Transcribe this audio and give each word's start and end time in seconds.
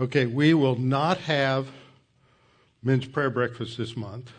Okay, 0.00 0.24
we 0.24 0.54
will 0.54 0.76
not 0.76 1.18
have 1.18 1.68
men's 2.82 3.04
prayer 3.04 3.28
breakfast 3.28 3.76
this 3.76 3.94
month. 3.94 4.32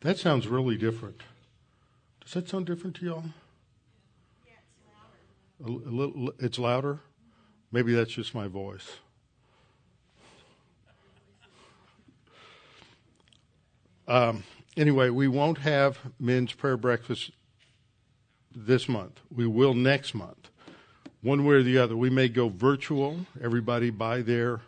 That 0.00 0.18
sounds 0.18 0.48
really 0.48 0.76
different. 0.76 1.22
Does 2.20 2.32
that 2.34 2.48
sound 2.48 2.66
different 2.66 2.96
to 2.96 3.04
y'all? 3.04 3.24
Yeah, 4.44 4.54
it's 5.60 5.68
louder. 5.68 5.84
A, 5.84 5.88
a 5.88 5.92
little, 5.92 6.32
it's 6.40 6.58
louder. 6.58 6.98
Maybe 7.70 7.94
that's 7.94 8.10
just 8.10 8.34
my 8.34 8.48
voice. 8.48 8.96
Um, 14.08 14.42
anyway, 14.76 15.10
we 15.10 15.28
won't 15.28 15.58
have 15.58 15.98
men's 16.18 16.52
prayer 16.52 16.76
breakfast 16.76 17.30
this 18.54 18.88
month. 18.88 19.20
We 19.30 19.46
will 19.46 19.74
next 19.74 20.12
month. 20.12 20.50
One 21.22 21.44
way 21.44 21.54
or 21.54 21.62
the 21.62 21.78
other. 21.78 21.96
We 21.96 22.10
may 22.10 22.28
go 22.28 22.48
virtual. 22.48 23.26
Everybody 23.40 23.90
buy 23.90 24.22
their 24.22 24.60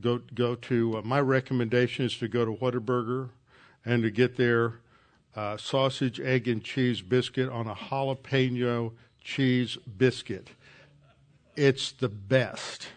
go 0.00 0.18
go 0.34 0.54
to. 0.54 0.98
Uh, 0.98 1.02
my 1.02 1.20
recommendation 1.20 2.06
is 2.06 2.16
to 2.18 2.28
go 2.28 2.44
to 2.44 2.52
Whataburger 2.52 3.30
and 3.84 4.02
to 4.02 4.10
get 4.10 4.36
their 4.36 4.74
uh, 5.34 5.56
sausage, 5.56 6.20
egg, 6.20 6.48
and 6.48 6.62
cheese 6.62 7.02
biscuit 7.02 7.48
on 7.48 7.66
a 7.66 7.74
jalapeno 7.74 8.92
cheese 9.22 9.76
biscuit. 9.98 10.48
It's 11.56 11.92
the 11.92 12.08
best. 12.08 12.88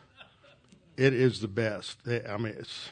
It 0.97 1.13
is 1.13 1.39
the 1.39 1.47
best. 1.47 1.99
I 2.07 2.38
mean, 2.38 2.55
it's 2.57 2.91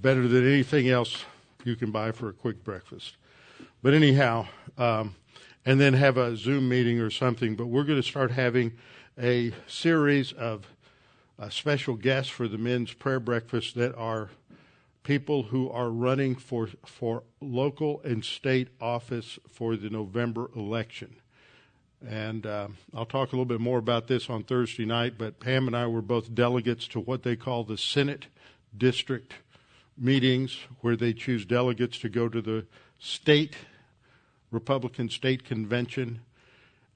better 0.00 0.28
than 0.28 0.46
anything 0.46 0.88
else 0.88 1.24
you 1.64 1.76
can 1.76 1.90
buy 1.90 2.12
for 2.12 2.28
a 2.28 2.32
quick 2.32 2.62
breakfast. 2.62 3.16
But 3.82 3.94
anyhow, 3.94 4.46
um, 4.76 5.14
and 5.64 5.80
then 5.80 5.94
have 5.94 6.16
a 6.16 6.36
Zoom 6.36 6.68
meeting 6.68 7.00
or 7.00 7.10
something. 7.10 7.56
But 7.56 7.66
we're 7.66 7.84
going 7.84 8.00
to 8.00 8.06
start 8.06 8.30
having 8.30 8.72
a 9.18 9.52
series 9.66 10.32
of 10.32 10.66
uh, 11.38 11.48
special 11.48 11.94
guests 11.94 12.30
for 12.30 12.48
the 12.48 12.58
men's 12.58 12.92
prayer 12.92 13.20
breakfast 13.20 13.74
that 13.74 13.94
are 13.96 14.30
people 15.02 15.44
who 15.44 15.70
are 15.70 15.90
running 15.90 16.34
for 16.34 16.68
for 16.84 17.22
local 17.40 18.00
and 18.02 18.24
state 18.24 18.68
office 18.80 19.38
for 19.48 19.76
the 19.76 19.88
November 19.88 20.50
election. 20.56 21.16
And 22.06 22.44
uh, 22.44 22.68
I'll 22.94 23.06
talk 23.06 23.32
a 23.32 23.36
little 23.36 23.44
bit 23.44 23.60
more 23.60 23.78
about 23.78 24.06
this 24.06 24.28
on 24.28 24.42
Thursday 24.42 24.84
night. 24.84 25.14
But 25.16 25.40
Pam 25.40 25.66
and 25.66 25.76
I 25.76 25.86
were 25.86 26.02
both 26.02 26.34
delegates 26.34 26.86
to 26.88 27.00
what 27.00 27.22
they 27.22 27.36
call 27.36 27.64
the 27.64 27.78
Senate 27.78 28.26
District 28.76 29.32
meetings, 29.96 30.58
where 30.80 30.96
they 30.96 31.12
choose 31.12 31.44
delegates 31.44 31.98
to 32.00 32.08
go 32.08 32.28
to 32.28 32.42
the 32.42 32.66
state 32.98 33.56
Republican 34.50 35.08
state 35.08 35.44
convention. 35.44 36.20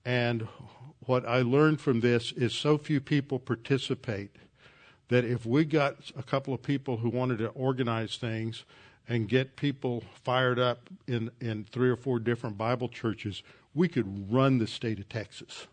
And 0.05 0.49
what 1.11 1.27
I 1.27 1.43
learned 1.43 1.81
from 1.81 1.99
this 1.99 2.31
is 2.31 2.53
so 2.53 2.79
few 2.79 3.01
people 3.01 3.41
participate 3.41 4.31
that 5.09 5.25
if 5.25 5.45
we 5.45 5.65
got 5.65 5.97
a 6.17 6.23
couple 6.23 6.55
of 6.55 6.63
people 6.63 6.99
who 6.99 7.09
wanted 7.09 7.39
to 7.39 7.49
organize 7.49 8.17
things 8.17 8.65
and 9.09 9.29
get 9.29 9.57
people 9.57 10.05
fired 10.23 10.61
up 10.61 10.89
in, 11.09 11.33
in 11.41 11.65
three 11.65 11.91
or 11.91 11.97
four 11.97 12.21
different 12.21 12.57
Bible 12.57 12.89
churches, 12.89 13.43
we 13.75 13.89
could 13.89 14.33
run 14.33 14.59
the 14.59 14.69
state 14.69 15.01
of 15.01 15.09
Texas. 15.09 15.67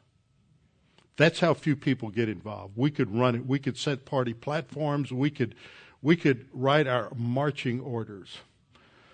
That's 1.18 1.40
how 1.40 1.54
few 1.54 1.76
people 1.76 2.10
get 2.10 2.30
involved. 2.30 2.74
We 2.76 2.90
could 2.90 3.16
run 3.16 3.36
it. 3.36 3.46
We 3.46 3.60
could 3.60 3.78
set 3.78 4.06
party 4.06 4.34
platforms. 4.34 5.12
We 5.12 5.30
could, 5.30 5.54
we 6.02 6.16
could 6.16 6.48
write 6.52 6.88
our 6.88 7.10
marching 7.16 7.80
orders. 7.80 8.40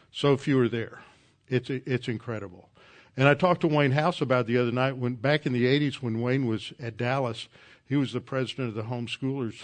So 0.09 0.37
few 0.37 0.57
are 0.61 0.69
there. 0.69 1.01
It's 1.49 1.69
it's 1.69 2.07
incredible. 2.07 2.69
And 3.15 3.27
I 3.27 3.35
talked 3.35 3.61
to 3.61 3.67
Wayne 3.67 3.91
House 3.91 4.21
about 4.21 4.47
the 4.47 4.57
other 4.57 4.71
night 4.71 4.97
when 4.97 5.15
back 5.15 5.45
in 5.45 5.53
the 5.53 5.65
80s 5.65 5.95
when 5.95 6.21
Wayne 6.21 6.47
was 6.47 6.73
at 6.79 6.97
Dallas, 6.97 7.47
he 7.85 7.95
was 7.95 8.13
the 8.13 8.21
president 8.21 8.69
of 8.69 8.75
the 8.75 8.83
homeschoolers 8.83 9.63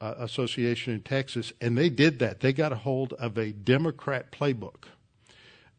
uh, 0.00 0.14
association 0.18 0.94
in 0.94 1.00
Texas 1.02 1.52
and 1.60 1.76
they 1.76 1.90
did 1.90 2.18
that. 2.20 2.40
They 2.40 2.52
got 2.52 2.72
a 2.72 2.76
hold 2.76 3.12
of 3.14 3.36
a 3.36 3.52
Democrat 3.52 4.32
playbook 4.32 4.84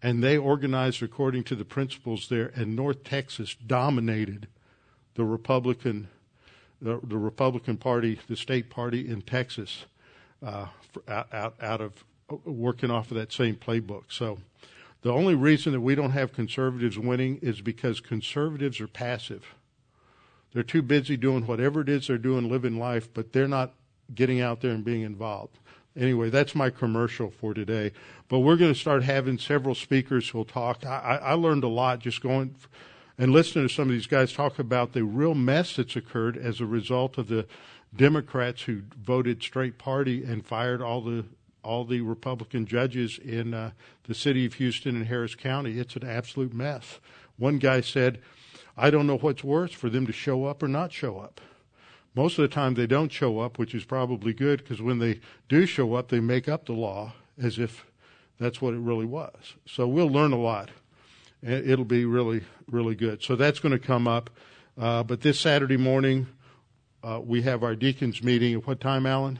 and 0.01 0.23
they 0.23 0.37
organized 0.37 1.01
according 1.01 1.43
to 1.45 1.55
the 1.55 1.65
principles 1.65 2.29
there 2.29 2.51
and 2.55 2.75
North 2.75 3.03
Texas 3.03 3.55
dominated 3.55 4.47
the 5.15 5.25
Republican 5.25 6.09
the, 6.81 6.99
the 7.03 7.17
Republican 7.17 7.75
Party, 7.75 8.19
the 8.29 8.37
state 8.37 8.69
party 8.69 9.05
in 9.05 9.21
Texas, 9.21 9.85
uh, 10.41 10.67
out, 11.09 11.33
out 11.33 11.55
out 11.61 11.81
of 11.81 12.05
working 12.45 12.89
off 12.89 13.11
of 13.11 13.17
that 13.17 13.33
same 13.33 13.55
playbook. 13.55 14.03
So 14.09 14.39
the 15.01 15.13
only 15.13 15.35
reason 15.35 15.71
that 15.73 15.81
we 15.81 15.95
don't 15.95 16.11
have 16.11 16.33
conservatives 16.33 16.97
winning 16.97 17.39
is 17.41 17.61
because 17.61 17.99
conservatives 17.99 18.81
are 18.81 18.87
passive. 18.87 19.55
They're 20.53 20.63
too 20.63 20.81
busy 20.81 21.15
doing 21.15 21.45
whatever 21.45 21.81
it 21.81 21.89
is 21.89 22.07
they're 22.07 22.17
doing, 22.17 22.49
living 22.49 22.77
life, 22.77 23.13
but 23.13 23.31
they're 23.31 23.47
not 23.47 23.73
getting 24.13 24.41
out 24.41 24.61
there 24.61 24.71
and 24.71 24.83
being 24.83 25.03
involved. 25.03 25.59
Anyway, 25.95 26.29
that's 26.29 26.55
my 26.55 26.69
commercial 26.69 27.29
for 27.29 27.53
today. 27.53 27.91
But 28.27 28.39
we're 28.39 28.55
going 28.55 28.73
to 28.73 28.79
start 28.79 29.03
having 29.03 29.37
several 29.37 29.75
speakers 29.75 30.29
who'll 30.29 30.45
talk. 30.45 30.85
I, 30.85 31.19
I 31.21 31.33
learned 31.33 31.63
a 31.63 31.69
lot 31.69 31.99
just 31.99 32.21
going 32.21 32.55
and 33.17 33.33
listening 33.33 33.67
to 33.67 33.73
some 33.73 33.89
of 33.89 33.93
these 33.93 34.07
guys 34.07 34.31
talk 34.31 34.59
about 34.59 34.93
the 34.93 35.03
real 35.03 35.35
mess 35.35 35.75
that's 35.75 35.95
occurred 35.95 36.37
as 36.37 36.61
a 36.61 36.65
result 36.65 37.17
of 37.17 37.27
the 37.27 37.45
Democrats 37.93 38.63
who 38.63 38.83
voted 38.97 39.43
straight 39.43 39.77
party 39.77 40.23
and 40.23 40.45
fired 40.45 40.81
all 40.81 41.01
the 41.01 41.25
all 41.63 41.85
the 41.85 42.01
Republican 42.01 42.65
judges 42.65 43.19
in 43.19 43.53
uh, 43.53 43.71
the 44.03 44.13
city 44.13 44.45
of 44.45 44.55
Houston 44.55 44.95
and 44.95 45.05
Harris 45.07 45.35
County. 45.35 45.79
It's 45.79 45.95
an 45.95 46.07
absolute 46.07 46.53
mess. 46.53 46.99
One 47.37 47.57
guy 47.57 47.81
said, 47.81 48.19
I 48.77 48.89
don't 48.89 49.07
know 49.07 49.17
what's 49.17 49.43
worse 49.43 49.71
for 49.71 49.89
them 49.89 50.07
to 50.07 50.13
show 50.13 50.45
up 50.45 50.63
or 50.63 50.67
not 50.67 50.91
show 50.91 51.19
up. 51.19 51.41
Most 52.15 52.37
of 52.39 52.43
the 52.43 52.53
time 52.53 52.73
they 52.73 52.87
don't 52.87 53.11
show 53.11 53.39
up, 53.39 53.59
which 53.59 53.75
is 53.75 53.85
probably 53.85 54.33
good 54.33 54.59
because 54.59 54.81
when 54.81 54.99
they 54.99 55.19
do 55.47 55.65
show 55.65 55.93
up, 55.93 56.09
they 56.09 56.19
make 56.19 56.49
up 56.49 56.65
the 56.65 56.73
law 56.73 57.13
as 57.41 57.59
if 57.59 57.85
that's 58.39 58.61
what 58.61 58.73
it 58.73 58.79
really 58.79 59.05
was. 59.05 59.55
So 59.65 59.87
we'll 59.87 60.09
learn 60.09 60.31
a 60.31 60.39
lot. 60.39 60.71
It'll 61.41 61.85
be 61.85 62.05
really, 62.05 62.41
really 62.69 62.95
good. 62.95 63.23
So 63.23 63.35
that's 63.35 63.59
going 63.59 63.71
to 63.71 63.79
come 63.79 64.07
up. 64.07 64.29
Uh, 64.77 65.03
but 65.03 65.21
this 65.21 65.39
Saturday 65.39 65.77
morning, 65.77 66.27
uh, 67.03 67.21
we 67.23 67.41
have 67.43 67.63
our 67.63 67.75
deacons 67.75 68.23
meeting. 68.23 68.53
At 68.53 68.67
what 68.67 68.79
time, 68.79 69.05
Alan? 69.05 69.39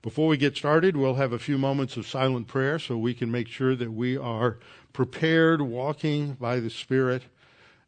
Before 0.00 0.28
we 0.28 0.36
get 0.36 0.56
started, 0.56 0.96
we'll 0.96 1.14
have 1.14 1.32
a 1.32 1.40
few 1.40 1.58
moments 1.58 1.96
of 1.96 2.06
silent 2.06 2.46
prayer 2.46 2.78
so 2.78 2.96
we 2.96 3.14
can 3.14 3.32
make 3.32 3.48
sure 3.48 3.74
that 3.74 3.92
we 3.92 4.16
are 4.16 4.58
prepared, 4.92 5.60
walking 5.60 6.34
by 6.34 6.60
the 6.60 6.70
Spirit, 6.70 7.24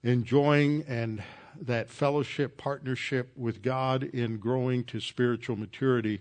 enjoying 0.02 0.84
and 0.88 1.22
that 1.60 1.88
fellowship, 1.88 2.56
partnership 2.56 3.30
with 3.36 3.62
God 3.62 4.02
in 4.02 4.38
growing 4.38 4.82
to 4.84 4.98
spiritual 4.98 5.54
maturity. 5.54 6.20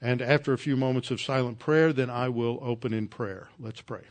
And 0.00 0.22
after 0.22 0.54
a 0.54 0.58
few 0.58 0.76
moments 0.76 1.10
of 1.10 1.20
silent 1.20 1.58
prayer, 1.58 1.92
then 1.92 2.08
I 2.08 2.30
will 2.30 2.58
open 2.62 2.94
in 2.94 3.08
prayer. 3.08 3.48
Let's 3.58 3.82
pray. 3.82 4.02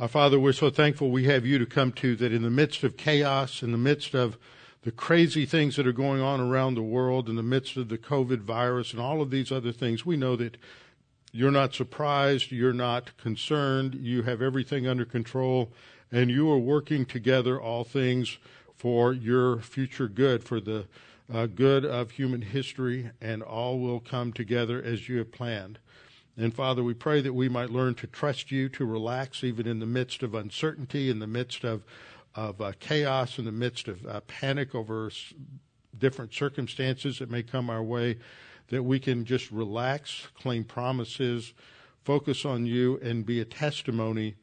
Our 0.00 0.08
Father, 0.08 0.40
we're 0.40 0.54
so 0.54 0.70
thankful 0.70 1.10
we 1.10 1.24
have 1.24 1.44
you 1.44 1.58
to 1.58 1.66
come 1.66 1.92
to 1.92 2.16
that 2.16 2.32
in 2.32 2.40
the 2.40 2.48
midst 2.48 2.84
of 2.84 2.96
chaos, 2.96 3.62
in 3.62 3.70
the 3.70 3.76
midst 3.76 4.14
of 4.14 4.38
the 4.80 4.90
crazy 4.90 5.44
things 5.44 5.76
that 5.76 5.86
are 5.86 5.92
going 5.92 6.22
on 6.22 6.40
around 6.40 6.74
the 6.74 6.82
world, 6.82 7.28
in 7.28 7.36
the 7.36 7.42
midst 7.42 7.76
of 7.76 7.90
the 7.90 7.98
COVID 7.98 8.38
virus 8.38 8.92
and 8.92 9.02
all 9.02 9.20
of 9.20 9.30
these 9.30 9.52
other 9.52 9.72
things, 9.72 10.06
we 10.06 10.16
know 10.16 10.36
that 10.36 10.56
you're 11.32 11.50
not 11.50 11.74
surprised, 11.74 12.50
you're 12.50 12.72
not 12.72 13.14
concerned, 13.18 13.94
you 13.94 14.22
have 14.22 14.40
everything 14.40 14.86
under 14.86 15.04
control, 15.04 15.70
and 16.10 16.30
you 16.30 16.50
are 16.50 16.56
working 16.56 17.04
together 17.04 17.60
all 17.60 17.84
things 17.84 18.38
for 18.74 19.12
your 19.12 19.58
future 19.58 20.08
good, 20.08 20.42
for 20.42 20.60
the 20.60 20.86
uh, 21.30 21.44
good 21.44 21.84
of 21.84 22.12
human 22.12 22.40
history, 22.40 23.10
and 23.20 23.42
all 23.42 23.78
will 23.78 24.00
come 24.00 24.32
together 24.32 24.82
as 24.82 25.10
you 25.10 25.18
have 25.18 25.30
planned. 25.30 25.78
And 26.40 26.54
Father, 26.54 26.82
we 26.82 26.94
pray 26.94 27.20
that 27.20 27.34
we 27.34 27.50
might 27.50 27.68
learn 27.68 27.94
to 27.96 28.06
trust 28.06 28.50
you, 28.50 28.70
to 28.70 28.86
relax 28.86 29.44
even 29.44 29.66
in 29.66 29.78
the 29.78 29.84
midst 29.84 30.22
of 30.22 30.34
uncertainty, 30.34 31.10
in 31.10 31.18
the 31.18 31.26
midst 31.26 31.64
of 31.64 31.82
of 32.34 32.60
uh, 32.60 32.72
chaos, 32.78 33.38
in 33.38 33.44
the 33.44 33.52
midst 33.52 33.88
of 33.88 34.06
uh, 34.06 34.20
panic 34.20 34.74
over 34.74 35.08
s- 35.08 35.34
different 35.98 36.32
circumstances 36.32 37.18
that 37.18 37.30
may 37.30 37.42
come 37.42 37.68
our 37.68 37.82
way, 37.82 38.16
that 38.68 38.84
we 38.84 38.98
can 39.00 39.24
just 39.24 39.50
relax, 39.50 40.28
claim 40.40 40.64
promises, 40.64 41.52
focus 42.04 42.44
on 42.44 42.64
you, 42.64 42.98
and 43.02 43.26
be 43.26 43.40
a 43.40 43.44
testimony 43.44 44.36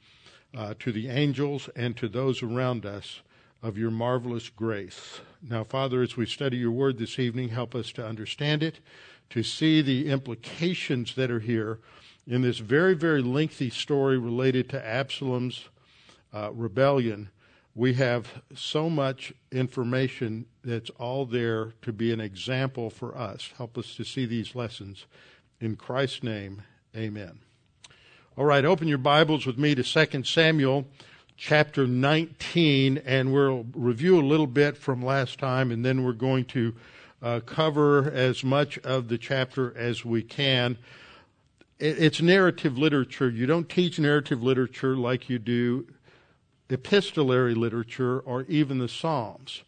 uh, 0.55 0.73
to 0.77 0.91
the 0.91 1.07
angels 1.07 1.69
and 1.75 1.95
to 1.97 2.07
those 2.07 2.43
around 2.43 2.85
us 2.85 3.21
of 3.63 3.77
your 3.77 3.91
marvelous 3.91 4.49
grace. 4.49 5.21
Now, 5.41 5.63
Father, 5.63 6.01
as 6.01 6.15
we 6.17 6.25
study 6.25 6.57
your 6.57 6.71
word 6.71 6.97
this 6.97 7.17
evening, 7.17 7.49
help 7.49 7.73
us 7.73 7.91
to 7.93 8.05
understand 8.05 8.61
it, 8.61 8.81
to 9.29 9.43
see 9.43 9.81
the 9.81 10.09
implications 10.09 11.15
that 11.15 11.31
are 11.31 11.39
here 11.39 11.79
in 12.25 12.41
this 12.41 12.59
very, 12.59 12.93
very 12.93 13.21
lengthy 13.21 13.69
story 13.69 14.17
related 14.17 14.69
to 14.69 14.85
Absalom's 14.85 15.65
uh, 16.33 16.51
rebellion. 16.53 17.29
We 17.73 17.93
have 17.93 18.41
so 18.55 18.89
much 18.89 19.33
information 19.51 20.45
that's 20.63 20.89
all 20.91 21.25
there 21.25 21.73
to 21.83 21.93
be 21.93 22.11
an 22.11 22.19
example 22.19 22.89
for 22.89 23.17
us. 23.17 23.51
Help 23.57 23.77
us 23.77 23.95
to 23.95 24.03
see 24.03 24.25
these 24.25 24.55
lessons. 24.55 25.05
In 25.61 25.75
Christ's 25.75 26.23
name, 26.23 26.63
amen. 26.95 27.39
All 28.37 28.45
right, 28.45 28.65
open 28.65 28.87
your 28.87 28.97
Bibles 28.97 29.45
with 29.45 29.57
me 29.57 29.73
to 29.75 29.83
2 29.83 30.23
Samuel 30.23 30.85
chapter 31.37 31.87
19, 31.87 32.97
and 33.05 33.31
we'll 33.31 33.65
review 33.73 34.19
a 34.19 34.25
little 34.25 34.47
bit 34.47 34.75
from 34.75 35.03
last 35.03 35.39
time, 35.39 35.71
and 35.71 35.85
then 35.85 36.03
we're 36.03 36.13
going 36.13 36.45
to 36.45 36.75
uh, 37.21 37.39
cover 37.41 38.11
as 38.11 38.43
much 38.43 38.77
of 38.79 39.07
the 39.07 39.17
chapter 39.17 39.75
as 39.77 40.05
we 40.05 40.21
can. 40.21 40.77
It's 41.79 42.21
narrative 42.21 42.77
literature. 42.77 43.29
You 43.29 43.45
don't 43.45 43.69
teach 43.69 43.99
narrative 43.99 44.41
literature 44.41 44.95
like 44.95 45.29
you 45.29 45.37
do 45.37 45.87
epistolary 46.69 47.53
literature 47.53 48.19
or 48.19 48.43
even 48.43 48.79
the 48.79 48.89
Psalms. 48.89 49.63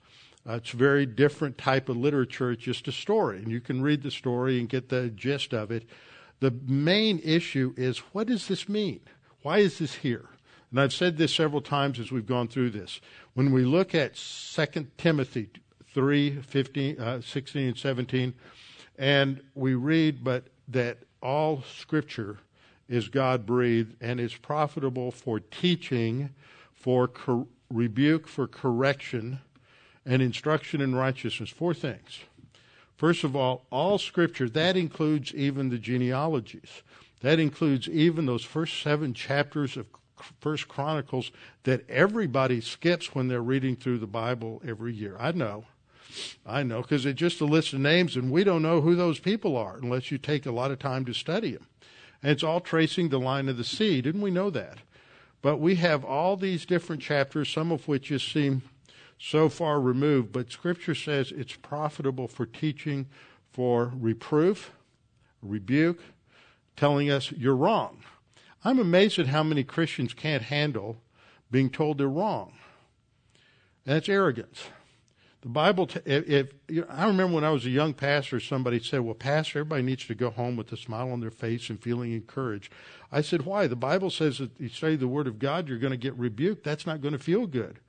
Uh, 0.48 0.54
it's 0.54 0.74
a 0.74 0.78
very 0.78 1.06
different 1.06 1.58
type 1.58 1.90
of 1.90 1.98
literature. 1.98 2.52
It's 2.52 2.64
just 2.64 2.88
a 2.88 2.92
story, 2.92 3.38
and 3.38 3.52
you 3.52 3.62
can 3.62 3.82
read 3.82 4.02
the 4.02 4.12
story 4.12 4.60
and 4.60 4.68
get 4.68 4.90
the 4.90 5.10
gist 5.10 5.54
of 5.54 5.70
it. 5.70 5.88
The 6.40 6.52
main 6.66 7.20
issue 7.20 7.74
is 7.78 8.00
what 8.14 8.28
does 8.28 8.48
this 8.48 8.68
mean? 8.68 9.02
Why 9.44 9.60
is 9.60 9.78
this 9.78 9.96
here? 9.96 10.30
And 10.72 10.80
I've 10.80 10.94
said 10.94 11.18
this 11.18 11.34
several 11.34 11.62
times 11.62 12.00
as 12.00 12.12
we've 12.12 12.26
gone 12.26 12.48
through 12.48 12.72
this. 12.72 13.02
When 13.34 13.52
we 13.52 13.64
look 13.64 13.94
at 13.94 14.16
2 14.16 14.88
Timothy 14.98 15.50
3 15.94 16.42
15, 16.42 17.00
uh, 17.00 17.22
16 17.22 17.68
and 17.68 17.78
17, 17.78 18.34
and 18.98 19.42
we 19.56 19.76
read, 19.76 20.24
but 20.24 20.46
that 20.68 21.00
all 21.22 21.64
scripture 21.64 22.38
is 22.88 23.08
God 23.08 23.46
breathed 23.46 23.96
and 24.02 24.20
is 24.20 24.36
profitable 24.36 25.12
for 25.12 25.40
teaching, 25.40 26.30
for 26.74 27.08
cor- 27.08 27.48
rebuke, 27.70 28.28
for 28.28 28.48
correction, 28.48 29.40
and 30.06 30.22
instruction 30.22 30.82
in 30.82 30.96
righteousness. 30.96 31.50
Four 31.50 31.74
things. 31.74 32.20
First 32.98 33.24
of 33.24 33.36
all, 33.36 33.66
all 33.72 33.98
scripture, 33.98 34.50
that 34.50 34.76
includes 34.76 35.34
even 35.34 35.70
the 35.70 35.78
genealogies. 35.78 36.82
That 37.22 37.40
includes 37.40 37.88
even 37.88 38.26
those 38.26 38.44
first 38.44 38.82
seven 38.82 39.14
chapters 39.14 39.78
of 39.78 39.86
First 40.42 40.68
Chronicles 40.68 41.32
that 41.64 41.90
everybody 41.90 42.60
skips 42.60 43.16
when 43.16 43.28
they're 43.28 43.42
reading 43.42 43.76
through 43.76 44.00
the 44.00 44.08
Bible 44.08 44.62
every 44.68 44.94
year. 44.94 45.16
I 45.20 45.32
know. 45.32 45.66
I 46.46 46.64
know, 46.64 46.82
because 46.82 47.06
it's 47.06 47.20
just 47.20 47.42
a 47.42 47.46
list 47.46 47.74
of 47.74 47.80
names, 47.80 48.16
and 48.16 48.32
we 48.32 48.44
don't 48.44 48.62
know 48.62 48.82
who 48.82 48.96
those 48.96 49.20
people 49.20 49.56
are 49.56 49.78
unless 49.78 50.12
you 50.12 50.18
take 50.18 50.46
a 50.46 50.52
lot 50.52 50.72
of 50.72 50.80
time 50.80 51.06
to 51.06 51.14
study 51.14 51.54
them. 51.54 51.68
And 52.22 52.32
it's 52.32 52.44
all 52.44 52.60
tracing 52.60 53.10
the 53.10 53.20
line 53.20 53.48
of 53.48 53.58
the 53.58 53.64
sea. 53.64 54.02
Didn't 54.02 54.22
we 54.22 54.32
know 54.32 54.50
that? 54.50 54.80
But 55.42 55.58
we 55.58 55.76
have 55.76 56.04
all 56.04 56.36
these 56.36 56.66
different 56.66 57.02
chapters, 57.02 57.50
some 57.50 57.72
of 57.72 57.88
which 57.88 58.08
just 58.08 58.32
seem 58.32 58.64
so 59.20 59.50
far 59.50 59.82
removed, 59.82 60.32
but 60.32 60.52
Scripture 60.52 60.96
says 60.96 61.32
it's 61.32 61.56
profitable 61.56 62.28
for 62.28 62.46
teaching, 62.46 63.08
for 63.52 63.92
reproof, 63.96 64.72
rebuke, 65.42 66.00
telling 66.78 67.12
us 67.12 67.32
you're 67.34 67.56
wrong. 67.56 68.00
I'm 68.64 68.80
amazed 68.80 69.20
at 69.20 69.28
how 69.28 69.44
many 69.44 69.64
Christians 69.64 70.14
can't 70.14 70.44
handle 70.44 70.98
being 71.52 71.70
told 71.70 71.98
they're 71.98 72.08
wrong. 72.08 72.54
And 73.86 73.96
that's 73.96 74.10
arrogance. 74.10 74.66
The 75.42 75.50
Bible, 75.50 75.88
t- 75.88 76.02
if, 76.06 76.50
you 76.68 76.82
know, 76.82 76.88
I 76.90 77.08
remember 77.08 77.36
when 77.36 77.46
I 77.46 77.52
was 77.52 77.66
a 77.66 77.70
young 77.70 77.94
pastor, 77.94 78.42
somebody 78.42 78.80
said, 78.82 79.02
"Well, 79.02 79.14
pastor, 79.16 79.60
everybody 79.60 79.84
needs 79.84 80.06
to 80.08 80.16
go 80.16 80.32
home 80.32 80.58
with 80.58 80.72
a 80.74 80.78
smile 80.78 81.12
on 81.12 81.22
their 81.22 81.32
face 81.32 81.70
and 81.70 81.82
feeling 81.82 82.12
encouraged." 82.12 82.74
I 83.10 83.22
said, 83.22 83.44
"Why? 83.44 83.68
The 83.68 83.78
Bible 83.78 84.10
says 84.10 84.40
that 84.40 84.52
you 84.60 84.68
study 84.68 84.98
the 84.98 85.08
Word 85.08 85.28
of 85.28 85.40
God, 85.40 85.70
you're 85.70 85.78
going 85.78 85.92
to 85.92 85.98
get 85.98 86.14
rebuked. 86.16 86.66
That's 86.66 86.86
not 86.86 87.02
going 87.02 87.14
to 87.14 87.20
feel 87.20 87.48
good. 87.48 87.80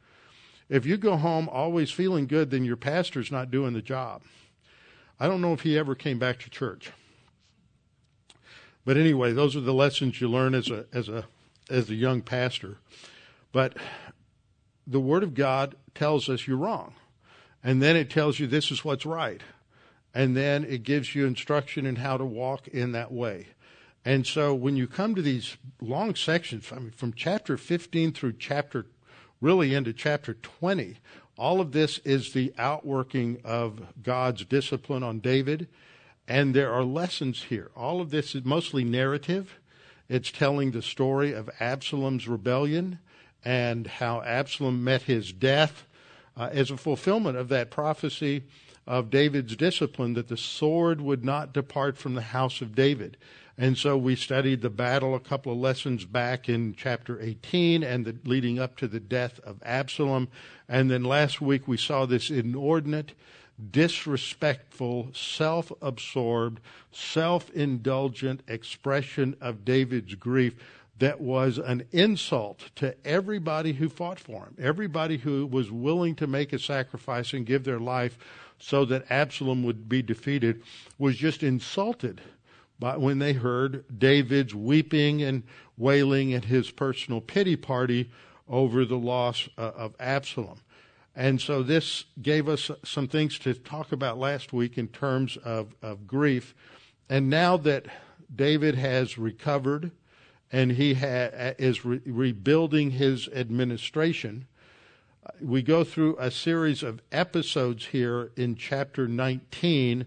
If 0.68 0.86
you 0.86 0.96
go 0.96 1.16
home 1.16 1.48
always 1.48 1.90
feeling 1.90 2.28
good, 2.28 2.50
then 2.50 2.64
your 2.64 2.76
pastor's 2.76 3.32
not 3.32 3.50
doing 3.50 3.72
the 3.72 3.82
job." 3.82 4.22
I 5.18 5.26
don't 5.26 5.42
know 5.42 5.52
if 5.52 5.62
he 5.62 5.76
ever 5.76 5.94
came 5.94 6.18
back 6.18 6.38
to 6.40 6.50
church. 6.50 6.92
But 8.84 8.96
anyway, 8.96 9.32
those 9.32 9.54
are 9.54 9.60
the 9.60 9.74
lessons 9.74 10.20
you 10.20 10.28
learn 10.28 10.54
as 10.54 10.70
a 10.70 10.86
as 10.92 11.08
a 11.08 11.26
as 11.68 11.90
a 11.90 11.94
young 11.94 12.22
pastor. 12.22 12.78
But 13.52 13.76
the 14.86 15.00
Word 15.00 15.24
of 15.24 15.34
God 15.34 15.74
tells 15.94 16.28
us 16.28 16.46
you're 16.46 16.56
wrong. 16.56 16.94
And 17.62 17.82
then 17.82 17.96
it 17.96 18.10
tells 18.10 18.38
you 18.38 18.46
this 18.46 18.70
is 18.70 18.84
what's 18.84 19.06
right. 19.06 19.42
And 20.14 20.36
then 20.36 20.64
it 20.64 20.82
gives 20.82 21.14
you 21.14 21.26
instruction 21.26 21.86
in 21.86 21.96
how 21.96 22.16
to 22.16 22.24
walk 22.24 22.68
in 22.68 22.92
that 22.92 23.12
way. 23.12 23.48
And 24.04 24.26
so 24.26 24.54
when 24.54 24.76
you 24.76 24.86
come 24.86 25.14
to 25.14 25.22
these 25.22 25.56
long 25.80 26.14
sections, 26.14 26.72
I 26.72 26.78
mean, 26.78 26.90
from 26.90 27.12
chapter 27.12 27.56
15 27.56 28.12
through 28.12 28.34
chapter, 28.38 28.86
really 29.40 29.74
into 29.74 29.92
chapter 29.92 30.34
20, 30.34 30.96
all 31.36 31.60
of 31.60 31.72
this 31.72 31.98
is 31.98 32.32
the 32.32 32.52
outworking 32.58 33.40
of 33.44 33.80
God's 34.02 34.44
discipline 34.44 35.02
on 35.02 35.20
David. 35.20 35.68
And 36.26 36.54
there 36.54 36.72
are 36.72 36.84
lessons 36.84 37.44
here. 37.44 37.70
All 37.76 38.00
of 38.00 38.10
this 38.10 38.34
is 38.34 38.44
mostly 38.44 38.84
narrative. 38.84 39.58
It's 40.08 40.30
telling 40.30 40.70
the 40.70 40.82
story 40.82 41.32
of 41.32 41.50
Absalom's 41.60 42.26
rebellion 42.26 42.98
and 43.44 43.86
how 43.86 44.22
Absalom 44.22 44.82
met 44.82 45.02
his 45.02 45.32
death 45.32 45.84
uh, 46.36 46.48
as 46.52 46.70
a 46.70 46.76
fulfillment 46.76 47.36
of 47.36 47.48
that 47.48 47.70
prophecy 47.70 48.42
of 48.86 49.10
David's 49.10 49.56
discipline 49.56 50.14
that 50.14 50.28
the 50.28 50.36
sword 50.36 51.00
would 51.00 51.24
not 51.24 51.52
depart 51.52 51.96
from 51.96 52.14
the 52.14 52.22
house 52.22 52.60
of 52.60 52.74
David. 52.74 53.16
And 53.60 53.76
so 53.76 53.98
we 53.98 54.16
studied 54.16 54.62
the 54.62 54.70
battle 54.70 55.14
a 55.14 55.20
couple 55.20 55.52
of 55.52 55.58
lessons 55.58 56.06
back 56.06 56.48
in 56.48 56.74
chapter 56.74 57.20
18 57.20 57.82
and 57.82 58.06
the, 58.06 58.16
leading 58.24 58.58
up 58.58 58.76
to 58.78 58.88
the 58.88 59.00
death 59.00 59.38
of 59.40 59.62
Absalom. 59.62 60.28
And 60.66 60.90
then 60.90 61.04
last 61.04 61.42
week 61.42 61.68
we 61.68 61.76
saw 61.76 62.06
this 62.06 62.30
inordinate, 62.30 63.12
disrespectful, 63.70 65.10
self 65.12 65.70
absorbed, 65.82 66.60
self 66.90 67.50
indulgent 67.50 68.40
expression 68.48 69.36
of 69.42 69.64
David's 69.64 70.14
grief 70.14 70.54
that 71.00 71.20
was 71.20 71.58
an 71.58 71.84
insult 71.92 72.70
to 72.76 72.94
everybody 73.06 73.72
who 73.72 73.88
fought 73.88 74.20
for 74.20 74.44
him, 74.44 74.56
everybody 74.58 75.16
who 75.16 75.46
was 75.46 75.70
willing 75.70 76.14
to 76.14 76.26
make 76.26 76.52
a 76.52 76.58
sacrifice 76.58 77.32
and 77.32 77.46
give 77.46 77.64
their 77.64 77.80
life 77.80 78.18
so 78.58 78.84
that 78.84 79.10
Absalom 79.10 79.62
would 79.64 79.88
be 79.88 80.02
defeated, 80.02 80.62
was 80.98 81.16
just 81.16 81.42
insulted 81.42 82.20
by 82.78 82.98
when 82.98 83.18
they 83.18 83.32
heard 83.32 83.84
David's 83.98 84.54
weeping 84.54 85.22
and 85.22 85.42
wailing 85.78 86.34
at 86.34 86.44
his 86.44 86.70
personal 86.70 87.22
pity 87.22 87.56
party 87.56 88.10
over 88.46 88.84
the 88.84 88.98
loss 88.98 89.48
uh, 89.56 89.72
of 89.74 89.94
Absalom. 89.98 90.60
And 91.16 91.40
so 91.40 91.62
this 91.62 92.04
gave 92.20 92.46
us 92.46 92.70
some 92.84 93.08
things 93.08 93.38
to 93.40 93.54
talk 93.54 93.90
about 93.92 94.18
last 94.18 94.52
week 94.52 94.76
in 94.76 94.88
terms 94.88 95.38
of, 95.38 95.74
of 95.80 96.06
grief. 96.06 96.54
And 97.08 97.30
now 97.30 97.56
that 97.58 97.86
David 98.34 98.74
has 98.74 99.16
recovered, 99.16 99.92
and 100.52 100.72
he 100.72 100.94
ha- 100.94 101.54
is 101.58 101.84
re- 101.84 102.00
rebuilding 102.04 102.92
his 102.92 103.28
administration. 103.28 104.46
We 105.40 105.62
go 105.62 105.84
through 105.84 106.16
a 106.18 106.30
series 106.30 106.82
of 106.82 107.02
episodes 107.12 107.86
here 107.86 108.32
in 108.36 108.56
chapter 108.56 109.06
19, 109.06 110.06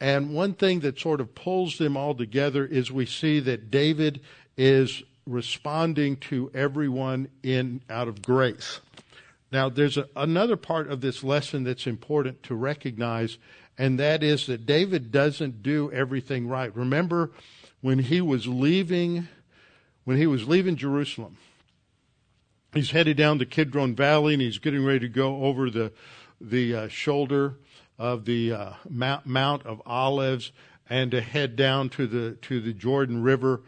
and 0.00 0.34
one 0.34 0.54
thing 0.54 0.80
that 0.80 0.98
sort 0.98 1.20
of 1.20 1.34
pulls 1.34 1.78
them 1.78 1.96
all 1.96 2.14
together 2.14 2.64
is 2.64 2.90
we 2.92 3.06
see 3.06 3.40
that 3.40 3.70
David 3.70 4.20
is 4.56 5.02
responding 5.26 6.16
to 6.16 6.50
everyone 6.54 7.28
in 7.42 7.82
out 7.90 8.08
of 8.08 8.22
grace. 8.22 8.80
Now, 9.52 9.68
there's 9.68 9.96
a, 9.96 10.08
another 10.16 10.56
part 10.56 10.90
of 10.90 11.00
this 11.00 11.22
lesson 11.22 11.64
that's 11.64 11.86
important 11.86 12.42
to 12.44 12.54
recognize, 12.54 13.38
and 13.78 13.98
that 13.98 14.22
is 14.22 14.46
that 14.46 14.66
David 14.66 15.10
doesn't 15.10 15.62
do 15.62 15.90
everything 15.92 16.48
right. 16.48 16.74
Remember 16.74 17.32
when 17.80 17.98
he 17.98 18.20
was 18.20 18.46
leaving 18.46 19.28
when 20.06 20.16
he 20.16 20.26
was 20.26 20.46
leaving 20.46 20.76
Jerusalem. 20.76 21.36
He's 22.72 22.92
headed 22.92 23.16
down 23.16 23.38
the 23.38 23.44
Kidron 23.44 23.96
Valley 23.96 24.34
and 24.34 24.40
he's 24.40 24.58
getting 24.58 24.84
ready 24.84 25.00
to 25.00 25.08
go 25.08 25.42
over 25.44 25.68
the 25.68 25.92
the 26.40 26.74
uh, 26.74 26.88
shoulder 26.88 27.56
of 27.98 28.24
the 28.26 28.52
uh, 28.52 28.70
Mount, 28.88 29.26
Mount 29.26 29.66
of 29.66 29.82
Olives 29.84 30.52
and 30.88 31.10
to 31.10 31.20
head 31.20 31.56
down 31.56 31.88
to 31.90 32.06
the 32.06 32.32
to 32.42 32.60
the 32.60 32.72
Jordan 32.72 33.22
River. 33.22 33.62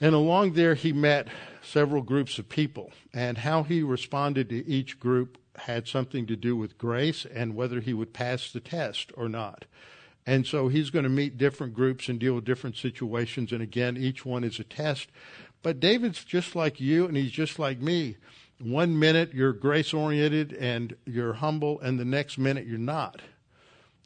And 0.00 0.14
along 0.14 0.54
there, 0.54 0.74
he 0.74 0.94
met 0.94 1.28
several 1.62 2.00
groups 2.00 2.38
of 2.38 2.48
people, 2.48 2.90
and 3.12 3.36
how 3.36 3.64
he 3.64 3.82
responded 3.82 4.48
to 4.48 4.66
each 4.66 4.98
group 4.98 5.36
had 5.56 5.86
something 5.86 6.26
to 6.28 6.36
do 6.36 6.56
with 6.56 6.78
grace 6.78 7.26
and 7.26 7.54
whether 7.54 7.80
he 7.80 7.92
would 7.92 8.14
pass 8.14 8.50
the 8.50 8.60
test 8.60 9.12
or 9.14 9.28
not. 9.28 9.66
And 10.30 10.46
so 10.46 10.68
he's 10.68 10.90
going 10.90 11.02
to 11.02 11.08
meet 11.08 11.38
different 11.38 11.74
groups 11.74 12.08
and 12.08 12.20
deal 12.20 12.36
with 12.36 12.44
different 12.44 12.76
situations. 12.76 13.50
And 13.50 13.60
again, 13.60 13.96
each 13.96 14.24
one 14.24 14.44
is 14.44 14.60
a 14.60 14.64
test. 14.64 15.08
But 15.60 15.80
David's 15.80 16.22
just 16.22 16.54
like 16.54 16.78
you, 16.78 17.04
and 17.08 17.16
he's 17.16 17.32
just 17.32 17.58
like 17.58 17.80
me. 17.80 18.16
One 18.60 18.96
minute 18.96 19.34
you're 19.34 19.52
grace 19.52 19.92
oriented 19.92 20.52
and 20.52 20.94
you're 21.04 21.32
humble, 21.32 21.80
and 21.80 21.98
the 21.98 22.04
next 22.04 22.38
minute 22.38 22.64
you're 22.64 22.78
not. 22.78 23.22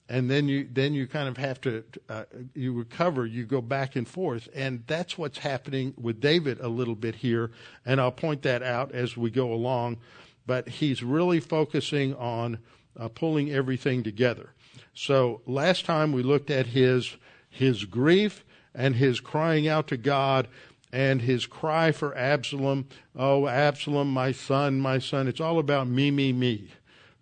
And 0.09 0.31
then 0.31 0.49
you 0.49 0.67
then 0.73 0.95
you 0.95 1.07
kind 1.07 1.29
of 1.29 1.37
have 1.37 1.61
to 1.61 1.85
uh, 2.09 2.25
you 2.55 2.73
recover. 2.73 3.27
You 3.27 3.45
go 3.45 3.61
back 3.61 3.95
and 3.95 4.09
forth, 4.09 4.49
and 4.55 4.83
that's 4.87 5.19
what's 5.19 5.37
happening 5.37 5.93
with 6.01 6.23
David 6.23 6.59
a 6.59 6.69
little 6.69 6.95
bit 6.95 7.17
here. 7.17 7.51
And 7.85 8.01
I'll 8.01 8.11
point 8.11 8.41
that 8.43 8.63
out 8.63 8.93
as 8.93 9.15
we 9.15 9.31
go 9.31 9.53
along. 9.53 9.99
But 10.47 10.71
he's 10.71 11.03
really 11.03 11.41
focusing 11.41 12.15
on 12.15 12.61
uh, 12.99 13.09
pulling 13.09 13.51
everything 13.51 14.03
together. 14.03 14.55
So 14.95 15.43
last 15.47 15.85
time 15.85 16.13
we 16.13 16.23
looked 16.23 16.51
at 16.51 16.69
his 16.69 17.17
his 17.51 17.85
grief 17.85 18.45
and 18.75 18.97
his 18.97 19.21
crying 19.21 19.69
out 19.69 19.87
to 19.89 19.97
God 19.97 20.49
and 20.93 21.23
his 21.23 21.47
cry 21.47 21.93
for 21.93 22.17
Absalom. 22.17 22.87
Oh, 23.17 23.49
Absalom, 23.49 24.13
my 24.13 24.33
son, 24.33 24.81
my 24.81 24.99
son. 24.99 25.29
It's 25.29 25.41
all 25.41 25.59
about 25.59 25.89
me, 25.89 26.11
me, 26.11 26.33
me. 26.33 26.69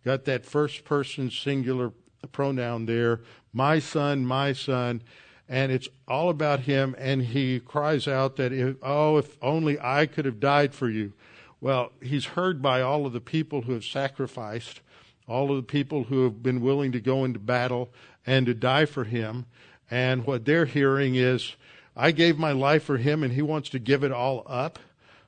Got 0.04 0.24
that 0.24 0.44
first 0.44 0.84
person 0.84 1.30
singular 1.30 1.92
pronoun 2.32 2.86
there. 2.86 3.20
My 3.52 3.78
son, 3.78 4.26
my 4.26 4.52
son. 4.52 5.02
And 5.48 5.70
it's 5.70 5.88
all 6.08 6.28
about 6.28 6.60
him. 6.60 6.94
And 6.98 7.22
he 7.22 7.60
cries 7.60 8.08
out 8.08 8.36
that, 8.36 8.52
if, 8.52 8.76
oh, 8.82 9.18
if 9.18 9.36
only 9.42 9.78
I 9.80 10.06
could 10.06 10.24
have 10.24 10.40
died 10.40 10.74
for 10.74 10.88
you. 10.88 11.12
Well, 11.60 11.92
he's 12.02 12.26
heard 12.26 12.60
by 12.60 12.80
all 12.80 13.06
of 13.06 13.12
the 13.12 13.20
people 13.20 13.62
who 13.62 13.72
have 13.72 13.84
sacrificed, 13.84 14.80
all 15.28 15.50
of 15.50 15.56
the 15.56 15.62
people 15.62 16.04
who 16.04 16.24
have 16.24 16.42
been 16.42 16.60
willing 16.60 16.92
to 16.92 17.00
go 17.00 17.24
into 17.24 17.38
battle 17.38 17.90
and 18.26 18.46
to 18.46 18.54
die 18.54 18.84
for 18.84 19.04
him. 19.04 19.46
And 19.90 20.26
what 20.26 20.44
they're 20.44 20.66
hearing 20.66 21.14
is, 21.14 21.56
I 21.96 22.10
gave 22.12 22.38
my 22.38 22.52
life 22.52 22.84
for 22.84 22.96
him 22.96 23.22
and 23.22 23.32
he 23.32 23.42
wants 23.42 23.68
to 23.70 23.78
give 23.78 24.02
it 24.02 24.12
all 24.12 24.44
up 24.46 24.78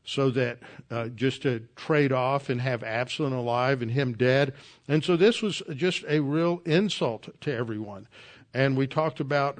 so 0.05 0.31
that 0.31 0.59
uh, 0.91 1.09
just 1.09 1.43
to 1.43 1.61
trade 1.77 2.13
off 2.13 2.49
and 2.51 2.61
have 2.61 2.83
Absalom 2.83 3.33
alive 3.33 3.83
and 3.83 3.91
him 3.91 4.13
dead. 4.13 4.53
And 4.87 5.03
so 5.03 5.17
this 5.17 5.43
was 5.43 5.63
just 5.75 6.05
a 6.09 6.21
real 6.21 6.61
insult 6.65 7.29
to 7.43 7.53
everyone. 7.53 8.07
And 8.53 8.77
we 8.77 8.87
talked 8.87 9.21
about 9.21 9.59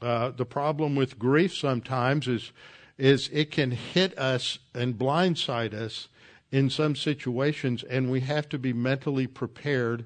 uh, 0.00 0.30
the 0.30 0.46
problem 0.46 0.94
with 0.94 1.18
grief 1.18 1.54
sometimes 1.54 2.26
is 2.28 2.52
is 2.96 3.28
it 3.32 3.50
can 3.50 3.72
hit 3.72 4.16
us 4.16 4.58
and 4.72 4.96
blindside 4.96 5.74
us 5.74 6.08
in 6.54 6.70
some 6.70 6.94
situations, 6.94 7.82
and 7.82 8.08
we 8.08 8.20
have 8.20 8.48
to 8.48 8.56
be 8.60 8.72
mentally 8.72 9.26
prepared 9.26 10.04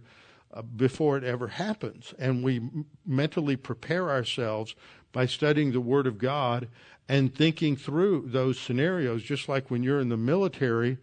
uh, 0.54 0.62
before 0.62 1.18
it 1.18 1.22
ever 1.22 1.48
happens. 1.48 2.14
And 2.18 2.42
we 2.42 2.62
mentally 3.04 3.54
prepare 3.54 4.08
ourselves 4.08 4.74
by 5.12 5.26
studying 5.26 5.72
the 5.72 5.80
Word 5.82 6.06
of 6.06 6.16
God 6.16 6.68
and 7.06 7.34
thinking 7.34 7.76
through 7.76 8.28
those 8.28 8.58
scenarios, 8.58 9.22
just 9.22 9.46
like 9.46 9.70
when 9.70 9.82
you're 9.82 10.00
in 10.00 10.08
the 10.08 10.16
military 10.16 10.96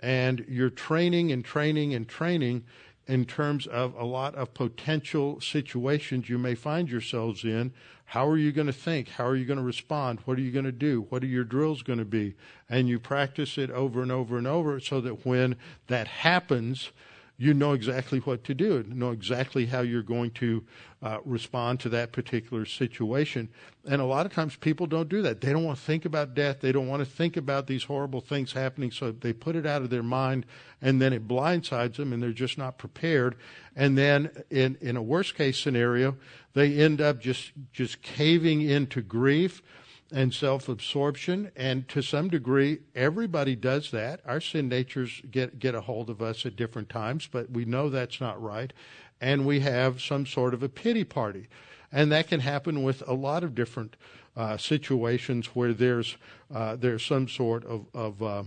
and 0.00 0.42
you're 0.48 0.70
training 0.70 1.30
and 1.30 1.44
training 1.44 1.92
and 1.92 2.08
training 2.08 2.64
in 3.06 3.26
terms 3.26 3.66
of 3.66 3.94
a 3.96 4.04
lot 4.06 4.34
of 4.34 4.54
potential 4.54 5.42
situations 5.42 6.30
you 6.30 6.38
may 6.38 6.54
find 6.54 6.88
yourselves 6.88 7.44
in. 7.44 7.70
How 8.06 8.28
are 8.28 8.38
you 8.38 8.52
going 8.52 8.68
to 8.68 8.72
think? 8.72 9.08
How 9.08 9.26
are 9.26 9.36
you 9.36 9.44
going 9.44 9.58
to 9.58 9.64
respond? 9.64 10.20
What 10.24 10.38
are 10.38 10.40
you 10.40 10.52
going 10.52 10.64
to 10.64 10.72
do? 10.72 11.06
What 11.08 11.24
are 11.24 11.28
your 11.28 11.44
drills 11.44 11.82
going 11.82 11.98
to 11.98 12.04
be? 12.04 12.34
And 12.68 12.88
you 12.88 13.00
practice 13.00 13.58
it 13.58 13.70
over 13.70 14.00
and 14.00 14.12
over 14.12 14.38
and 14.38 14.46
over 14.46 14.78
so 14.78 15.00
that 15.00 15.26
when 15.26 15.56
that 15.88 16.06
happens, 16.06 16.92
you 17.38 17.52
know 17.52 17.72
exactly 17.72 18.20
what 18.20 18.44
to 18.44 18.54
do, 18.54 18.84
know 18.88 19.10
exactly 19.10 19.66
how 19.66 19.80
you're 19.80 20.02
going 20.02 20.30
to 20.30 20.64
uh, 21.02 21.18
respond 21.24 21.80
to 21.80 21.88
that 21.90 22.10
particular 22.12 22.64
situation. 22.64 23.48
And 23.84 24.00
a 24.00 24.06
lot 24.06 24.24
of 24.24 24.32
times 24.32 24.56
people 24.56 24.86
don't 24.86 25.08
do 25.08 25.20
that. 25.22 25.42
They 25.42 25.52
don't 25.52 25.64
want 25.64 25.78
to 25.78 25.84
think 25.84 26.06
about 26.06 26.34
death. 26.34 26.60
They 26.60 26.72
don't 26.72 26.88
want 26.88 27.04
to 27.04 27.10
think 27.10 27.36
about 27.36 27.66
these 27.66 27.84
horrible 27.84 28.22
things 28.22 28.52
happening. 28.52 28.90
So 28.90 29.12
they 29.12 29.34
put 29.34 29.54
it 29.54 29.66
out 29.66 29.82
of 29.82 29.90
their 29.90 30.02
mind 30.02 30.46
and 30.80 31.00
then 31.00 31.12
it 31.12 31.28
blindsides 31.28 31.96
them 31.96 32.12
and 32.12 32.22
they're 32.22 32.32
just 32.32 32.56
not 32.56 32.78
prepared. 32.78 33.36
And 33.74 33.98
then 33.98 34.30
in, 34.48 34.78
in 34.80 34.96
a 34.96 35.02
worst 35.02 35.34
case 35.34 35.58
scenario, 35.58 36.16
they 36.56 36.72
end 36.78 37.02
up 37.02 37.20
just, 37.20 37.52
just 37.70 38.00
caving 38.00 38.62
into 38.62 39.02
grief 39.02 39.62
and 40.10 40.32
self 40.32 40.70
absorption. 40.70 41.50
And 41.54 41.86
to 41.90 42.00
some 42.00 42.30
degree, 42.30 42.78
everybody 42.94 43.54
does 43.54 43.90
that. 43.90 44.20
Our 44.24 44.40
sin 44.40 44.66
natures 44.66 45.20
get, 45.30 45.58
get 45.58 45.74
a 45.74 45.82
hold 45.82 46.08
of 46.08 46.22
us 46.22 46.46
at 46.46 46.56
different 46.56 46.88
times, 46.88 47.28
but 47.30 47.50
we 47.50 47.66
know 47.66 47.90
that's 47.90 48.22
not 48.22 48.42
right. 48.42 48.72
And 49.20 49.44
we 49.44 49.60
have 49.60 50.00
some 50.00 50.24
sort 50.24 50.54
of 50.54 50.62
a 50.62 50.68
pity 50.70 51.04
party. 51.04 51.48
And 51.92 52.10
that 52.10 52.28
can 52.28 52.40
happen 52.40 52.82
with 52.82 53.06
a 53.06 53.12
lot 53.12 53.44
of 53.44 53.54
different 53.54 53.94
uh, 54.34 54.56
situations 54.56 55.48
where 55.48 55.74
there's, 55.74 56.16
uh, 56.54 56.76
there's 56.76 57.04
some 57.04 57.28
sort 57.28 57.66
of, 57.66 57.84
of 57.92 58.22
uh, 58.22 58.44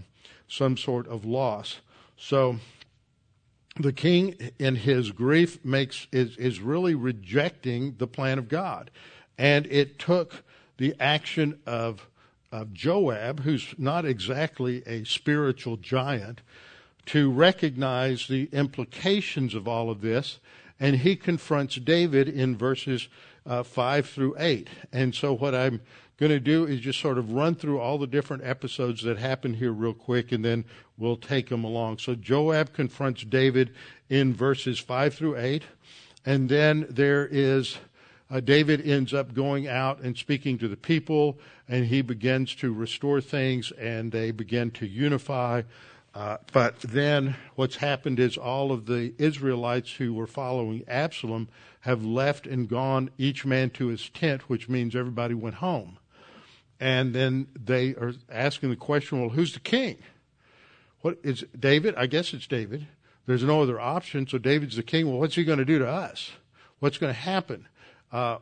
some 0.48 0.78
sort 0.78 1.08
of 1.08 1.26
loss. 1.26 1.78
So 2.18 2.58
the 3.80 3.94
king 3.94 4.36
in 4.60 4.76
his 4.76 5.12
grief 5.12 5.64
makes 5.64 6.08
is, 6.12 6.36
is 6.36 6.60
really 6.60 6.96
rejecting 6.96 7.96
the 7.98 8.08
plan 8.08 8.38
of 8.38 8.50
God. 8.50 8.92
And 9.38 9.66
it 9.68 9.98
took 9.98 10.44
the 10.78 10.94
action 11.00 11.60
of, 11.66 12.08
of 12.52 12.74
Joab, 12.74 13.42
who's 13.42 13.74
not 13.78 14.06
exactly 14.06 14.84
a 14.86 15.06
spiritual 15.06 15.78
giant, 15.78 16.42
to 17.08 17.32
recognize 17.32 18.28
the 18.28 18.50
implications 18.52 19.56
of 19.56 19.68
all 19.68 19.90
of 19.90 20.02
this. 20.02 20.40
And 20.78 20.98
he 20.98 21.16
confronts 21.16 21.76
David 21.76 22.28
in 22.28 22.58
verses 22.58 23.08
uh, 23.46 23.64
5 23.64 24.10
through 24.10 24.36
8. 24.38 24.70
And 24.92 25.16
so, 25.16 25.34
what 25.34 25.56
I'm 25.56 25.82
going 26.20 26.32
to 26.32 26.40
do 26.40 26.66
is 26.66 26.82
just 26.82 27.00
sort 27.00 27.18
of 27.18 27.32
run 27.32 27.56
through 27.56 27.80
all 27.80 27.98
the 27.98 28.08
different 28.08 28.44
episodes 28.44 29.04
that 29.04 29.18
happen 29.18 29.54
here 29.54 29.72
real 29.72 29.94
quick, 29.94 30.32
and 30.32 30.44
then 30.44 30.66
we'll 30.98 31.16
take 31.16 31.50
them 31.50 31.64
along. 31.64 32.00
So, 32.00 32.14
Joab 32.14 32.74
confronts 32.74 33.24
David 33.24 33.74
in 34.10 34.34
verses 34.34 34.80
5 34.80 35.14
through 35.14 35.38
8. 35.38 35.64
And 36.26 36.50
then 36.50 36.86
there 36.90 37.26
is 37.26 37.78
uh, 38.32 38.40
David 38.40 38.86
ends 38.86 39.14
up 39.14 39.34
going 39.34 39.68
out 39.68 40.02
and 40.02 40.16
speaking 40.16 40.58
to 40.60 40.68
the 40.68 40.78
people, 40.78 41.40
and 41.68 41.86
he 41.86 42.02
begins 42.02 42.54
to 42.56 42.72
restore 42.72 43.22
things, 43.22 43.72
and 43.72 44.12
they 44.12 44.32
begin 44.32 44.70
to 44.72 44.86
unify. 44.86 45.64
Uh, 46.14 46.38
but 46.52 46.80
then 46.82 47.36
what's 47.56 47.78
happened 47.78 48.20
is 48.20 48.38
all 48.38 48.72
of 48.72 48.86
the 48.86 49.14
Israelites 49.18 49.94
who 49.94 50.14
were 50.14 50.28
following 50.28 50.84
Absalom 50.88 51.48
have 51.82 52.04
left 52.04 52.46
and 52.46 52.68
gone, 52.68 53.10
each 53.18 53.46
man 53.46 53.70
to 53.72 53.88
his 53.88 54.10
tent, 54.10 54.50
which 54.50 54.70
means 54.70 54.96
everybody 54.96 55.34
went 55.34 55.56
home. 55.56 55.98
And 56.80 57.14
then 57.14 57.48
they 57.54 57.96
are 57.96 58.14
asking 58.32 58.70
the 58.70 58.76
question, 58.76 59.20
well, 59.20 59.30
who's 59.30 59.54
the 59.54 59.60
king? 59.60 59.98
What 61.02 61.18
is 61.24 61.46
David? 61.58 61.96
I 61.96 62.06
guess 62.06 62.34
it's 62.34 62.48
David. 62.48 62.88
There's 63.26 63.44
no 63.44 63.62
other 63.62 63.80
option, 63.80 64.28
so 64.28 64.38
David's 64.38 64.76
the 64.76 64.84
king. 64.84 65.08
Well, 65.08 65.20
what's 65.20 65.36
he 65.36 65.44
going 65.44 65.60
to 65.60 65.66
do 65.66 65.80
to 65.80 65.88
us? 65.88 66.32
What's 66.80 66.98
going 66.98 67.14
to 67.14 67.20
happen? 67.20 67.68
Uh, 68.12 68.38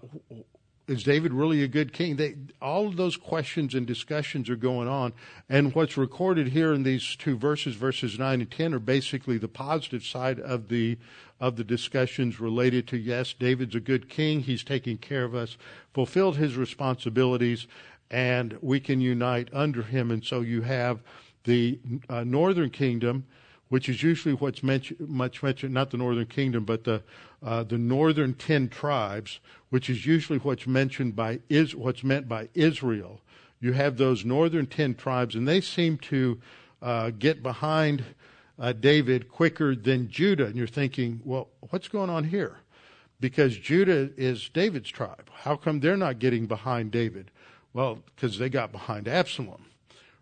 is 0.87 1.03
David 1.03 1.33
really 1.33 1.61
a 1.63 1.67
good 1.67 1.91
king? 1.91 2.15
They, 2.15 2.35
all 2.61 2.87
of 2.87 2.95
those 2.95 3.17
questions 3.17 3.75
and 3.75 3.85
discussions 3.85 4.49
are 4.49 4.55
going 4.55 4.87
on. 4.87 5.11
And 5.49 5.75
what's 5.75 5.97
recorded 5.97 6.49
here 6.49 6.71
in 6.71 6.83
these 6.83 7.17
two 7.17 7.37
verses, 7.37 7.75
verses 7.75 8.17
9 8.17 8.39
and 8.39 8.49
10, 8.49 8.73
are 8.73 8.79
basically 8.79 9.37
the 9.37 9.49
positive 9.49 10.05
side 10.05 10.39
of 10.39 10.69
the, 10.69 10.97
of 11.41 11.57
the 11.57 11.65
discussions 11.65 12.39
related 12.39 12.87
to, 12.87 12.97
yes, 12.97 13.33
David's 13.33 13.75
a 13.75 13.81
good 13.81 14.07
king. 14.07 14.41
He's 14.41 14.63
taking 14.63 14.97
care 14.97 15.25
of 15.25 15.35
us, 15.35 15.57
fulfilled 15.93 16.37
his 16.37 16.55
responsibilities, 16.55 17.67
and 18.09 18.57
we 18.61 18.79
can 18.79 19.01
unite 19.01 19.49
under 19.53 19.83
him. 19.83 20.11
And 20.11 20.23
so 20.23 20.41
you 20.41 20.61
have 20.61 21.01
the 21.43 21.79
uh, 22.09 22.23
northern 22.23 22.69
kingdom 22.69 23.25
which 23.69 23.89
is 23.89 24.03
usually 24.03 24.33
what's 24.35 24.63
mentioned, 24.63 25.09
much 25.09 25.43
mentioned, 25.43 25.73
not 25.73 25.91
the 25.91 25.97
northern 25.97 26.25
kingdom, 26.25 26.63
but 26.63 26.83
the 26.83 27.03
uh, 27.43 27.63
the 27.63 27.77
northern 27.77 28.33
ten 28.33 28.67
tribes, 28.69 29.39
which 29.69 29.89
is 29.89 30.05
usually 30.05 30.39
what's 30.39 30.65
mentioned 30.65 31.15
by 31.15 31.39
is 31.49 31.75
what's 31.75 32.03
meant 32.03 32.27
by 32.27 32.49
Israel. 32.53 33.21
You 33.59 33.73
have 33.73 33.97
those 33.97 34.23
northern 34.23 34.67
ten 34.67 34.95
tribes, 34.95 35.35
and 35.35 35.47
they 35.47 35.61
seem 35.61 35.97
to 35.97 36.39
uh, 36.81 37.11
get 37.11 37.43
behind 37.43 38.03
uh, 38.59 38.73
David 38.73 39.29
quicker 39.29 39.75
than 39.75 40.09
Judah. 40.09 40.45
And 40.45 40.55
you're 40.55 40.67
thinking, 40.67 41.21
well, 41.23 41.49
what's 41.69 41.87
going 41.87 42.09
on 42.09 42.23
here? 42.23 42.57
Because 43.19 43.57
Judah 43.57 44.11
is 44.15 44.49
David's 44.49 44.89
tribe. 44.89 45.29
How 45.33 45.55
come 45.55 45.79
they're 45.79 45.97
not 45.97 46.19
getting 46.19 46.45
behind 46.45 46.91
David? 46.91 47.31
Well, 47.77 47.99
because 48.15 48.39
they 48.39 48.49
got 48.49 48.71
behind 48.71 49.07
Absalom. 49.07 49.65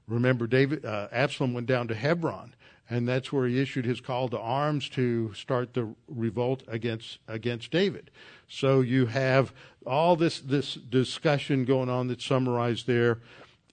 Remember, 0.09 0.45
David 0.45 0.83
uh, 0.83 1.07
Absalom 1.09 1.53
went 1.53 1.67
down 1.67 1.87
to 1.87 1.95
Hebron 1.95 2.53
and 2.89 3.07
that's 3.07 3.31
where 3.31 3.47
he 3.47 3.61
issued 3.61 3.85
his 3.85 4.01
call 4.01 4.27
to 4.27 4.37
arms 4.37 4.89
to 4.89 5.33
start 5.33 5.73
the 5.73 5.95
revolt 6.09 6.63
against 6.67 7.19
against 7.29 7.71
David. 7.71 8.11
So 8.49 8.81
you 8.81 9.05
have 9.05 9.53
all 9.85 10.17
this 10.17 10.41
this 10.41 10.73
discussion 10.73 11.63
going 11.63 11.87
on 11.87 12.09
that's 12.09 12.25
summarized 12.25 12.87
there 12.87 13.19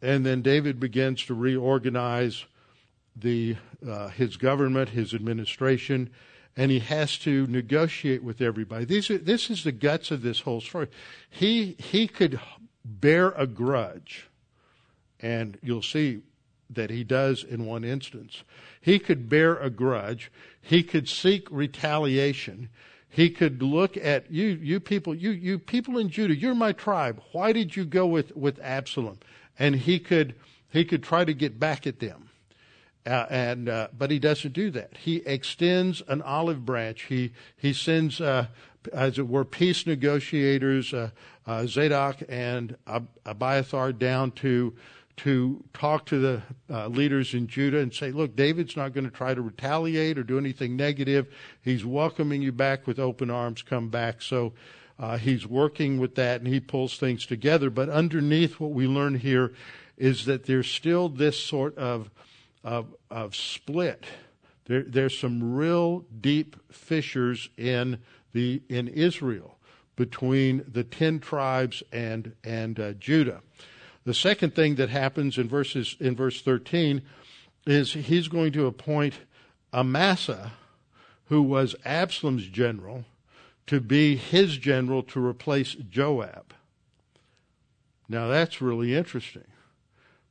and 0.01 0.25
then 0.25 0.43
David 0.43 0.79
begins 0.79 1.25
to 1.25 1.35
reorganize 1.35 2.45
the 3.17 3.57
uh, 3.85 4.11
his 4.11 4.37
government, 4.37 4.91
his 4.91 5.13
administration, 5.13 6.09
and 6.57 6.71
he 6.71 6.79
has 6.79 7.19
to 7.19 7.49
negotiate 7.49 8.23
with 8.23 8.41
everybody. 8.41 8.85
These 8.85 9.11
are, 9.11 9.19
this 9.19 9.51
is 9.51 9.65
the 9.65 9.73
guts 9.73 10.13
of 10.13 10.23
this 10.23 10.39
whole 10.39 10.61
story. 10.61 10.87
He 11.29 11.75
he 11.81 12.07
could 12.07 12.39
bear 12.85 13.31
a 13.31 13.47
grudge, 13.47 14.29
and 15.21 15.59
you'll 15.63 15.83
see 15.83 16.23
that 16.71 16.91
he 16.91 17.05
does 17.05 17.45
in 17.45 17.67
one 17.67 17.85
instance. 17.85 18.43
He 18.81 18.99
could 18.99 19.29
bear 19.29 19.57
a 19.57 19.71
grudge. 19.71 20.33
He 20.61 20.83
could 20.83 21.09
seek 21.09 21.51
retaliation. 21.51 22.69
He 23.09 23.29
could 23.29 23.63
look 23.63 23.97
at 23.97 24.31
you, 24.31 24.47
you 24.47 24.81
people, 24.81 25.15
you, 25.15 25.31
you 25.33 25.59
people 25.59 25.99
in 25.99 26.09
Judah, 26.09 26.35
you're 26.35 26.55
my 26.55 26.73
tribe. 26.73 27.21
Why 27.33 27.53
did 27.53 27.77
you 27.77 27.85
go 27.85 28.07
with, 28.07 28.35
with 28.35 28.59
Absalom? 28.61 29.19
And 29.59 29.77
he 29.77 29.99
could, 29.99 30.35
he 30.71 30.85
could 30.87 31.03
try 31.03 31.25
to 31.25 31.35
get 31.35 31.61
back 31.61 31.87
at 31.87 32.01
them. 32.01 32.31
Uh, 33.05 33.27
and 33.31 33.69
uh, 33.69 33.89
but 33.97 34.11
he 34.11 34.19
doesn't 34.19 34.53
do 34.53 34.71
that. 34.71 34.97
He 34.97 35.17
extends 35.27 36.03
an 36.07 36.23
olive 36.23 36.65
branch. 36.65 37.03
He 37.09 37.33
he 37.57 37.73
sends, 37.73 38.21
uh, 38.21 38.47
as 38.93 39.19
it 39.19 39.27
were, 39.27 39.45
peace 39.45 39.87
negotiators, 39.87 40.95
uh, 40.95 41.11
uh, 41.45 41.67
Zadok 41.67 42.19
and 42.29 42.77
Ab- 42.87 43.09
Abiathar 43.27 43.93
down 43.93 44.31
to 44.33 44.75
to 45.17 45.63
talk 45.75 46.07
to 46.07 46.19
the 46.19 46.43
uh, 46.71 46.87
leaders 46.87 47.35
in 47.35 47.47
Judah 47.47 47.79
and 47.79 47.93
say, 47.93 48.13
look, 48.13 48.35
David's 48.35 48.77
not 48.77 48.93
going 48.93 49.05
to 49.05 49.11
try 49.11 49.35
to 49.35 49.43
retaliate 49.43 50.19
or 50.19 50.23
do 50.23 50.39
anything 50.39 50.77
negative. 50.77 51.27
He's 51.61 51.85
welcoming 51.85 52.41
you 52.41 52.53
back 52.53 52.87
with 52.87 52.99
open 52.99 53.31
arms. 53.31 53.63
Come 53.63 53.89
back. 53.89 54.23
So 54.23 54.53
uh, 54.99 55.19
he's 55.19 55.47
working 55.47 55.99
with 55.99 56.15
that 56.15 56.41
and 56.41 56.49
he 56.49 56.61
pulls 56.61 56.97
things 56.97 57.27
together. 57.27 57.69
But 57.69 57.89
underneath 57.89 58.59
what 58.59 58.71
we 58.71 58.87
learn 58.87 59.17
here 59.17 59.53
is 59.99 60.25
that 60.25 60.47
there's 60.47 60.71
still 60.71 61.09
this 61.09 61.39
sort 61.39 61.77
of 61.77 62.11
of, 62.65 62.95
of 63.11 63.35
split. 63.35 64.05
There, 64.67 64.83
there's 64.83 65.19
some 65.19 65.55
real 65.55 66.05
deep 66.21 66.57
fissures 66.71 67.49
in 67.57 67.99
the 68.33 68.63
in 68.69 68.89
Israel 68.89 69.59
between 69.97 70.65
the 70.67 70.85
ten 70.85 71.19
tribes 71.19 71.83
and 71.93 72.35
and 72.45 72.79
uh, 72.79 72.93
Judah. 72.95 73.43
The 74.05 74.15
second 74.15 74.55
thing 74.55 74.77
that 74.77 74.89
happens 74.89 75.39
in 75.39 75.49
verses 75.49 75.97
in 76.01 76.17
verse 76.17 76.43
13 76.43 77.03
is 77.67 77.93
he's 77.93 78.27
going 78.27 78.53
to 78.53 78.67
appoint 78.67 79.15
Amasa, 79.73 80.53
who 81.27 81.43
was 81.43 81.77
Absalom's 81.85 82.47
general, 82.49 83.05
to 83.69 83.81
be 83.81 84.17
his 84.17 84.57
general 84.57 85.05
to 85.05 85.25
replace 85.25 85.75
Joab. 85.75 86.53
Now 88.09 88.29
that's 88.29 88.61
really 88.61 88.95
interesting 88.95 89.45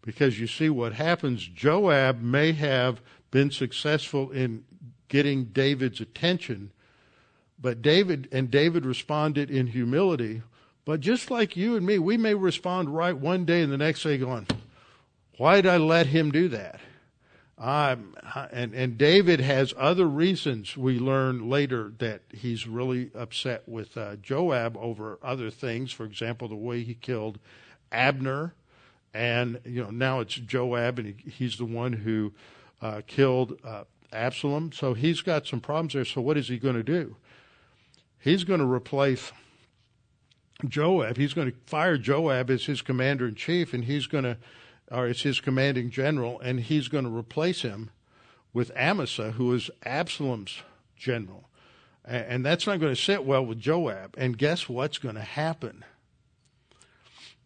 because 0.02 0.40
you 0.40 0.48
see 0.48 0.70
what 0.70 0.94
happens. 0.94 1.46
Joab 1.46 2.22
may 2.22 2.54
have 2.54 3.02
been 3.30 3.52
successful 3.52 4.32
in 4.32 4.64
getting 5.08 5.46
David's 5.46 6.02
attention, 6.02 6.72
but 7.60 7.82
David 7.82 8.28
and 8.32 8.50
David 8.50 8.86
responded 8.86 9.52
in 9.52 9.68
humility 9.68 10.42
but 10.86 11.00
just 11.00 11.30
like 11.30 11.56
you 11.56 11.76
and 11.76 11.86
me, 11.86 12.00
we 12.00 12.18
may 12.18 12.34
respond 12.34 12.90
right 12.90 13.16
one 13.16 13.46
day 13.46 13.62
and 13.62 13.72
the 13.72 13.78
next 13.78 14.04
day 14.04 14.18
going, 14.18 14.48
why 15.38 15.62
did 15.62 15.68
I 15.68 15.78
let 15.78 16.08
him 16.08 16.32
do 16.32 16.48
that? 16.50 16.80
Um, 17.58 18.16
and, 18.52 18.74
and 18.74 18.98
David 18.98 19.40
has 19.40 19.74
other 19.78 20.08
reasons 20.08 20.76
we 20.76 20.98
learn 20.98 21.48
later 21.48 21.94
that 22.00 22.22
he's 22.34 22.66
really 22.66 23.12
upset 23.14 23.70
with 23.70 23.96
uh, 23.96 24.16
Joab 24.16 24.76
over 24.78 25.20
other 25.22 25.52
things. 25.52 25.92
For 25.92 26.06
example, 26.06 26.48
the 26.48 26.56
way 26.56 26.84
he 26.84 26.96
killed 26.96 27.38
Abner. 27.92 28.56
And, 29.14 29.60
you 29.66 29.84
know, 29.84 29.90
now 29.90 30.20
it's 30.20 30.36
Joab 30.36 31.00
and 31.00 31.08
he, 31.08 31.30
he's 31.30 31.58
the 31.58 31.66
one 31.66 31.94
who 31.94 32.34
uh, 32.82 33.02
killed 33.08 33.60
uh, 33.64 33.84
Absalom. 34.14 34.72
So 34.72 34.94
he's 34.94 35.22
got 35.22 35.48
some 35.48 35.60
problems 35.60 35.94
there. 35.94 36.06
So 36.06 36.22
what 36.22 36.38
is 36.38 36.48
he 36.48 36.58
going 36.58 36.76
to 36.76 36.84
do? 36.84 37.16
He's 38.20 38.44
going 38.44 38.60
to 38.60 38.66
replace 38.66 39.32
Joab. 40.68 41.18
He's 41.18 41.34
going 41.34 41.52
to 41.52 41.58
fire 41.66 41.98
Joab 41.98 42.50
as 42.50 42.66
his 42.66 42.82
commander 42.82 43.28
in 43.28 43.36
chief, 43.36 43.74
and 43.74 43.86
he's 43.86 44.06
going 44.06 44.26
to, 44.26 44.38
or 44.92 45.08
as 45.08 45.22
his 45.22 45.40
commanding 45.40 45.90
general, 45.90 46.40
and 46.40 46.60
he's 46.60 46.88
going 46.88 47.06
to 47.06 47.10
replace 47.10 47.64
him 47.64 47.90
with 48.54 48.72
Amasa, 48.78 49.32
who 49.32 49.52
is 49.54 49.72
Absalom's 49.86 50.62
general. 50.96 51.50
And 52.04 52.46
that's 52.46 52.68
not 52.68 52.80
going 52.80 52.94
to 52.94 53.02
sit 53.02 53.26
well 53.26 53.46
with 53.46 53.60
Joab. 53.60 54.16
And 54.18 54.38
guess 54.38 54.68
what's 54.68 54.98
going 54.98 55.16
to 55.16 55.22
happen? 55.22 55.86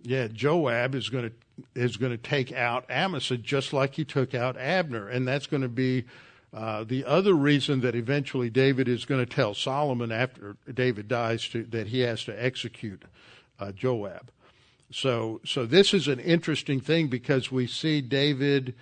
Yeah, 0.01 0.27
Joab 0.27 0.95
is 0.95 1.09
going 1.09 1.29
to 1.29 1.35
is 1.73 1.97
going 1.97 2.11
to 2.11 2.17
take 2.17 2.51
out 2.51 2.89
Amasa 2.89 3.37
just 3.37 3.73
like 3.73 3.95
he 3.95 4.05
took 4.05 4.33
out 4.33 4.57
Abner, 4.57 5.07
and 5.07 5.27
that's 5.27 5.47
going 5.47 5.63
to 5.63 5.69
be 5.69 6.05
uh, 6.53 6.85
the 6.85 7.03
other 7.03 7.33
reason 7.33 7.81
that 7.81 7.95
eventually 7.95 8.49
David 8.49 8.87
is 8.87 9.03
going 9.03 9.23
to 9.23 9.31
tell 9.31 9.53
Solomon 9.53 10.11
after 10.11 10.55
David 10.73 11.07
dies 11.07 11.47
to, 11.49 11.63
that 11.65 11.87
he 11.87 11.99
has 12.01 12.23
to 12.25 12.43
execute 12.43 13.03
uh, 13.59 13.73
Joab. 13.73 14.31
So, 14.91 15.41
so 15.45 15.65
this 15.65 15.93
is 15.93 16.07
an 16.07 16.19
interesting 16.19 16.79
thing 16.79 17.07
because 17.07 17.51
we 17.51 17.67
see 17.67 17.99
David. 17.99 18.75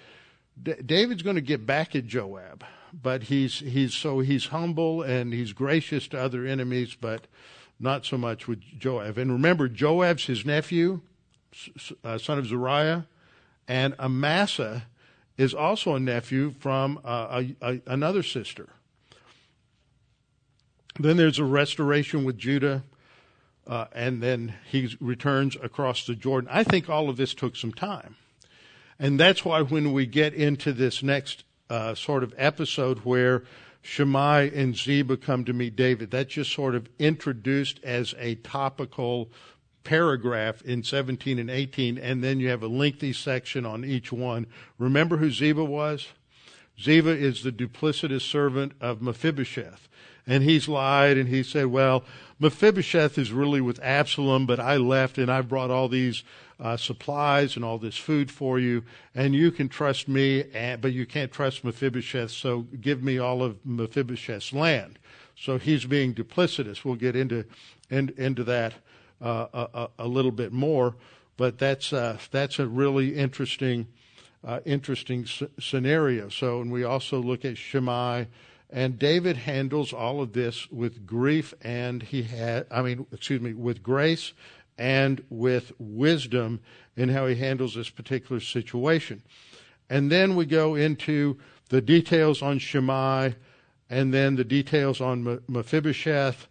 D- 0.61 0.75
David's 0.85 1.23
going 1.23 1.35
to 1.35 1.41
get 1.41 1.65
back 1.65 1.95
at 1.95 2.05
Joab, 2.05 2.63
but 2.93 3.23
he's 3.23 3.59
he's 3.59 3.95
so 3.95 4.19
he's 4.19 4.47
humble 4.47 5.01
and 5.01 5.33
he's 5.33 5.53
gracious 5.53 6.07
to 6.09 6.19
other 6.19 6.45
enemies, 6.45 6.95
but 6.99 7.25
not 7.79 8.05
so 8.05 8.17
much 8.17 8.47
with 8.47 8.61
Joab. 8.77 9.17
And 9.17 9.31
remember, 9.31 9.67
Joab's 9.67 10.25
his 10.25 10.45
nephew, 10.45 11.01
uh, 12.03 12.17
son 12.17 12.39
of 12.39 12.45
Zeruiah, 12.45 13.07
and 13.67 13.95
Amasa 13.99 14.83
is 15.37 15.53
also 15.53 15.95
a 15.95 15.99
nephew 15.99 16.51
from 16.59 16.99
uh, 17.03 17.43
a, 17.43 17.55
a, 17.61 17.81
another 17.87 18.23
sister. 18.23 18.69
Then 20.99 21.17
there's 21.17 21.39
a 21.39 21.43
restoration 21.43 22.23
with 22.23 22.37
Judah, 22.37 22.83
uh, 23.65 23.85
and 23.93 24.21
then 24.21 24.53
he 24.69 24.95
returns 24.99 25.57
across 25.61 26.05
the 26.05 26.15
Jordan. 26.15 26.49
I 26.53 26.63
think 26.63 26.89
all 26.89 27.09
of 27.09 27.17
this 27.17 27.33
took 27.33 27.55
some 27.55 27.73
time. 27.73 28.15
And 28.99 29.19
that's 29.19 29.43
why 29.43 29.61
when 29.61 29.91
we 29.91 30.05
get 30.05 30.33
into 30.33 30.71
this 30.71 31.01
next 31.01 31.43
uh, 31.69 31.95
sort 31.95 32.23
of 32.23 32.33
episode 32.37 32.99
where 32.99 33.43
Shimei 33.81 34.51
and 34.53 34.77
Ziba 34.77 35.17
come 35.17 35.43
to 35.45 35.53
meet 35.53 35.75
David, 35.75 36.11
that's 36.11 36.33
just 36.33 36.53
sort 36.53 36.75
of 36.75 36.87
introduced 36.99 37.79
as 37.83 38.13
a 38.19 38.35
topical 38.35 39.31
paragraph 39.83 40.61
in 40.63 40.83
17 40.83 41.39
and 41.39 41.49
18, 41.49 41.97
and 41.97 42.23
then 42.23 42.39
you 42.39 42.49
have 42.49 42.63
a 42.63 42.67
lengthy 42.67 43.13
section 43.13 43.65
on 43.65 43.83
each 43.83 44.11
one. 44.11 44.47
Remember 44.77 45.17
who 45.17 45.31
Ziba 45.31 45.63
was? 45.63 46.07
Ziba 46.81 47.11
is 47.11 47.43
the 47.43 47.51
duplicitous 47.51 48.21
servant 48.21 48.73
of 48.81 49.01
Mephibosheth. 49.01 49.87
And 50.25 50.43
he's 50.43 50.69
lied 50.69 51.17
and 51.17 51.27
he 51.27 51.43
said, 51.43 51.67
well, 51.67 52.05
Mephibosheth 52.39 53.17
is 53.17 53.31
really 53.31 53.61
with 53.61 53.79
Absalom, 53.83 54.45
but 54.45 54.59
I 54.59 54.77
left 54.77 55.17
and 55.17 55.29
I 55.29 55.41
brought 55.41 55.69
all 55.69 55.89
these 55.89 56.23
uh, 56.59 56.77
supplies 56.77 57.55
and 57.55 57.65
all 57.65 57.77
this 57.77 57.97
food 57.97 58.31
for 58.31 58.57
you, 58.59 58.83
and 59.13 59.35
you 59.35 59.51
can 59.51 59.67
trust 59.67 60.07
me, 60.07 60.45
and, 60.53 60.81
but 60.81 60.93
you 60.93 61.05
can't 61.05 61.31
trust 61.31 61.63
Mephibosheth, 61.63 62.31
so 62.31 62.61
give 62.79 63.03
me 63.03 63.17
all 63.17 63.43
of 63.43 63.65
Mephibosheth's 63.65 64.53
land. 64.53 64.97
So 65.35 65.57
he's 65.57 65.85
being 65.85 66.13
duplicitous. 66.13 66.85
We'll 66.85 66.95
get 66.95 67.15
into, 67.15 67.45
in, 67.89 68.13
into 68.17 68.43
that 68.45 68.73
uh, 69.23 69.67
a, 69.73 69.87
a, 69.99 70.07
little 70.07 70.31
bit 70.31 70.51
more. 70.51 70.95
But 71.37 71.57
that's 71.57 71.93
uh, 71.93 72.17
that's 72.31 72.59
a 72.59 72.67
really 72.67 73.15
interesting 73.15 73.87
uh, 74.43 74.59
interesting 74.65 75.25
scenario. 75.59 76.29
So, 76.29 76.61
and 76.61 76.71
we 76.71 76.83
also 76.83 77.19
look 77.19 77.45
at 77.45 77.57
Shimei, 77.57 78.27
and 78.69 78.99
David 78.99 79.37
handles 79.37 79.93
all 79.93 80.21
of 80.21 80.33
this 80.33 80.69
with 80.69 81.07
grief, 81.07 81.53
and 81.61 82.03
he 82.03 82.23
had 82.23 82.67
I 82.69 82.81
mean, 82.81 83.07
excuse 83.11 83.41
me, 83.41 83.53
with 83.53 83.81
grace 83.81 84.33
and 84.77 85.23
with 85.29 85.71
wisdom 85.79 86.59
in 86.95 87.09
how 87.09 87.27
he 87.27 87.35
handles 87.35 87.75
this 87.75 87.89
particular 87.89 88.41
situation. 88.41 89.21
And 89.89 90.11
then 90.11 90.35
we 90.35 90.45
go 90.45 90.75
into 90.75 91.37
the 91.69 91.81
details 91.81 92.41
on 92.41 92.59
Shimei, 92.59 93.35
and 93.89 94.13
then 94.13 94.35
the 94.35 94.43
details 94.43 95.01
on 95.01 95.41
Mephibosheth, 95.47 96.47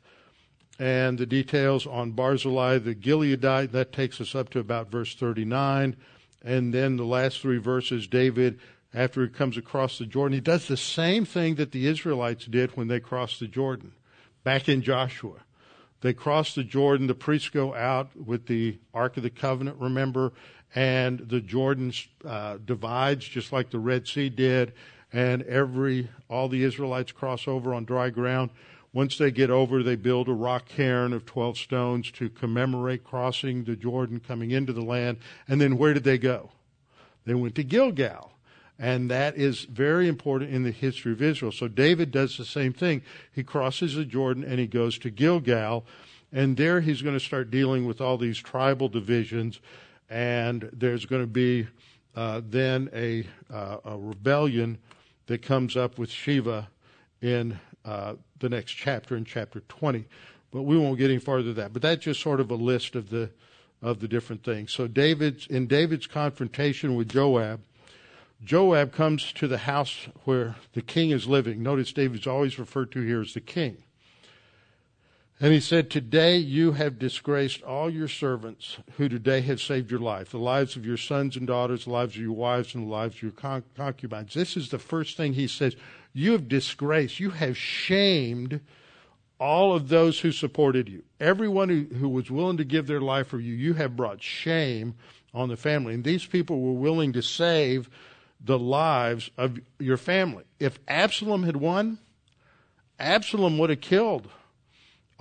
and 0.79 1.19
the 1.19 1.27
details 1.27 1.87
on 1.87 2.13
Barzillai 2.13 2.79
the 2.79 2.95
Gileadite. 2.95 3.73
That 3.73 3.93
takes 3.93 4.21
us 4.21 4.35
up 4.35 4.51
to 4.51 4.59
about 4.59 4.91
verse 4.91 5.15
39. 5.15 5.97
And 6.43 6.75
then 6.75 6.97
the 6.97 7.05
last 7.05 7.41
three 7.41 7.59
verses, 7.59 8.07
David, 8.07 8.59
after 8.95 9.23
he 9.23 9.29
comes 9.29 9.57
across 9.57 9.99
the 9.99 10.07
Jordan, 10.07 10.35
he 10.35 10.41
does 10.41 10.69
the 10.69 10.77
same 10.77 11.25
thing 11.25 11.55
that 11.55 11.73
the 11.73 11.87
Israelites 11.87 12.47
did 12.47 12.77
when 12.77 12.89
they 12.89 13.01
crossed 13.01 13.41
the 13.41 13.47
Jordan, 13.47 13.93
back 14.45 14.69
in 14.69 14.83
Joshua. 14.83 15.39
They 16.01 16.13
cross 16.13 16.55
the 16.55 16.65
Jordan, 16.65 17.07
the 17.07 17.15
priests 17.15 17.49
go 17.49 17.75
out 17.75 18.15
with 18.17 18.47
the 18.47 18.79
Ark 18.93 19.17
of 19.17 19.23
the 19.23 19.31
Covenant, 19.31 19.79
remember, 19.79 20.33
and 20.75 21.21
the 21.21 21.41
Jordan 21.41 21.93
uh, 22.25 22.59
divides 22.65 23.27
just 23.27 23.53
like 23.53 23.71
the 23.71 23.79
Red 23.79 24.09
Sea 24.09 24.29
did, 24.29 24.73
and 25.13 25.43
every 25.43 26.11
all 26.29 26.49
the 26.49 26.65
Israelites 26.65 27.13
cross 27.13 27.47
over 27.47 27.73
on 27.73 27.85
dry 27.85 28.11
ground. 28.11 28.51
Once 28.93 29.17
they 29.17 29.31
get 29.31 29.51
over, 29.51 29.83
they 29.83 29.97
build 29.97 30.29
a 30.29 30.33
rock 30.33 30.67
cairn 30.67 31.13
of 31.13 31.25
12 31.25 31.57
stones 31.57 32.11
to 32.11 32.29
commemorate 32.29 33.03
crossing 33.05 33.65
the 33.65 33.75
Jordan, 33.75 34.21
coming 34.21 34.51
into 34.51 34.73
the 34.73 34.83
land. 34.83 35.19
And 35.49 35.61
then 35.61 35.79
where 35.79 35.95
did 35.95 36.05
they 36.05 36.19
go? 36.19 36.51
They 37.25 37.35
went 37.35 37.55
to 37.55 37.65
Gilgal. 37.65 38.33
And 38.79 39.11
that 39.11 39.37
is 39.37 39.65
very 39.65 40.09
important 40.09 40.53
in 40.53 40.65
the 40.65 40.73
history 40.73 41.13
of 41.13 41.23
Israel. 41.23 41.53
So 41.53 41.69
David 41.69 42.11
does 42.11 42.37
the 42.37 42.45
same 42.45 42.73
thing. 42.73 43.03
He 43.33 43.45
crosses 43.45 43.95
the 43.95 44.05
Jordan 44.05 44.45
and 44.45 44.59
he 44.59 44.67
goes 44.67 44.99
to 44.99 45.11
Gilgal. 45.11 45.87
And 46.33 46.57
there 46.57 46.81
he's 46.81 47.01
going 47.01 47.17
to 47.17 47.25
start 47.25 47.51
dealing 47.51 47.87
with 47.87 48.01
all 48.01 48.19
these 48.19 48.39
tribal 48.39 48.89
divisions. 48.89 49.61
And 50.11 50.69
there's 50.73 51.07
going 51.07 51.23
to 51.23 51.29
be 51.29 51.69
uh, 52.15 52.43
then 52.45 52.91
a, 52.93 53.27
uh, 53.51 53.79
a 53.85 53.97
rebellion 53.97 54.79
that 55.27 55.43
comes 55.43 55.77
up 55.77 55.99
with 55.99 56.11
Sheba 56.11 56.69
in 57.21 57.59
uh, 57.85 58.15
the 58.43 58.51
next 58.51 58.73
chapter, 58.73 59.17
in 59.17 59.25
chapter 59.25 59.61
20. 59.61 60.05
But 60.51 60.63
we 60.63 60.77
won't 60.77 60.99
get 60.99 61.11
any 61.11 61.19
farther 61.19 61.45
than 61.45 61.55
that. 61.55 61.73
But 61.73 61.81
that's 61.83 62.05
just 62.05 62.21
sort 62.21 62.41
of 62.41 62.51
a 62.51 62.57
list 62.57 62.95
of 62.95 63.09
the 63.09 63.31
of 63.81 63.99
the 63.99 64.07
different 64.07 64.45
things. 64.45 64.71
So 64.73 64.87
David's 64.87 65.47
in 65.47 65.67
David's 65.67 66.07
confrontation 66.07 66.95
with 66.95 67.09
Joab, 67.09 67.61
Joab 68.45 68.93
comes 68.93 69.33
to 69.35 69.47
the 69.47 69.59
house 69.59 70.09
where 70.25 70.57
the 70.73 70.83
king 70.83 71.11
is 71.11 71.27
living. 71.27 71.63
Notice 71.63 71.93
David's 71.93 72.27
always 72.27 72.59
referred 72.59 72.91
to 72.93 73.01
here 73.01 73.21
as 73.21 73.35
the 73.35 73.41
king. 73.41 73.85
And 75.43 75.53
he 75.53 75.59
said, 75.59 75.91
Today 75.91 76.37
you 76.37 76.71
have 76.71 77.01
disgraced 77.01 77.65
all 77.65 77.91
your 77.91 78.07
servants 78.07 78.77
who 78.97 79.09
today 79.09 79.41
have 79.41 79.61
saved 79.61 79.91
your 79.91 79.99
life, 79.99 80.31
the 80.31 80.39
lives 80.39 80.77
of 80.77 80.87
your 80.87 80.97
sons 80.97 81.37
and 81.37 81.49
daughters, 81.49 81.85
the 81.85 81.91
lives 81.91 82.15
of 82.15 82.23
your 82.23 82.33
wives, 82.33 82.77
and 82.77 82.87
the 82.87 82.91
lives 82.91 83.17
of 83.17 83.23
your 83.23 83.33
concubines. 83.75 84.35
This 84.35 84.57
is 84.57 84.69
the 84.69 84.79
first 84.79 85.17
thing 85.17 85.33
he 85.33 85.49
says. 85.49 85.75
You 86.13 86.31
have 86.31 86.47
disgraced, 86.47 87.19
you 87.19 87.31
have 87.31 87.57
shamed 87.57 88.61
all 89.41 89.75
of 89.75 89.89
those 89.89 90.21
who 90.21 90.31
supported 90.31 90.89
you. 90.89 91.03
Everyone 91.19 91.69
who, 91.69 91.97
who 91.97 92.09
was 92.09 92.31
willing 92.31 92.59
to 92.59 92.65
give 92.65 92.87
their 92.87 93.01
life 93.01 93.27
for 93.27 93.41
you, 93.41 93.53
you 93.53 93.75
have 93.75 93.97
brought 93.97 94.23
shame 94.23 94.95
on 95.35 95.49
the 95.49 95.57
family. 95.57 95.95
And 95.95 96.05
these 96.05 96.25
people 96.25 96.61
were 96.61 96.79
willing 96.79 97.13
to 97.15 97.23
save 97.23 97.91
the 98.41 98.61
lives 98.61 99.33
of 99.37 99.59
your 99.81 99.97
family. 99.97 100.45
If 100.61 100.79
Absalom 100.87 101.43
had 101.43 101.57
won, 101.57 101.99
Absalom 103.01 103.59
would 103.59 103.71
have 103.71 103.81
killed 103.81 104.29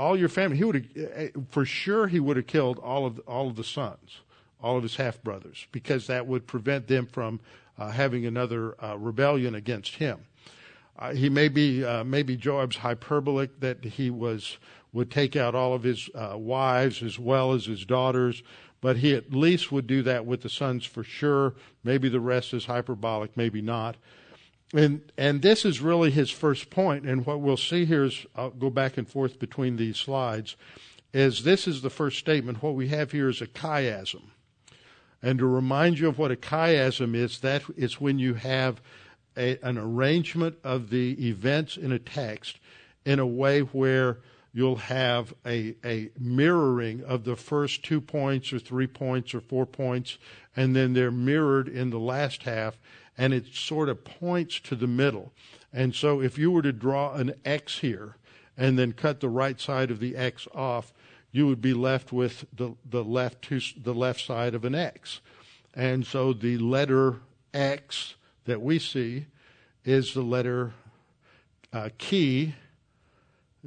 all 0.02 0.18
your 0.18 0.30
family. 0.30 0.58
He 0.58 0.64
would 0.64 0.76
have, 0.76 1.12
eh, 1.14 1.28
for 1.52 1.64
sure, 1.64 2.08
he 2.08 2.20
would 2.20 2.36
have 2.36 2.48
killed 2.48 2.80
all 2.80 3.06
of 3.06 3.20
all 3.28 3.48
of 3.48 3.56
the 3.56 3.64
sons, 3.64 4.22
all 4.60 4.76
of 4.76 4.84
his 4.84 4.96
half 4.96 5.22
brothers, 5.22 5.68
because 5.72 6.08
that 6.08 6.26
would 6.26 6.48
prevent 6.48 6.88
them 6.88 7.06
from 7.06 7.40
uh, 7.78 7.92
having 7.92 8.26
another 8.26 8.76
uh, 8.84 8.98
rebellion 8.98 9.54
against 9.54 9.96
him. 9.96 10.22
Uh, 10.98 11.14
he 11.14 11.30
may 11.30 11.50
be 11.50 11.86
uh, 11.86 12.04
maybe 12.04 12.36
Joab's 12.36 12.78
hyperbolic 12.78 13.60
that 13.60 13.84
he 13.86 14.10
was 14.10 14.58
would 14.92 15.12
take 15.12 15.36
out 15.36 15.54
all 15.56 15.74
of 15.74 15.84
his 15.84 16.10
uh, 16.16 16.36
wives 16.36 17.04
as 17.04 17.18
well 17.18 17.54
as 17.54 17.66
his 17.66 17.86
daughters, 17.86 18.42
but 18.82 18.98
he 18.98 19.14
at 19.14 19.32
least 19.32 19.72
would 19.72 19.88
do 19.88 20.02
that 20.02 20.26
with 20.26 20.42
the 20.42 20.50
sons 20.50 20.84
for 20.84 21.04
sure. 21.04 21.54
Maybe 21.84 22.10
the 22.10 22.20
rest 22.20 22.54
is 22.54 22.66
hyperbolic, 22.66 23.38
maybe 23.38 23.62
not. 23.62 23.98
And 24.74 25.12
and 25.18 25.42
this 25.42 25.66
is 25.66 25.82
really 25.82 26.12
his 26.12 26.32
first 26.32 26.70
point. 26.70 27.06
And 27.06 27.26
what 27.26 27.42
we'll 27.42 27.58
see 27.58 27.86
here 27.86 28.06
is 28.06 28.26
I'll 28.36 28.52
go 28.52 28.70
back 28.70 28.98
and 28.98 29.08
forth 29.08 29.40
between 29.40 29.76
these 29.76 29.98
slides. 29.98 30.56
Is 31.14 31.44
this 31.44 31.68
is 31.68 31.82
the 31.82 31.90
first 31.90 32.20
statement. 32.20 32.64
What 32.64 32.76
we 32.76 32.88
have 32.88 33.12
here 33.12 33.28
is 33.28 33.42
a 33.42 33.48
chiasm. 33.48 34.30
And 35.22 35.40
to 35.40 35.46
remind 35.46 36.00
you 36.00 36.08
of 36.08 36.18
what 36.18 36.32
a 36.32 36.36
chiasm 36.36 37.16
is, 37.16 37.40
that 37.40 37.64
is 37.76 38.02
when 38.02 38.18
you 38.18 38.34
have 38.36 38.82
a, 39.38 39.58
an 39.60 39.78
arrangement 39.78 40.56
of 40.64 40.90
the 40.90 41.28
events 41.28 41.78
in 41.78 41.92
a 41.92 42.00
text 42.00 42.60
in 43.06 43.20
a 43.20 43.28
way 43.28 43.60
where 43.60 44.20
you'll 44.54 44.78
have 44.78 45.34
a, 45.46 45.76
a 45.86 46.10
mirroring 46.20 47.04
of 47.04 47.24
the 47.24 47.36
first 47.36 47.84
two 47.84 48.02
points 48.02 48.52
or 48.52 48.60
three 48.60 48.88
points 48.88 49.34
or 49.34 49.42
four 49.42 49.66
points, 49.66 50.18
and 50.56 50.76
then 50.76 50.94
they're 50.94 51.12
mirrored 51.12 51.68
in 51.68 51.90
the 51.90 52.00
last 52.00 52.44
half 52.44 52.80
and 53.18 53.34
it 53.34 53.48
sort 53.54 53.90
of 53.90 54.04
points 54.04 54.60
to 54.62 54.76
the 54.76 54.88
middle. 54.88 55.32
And 55.74 55.96
so 55.96 56.22
if 56.22 56.38
you 56.38 56.52
were 56.52 56.62
to 56.62 56.74
draw 56.74 57.14
an 57.14 57.34
X 57.46 57.80
here 57.80 58.16
and 58.58 58.78
then 58.78 58.94
cut 58.94 59.20
the 59.20 59.30
right 59.30 59.60
side 59.60 59.92
of 59.92 60.00
the 60.00 60.16
X 60.16 60.48
off, 60.54 60.94
you 61.32 61.48
would 61.48 61.62
be 61.62 61.74
left 61.74 62.12
with 62.12 62.46
the, 62.54 62.76
the 62.90 63.04
left 63.04 63.42
two, 63.42 63.62
the 63.82 63.94
left 63.94 64.22
side 64.22 64.54
of 64.54 64.66
an 64.66 64.76
X. 64.76 65.22
And 65.74 66.06
so 66.06 66.34
the 66.34 66.58
letter 66.58 67.18
X 67.54 68.16
that 68.46 68.62
we 68.62 68.80
see 68.80 69.28
is 69.86 70.14
the 70.14 70.22
letter 70.22 70.74
uh, 71.72 71.90
key. 71.98 72.56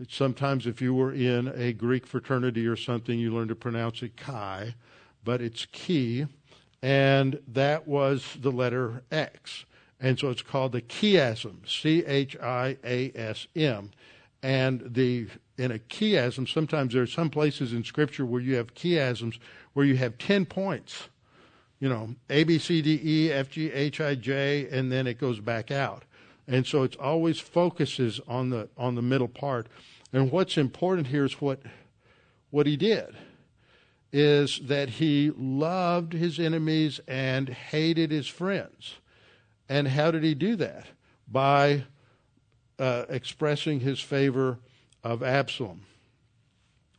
Sometimes, 0.08 0.66
if 0.66 0.82
you 0.82 0.92
were 0.92 1.12
in 1.12 1.48
a 1.54 1.72
Greek 1.72 2.06
fraternity 2.06 2.66
or 2.66 2.76
something, 2.76 3.18
you 3.18 3.32
learn 3.32 3.48
to 3.48 3.54
pronounce 3.54 4.02
it 4.02 4.16
chi, 4.16 4.74
but 5.22 5.40
it's 5.40 5.66
key 5.66 6.26
and 6.84 7.40
that 7.48 7.88
was 7.88 8.36
the 8.42 8.52
letter 8.52 9.04
X. 9.10 9.64
And 9.98 10.18
so 10.18 10.28
it's 10.28 10.42
called 10.42 10.72
the 10.72 10.82
chiasm, 10.82 11.66
C 11.66 12.04
H 12.04 12.36
I 12.36 12.76
A 12.84 13.10
S 13.14 13.46
M. 13.56 13.90
And 14.42 14.92
the 14.92 15.28
in 15.56 15.70
a 15.70 15.78
chiasm, 15.78 16.46
sometimes 16.46 16.92
there 16.92 17.02
are 17.02 17.06
some 17.06 17.30
places 17.30 17.72
in 17.72 17.84
Scripture 17.84 18.26
where 18.26 18.42
you 18.42 18.56
have 18.56 18.74
chiasms 18.74 19.38
where 19.72 19.86
you 19.86 19.96
have 19.96 20.18
10 20.18 20.44
points. 20.44 21.08
You 21.80 21.88
know, 21.88 22.16
A, 22.28 22.44
B, 22.44 22.58
C, 22.58 22.82
D, 22.82 23.00
E, 23.02 23.32
F, 23.32 23.48
G, 23.48 23.72
H, 23.72 24.02
I, 24.02 24.14
J, 24.14 24.68
and 24.70 24.92
then 24.92 25.06
it 25.06 25.18
goes 25.18 25.40
back 25.40 25.70
out. 25.70 26.04
And 26.46 26.66
so 26.66 26.82
it's 26.82 26.96
always 26.96 27.40
focuses 27.40 28.20
on 28.28 28.50
the 28.50 28.68
on 28.76 28.94
the 28.94 29.02
middle 29.02 29.28
part. 29.28 29.68
And 30.12 30.30
what's 30.30 30.58
important 30.58 31.06
here 31.06 31.24
is 31.24 31.40
what 31.40 31.62
what 32.50 32.66
he 32.66 32.76
did 32.76 33.16
is 34.16 34.60
that 34.60 34.88
he 34.88 35.32
loved 35.36 36.12
his 36.12 36.38
enemies 36.38 37.00
and 37.08 37.48
hated 37.48 38.12
his 38.12 38.28
friends. 38.28 38.94
And 39.68 39.88
how 39.88 40.12
did 40.12 40.22
he 40.22 40.34
do 40.36 40.54
that? 40.54 40.86
By 41.26 41.82
uh, 42.78 43.06
expressing 43.08 43.80
his 43.80 43.98
favor 43.98 44.58
of 45.02 45.24
Absalom. 45.24 45.80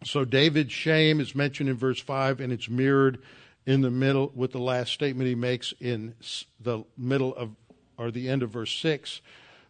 So 0.03 0.25
David's 0.25 0.73
shame 0.73 1.21
is 1.21 1.33
mentioned 1.33 1.69
in 1.69 1.77
verse 1.77 2.01
5, 2.01 2.41
and 2.41 2.51
it's 2.51 2.67
mirrored 2.67 3.19
in 3.65 3.79
the 3.79 3.89
middle 3.89 4.33
with 4.35 4.51
the 4.51 4.59
last 4.59 4.91
statement 4.91 5.29
he 5.29 5.35
makes 5.35 5.73
in 5.79 6.15
the 6.59 6.83
middle 6.97 7.33
of, 7.37 7.51
or 7.97 8.11
the 8.11 8.27
end 8.27 8.43
of 8.43 8.49
verse 8.49 8.73
6, 8.73 9.21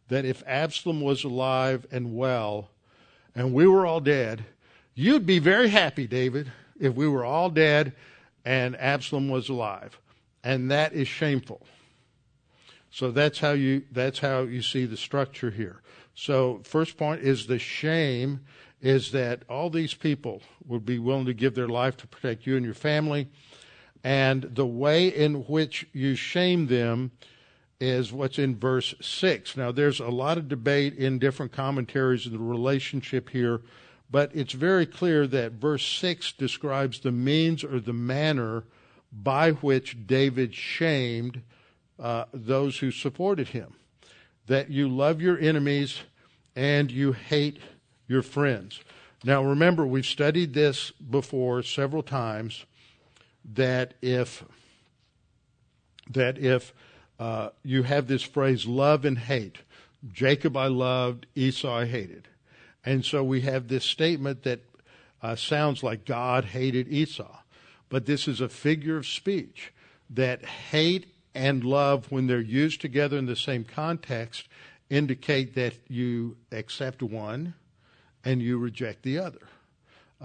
that 0.07 0.25
if 0.25 0.41
Absalom 0.47 0.99
was 0.99 1.23
alive 1.23 1.85
and 1.91 2.15
well, 2.15 2.71
and 3.35 3.53
we 3.53 3.67
were 3.67 3.85
all 3.85 3.99
dead, 3.99 4.45
you'd 4.95 5.27
be 5.27 5.37
very 5.37 5.69
happy, 5.69 6.07
David 6.07 6.51
if 6.79 6.93
we 6.93 7.07
were 7.07 7.25
all 7.25 7.49
dead 7.49 7.93
and 8.43 8.75
Absalom 8.79 9.29
was 9.29 9.49
alive. 9.49 9.99
And 10.43 10.69
that 10.71 10.93
is 10.93 11.07
shameful. 11.07 11.65
So 12.91 13.11
that's 13.11 13.39
how 13.39 13.51
you 13.51 13.83
that's 13.91 14.19
how 14.19 14.41
you 14.41 14.61
see 14.61 14.85
the 14.85 14.95
structure 14.95 15.51
here. 15.51 15.81
So 16.13 16.61
first 16.63 16.97
point 16.97 17.21
is 17.21 17.47
the 17.47 17.59
shame 17.59 18.41
is 18.81 19.11
that 19.11 19.43
all 19.49 19.69
these 19.69 19.93
people 19.93 20.41
would 20.65 20.85
be 20.85 20.99
willing 20.99 21.25
to 21.25 21.33
give 21.33 21.55
their 21.55 21.67
life 21.67 21.97
to 21.97 22.07
protect 22.07 22.45
you 22.45 22.55
and 22.55 22.63
your 22.63 22.75
family. 22.75 23.27
And 24.03 24.43
the 24.43 24.65
way 24.65 25.07
in 25.07 25.45
which 25.45 25.87
you 25.91 26.15
shame 26.15 26.67
them 26.67 27.11
is 27.79 28.13
what's 28.13 28.37
in 28.37 28.55
verse 28.55 28.93
6. 29.01 29.57
Now, 29.57 29.71
there's 29.71 29.99
a 29.99 30.09
lot 30.09 30.37
of 30.37 30.47
debate 30.47 30.93
in 30.93 31.19
different 31.19 31.51
commentaries 31.51 32.25
of 32.25 32.31
the 32.31 32.37
relationship 32.37 33.29
here 33.29 33.61
but 34.09 34.31
it's 34.35 34.53
very 34.53 34.85
clear 34.85 35.27
that 35.27 35.53
verse 35.53 35.85
6 35.85 36.33
describes 36.33 36.99
the 36.99 37.11
means 37.11 37.63
or 37.63 37.79
the 37.79 37.93
manner 37.93 38.63
by 39.11 39.51
which 39.51 40.05
David 40.05 40.53
shamed 40.53 41.41
uh, 41.99 42.25
those 42.33 42.79
who 42.79 42.91
supported 42.91 43.49
him. 43.49 43.73
That 44.47 44.69
you 44.69 44.87
love 44.87 45.21
your 45.21 45.39
enemies 45.39 46.01
and 46.55 46.91
you 46.91 47.13
hate 47.13 47.59
your 48.07 48.21
friends. 48.21 48.79
Now 49.23 49.43
remember, 49.43 49.87
we've 49.87 50.05
studied 50.05 50.53
this 50.53 50.91
before 50.91 51.63
several 51.63 52.03
times 52.03 52.65
that 53.53 53.95
if 54.01 54.43
that 56.11 56.37
if 56.37 56.73
uh, 57.19 57.49
you 57.63 57.83
have 57.83 58.07
this 58.07 58.21
phrase 58.21 58.67
love 58.67 59.05
and 59.05 59.17
hate, 59.17 59.57
Jacob 60.11 60.55
I 60.55 60.67
loved, 60.67 61.25
Esau 61.33 61.73
I 61.73 61.85
hated. 61.85 62.27
And 62.85 63.03
so 63.03 63.23
we 63.23 63.41
have 63.41 63.67
this 63.67 63.83
statement 63.83 64.43
that 64.43 64.61
uh, 65.21 65.35
sounds 65.35 65.81
like 65.81 66.05
God 66.05 66.45
hated 66.45 66.87
Esau. 66.87 67.39
But 67.89 68.05
this 68.05 68.27
is 68.27 68.41
a 68.41 68.49
figure 68.49 68.97
of 68.97 69.07
speech 69.07 69.73
that 70.09 70.45
hate 70.45 71.07
and 71.33 71.63
love, 71.63 72.11
when 72.11 72.27
they're 72.27 72.39
used 72.39 72.79
together 72.79 73.17
in 73.17 73.25
the 73.25 73.35
same 73.35 73.65
context, 73.65 74.47
indicate 74.89 75.55
that 75.55 75.73
you 75.89 76.37
accept 76.51 77.03
one 77.03 77.55
and 78.23 78.41
you 78.41 78.57
reject 78.57 79.03
the 79.03 79.17
other 79.17 79.39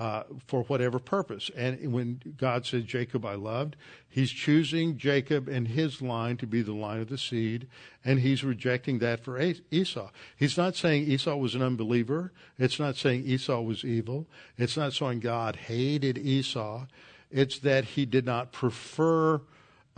uh, 0.00 0.22
for 0.46 0.62
whatever 0.62 0.98
purpose. 0.98 1.50
And 1.54 1.92
when 1.92 2.22
God 2.38 2.64
says, 2.64 2.84
Jacob 2.84 3.26
I 3.26 3.34
loved, 3.34 3.76
he's 4.08 4.30
choosing 4.30 4.96
Jacob 4.96 5.46
and 5.46 5.68
his 5.68 6.00
line 6.00 6.38
to 6.38 6.46
be 6.46 6.62
the 6.62 6.72
line 6.72 7.02
of 7.02 7.10
the 7.10 7.18
seed, 7.18 7.68
and 8.02 8.18
he's 8.18 8.42
rejecting 8.42 9.00
that 9.00 9.22
for 9.22 9.38
Esau. 9.70 10.10
He's 10.34 10.56
not 10.56 10.74
saying 10.74 11.02
Esau 11.02 11.36
was 11.36 11.54
an 11.54 11.60
unbeliever. 11.60 12.32
It's 12.58 12.80
not 12.80 12.96
saying 12.96 13.24
Esau 13.26 13.60
was 13.60 13.84
evil. 13.84 14.26
It's 14.56 14.74
not 14.74 14.94
saying 14.94 15.20
God 15.20 15.54
hated 15.54 16.16
Esau. 16.16 16.86
It's 17.30 17.58
that 17.58 17.84
he 17.84 18.06
did 18.06 18.24
not 18.24 18.52
prefer 18.52 19.42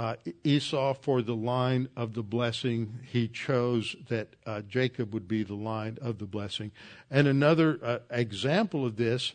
uh, 0.00 0.16
Esau 0.42 0.94
for 0.94 1.22
the 1.22 1.36
line 1.36 1.88
of 1.94 2.14
the 2.14 2.24
blessing. 2.24 2.98
He 3.08 3.28
chose 3.28 3.94
that 4.08 4.34
uh, 4.44 4.62
Jacob 4.62 5.14
would 5.14 5.28
be 5.28 5.44
the 5.44 5.54
line 5.54 5.98
of 6.02 6.18
the 6.18 6.26
blessing. 6.26 6.72
And 7.08 7.28
another 7.28 7.78
uh, 7.80 7.98
example 8.10 8.84
of 8.84 8.96
this 8.96 9.34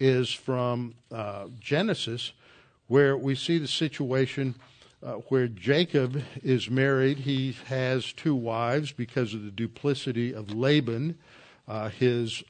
is 0.00 0.32
from 0.32 0.94
uh, 1.12 1.46
Genesis, 1.60 2.32
where 2.86 3.16
we 3.16 3.34
see 3.34 3.58
the 3.58 3.68
situation 3.68 4.54
uh, 5.02 5.14
where 5.28 5.48
Jacob 5.48 6.22
is 6.42 6.70
married. 6.70 7.18
He 7.18 7.56
has 7.66 8.12
two 8.12 8.34
wives 8.34 8.92
because 8.92 9.34
of 9.34 9.44
the 9.44 9.50
duplicity 9.50 10.32
of 10.32 10.54
Laban, 10.54 11.18
uh, 11.66 11.88
his 11.90 12.42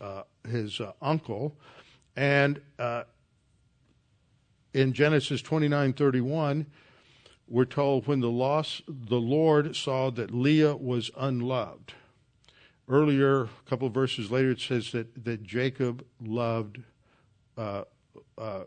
his 0.48 0.80
uncle, 1.02 1.56
and 2.16 2.60
in 4.72 4.92
Genesis 4.92 5.42
twenty 5.42 5.68
nine 5.68 5.92
thirty 5.92 6.20
one 6.20 6.66
we're 7.50 7.64
told 7.64 8.06
when 8.06 8.20
the, 8.20 8.30
loss, 8.30 8.82
the 8.86 9.20
Lord 9.20 9.74
saw 9.74 10.10
that 10.10 10.30
Leah 10.30 10.76
was 10.76 11.10
unloved. 11.16 11.94
Earlier, 12.86 13.44
a 13.44 13.48
couple 13.66 13.88
verses 13.88 14.30
later, 14.30 14.50
it 14.50 14.60
says 14.60 14.92
that, 14.92 15.24
that 15.24 15.42
Jacob 15.42 16.04
loved, 16.20 16.82
uh, 17.58 17.84
uh, 18.38 18.64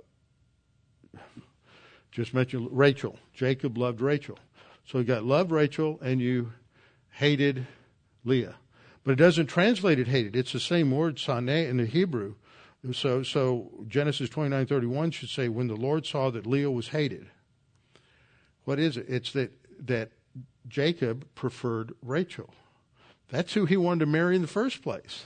just 2.12 2.34
mentioned 2.34 2.67
Rachel. 2.71 3.17
Jacob 3.34 3.77
loved 3.77 4.01
Rachel. 4.01 4.38
So 4.86 4.97
you 4.97 5.04
got 5.06 5.23
love 5.23 5.51
Rachel 5.51 5.97
and 6.01 6.19
you 6.19 6.51
hated 7.12 7.65
Leah. 8.25 8.56
But 9.04 9.13
it 9.13 9.15
doesn't 9.15 9.47
translate 9.47 9.99
it 9.99 10.08
hated. 10.08 10.36
It's 10.36 10.51
the 10.51 10.60
same 10.60 10.91
word, 10.91 11.15
saneh, 11.15 11.67
in 11.67 11.77
the 11.77 11.86
Hebrew. 11.86 12.36
So, 12.93 13.23
so 13.23 13.71
Genesis 13.88 14.30
29:31 14.30 15.13
should 15.13 15.30
say, 15.30 15.47
when 15.47 15.67
the 15.67 15.75
Lord 15.75 16.06
saw 16.06 16.30
that 16.32 16.45
Leah 16.45 16.71
was 16.71 16.89
hated. 16.89 17.27
What 18.63 18.80
is 18.80 18.97
it? 18.97 19.06
It's 19.08 19.32
that 19.34 19.51
that 19.80 20.12
Jacob 20.67 21.27
preferred 21.34 21.93
Rachel. 22.04 22.54
That's 23.30 23.54
who 23.54 23.65
he 23.65 23.77
wanted 23.77 24.01
to 24.01 24.06
marry 24.06 24.36
in 24.36 24.41
the 24.41 24.47
first 24.47 24.82
place. 24.82 25.25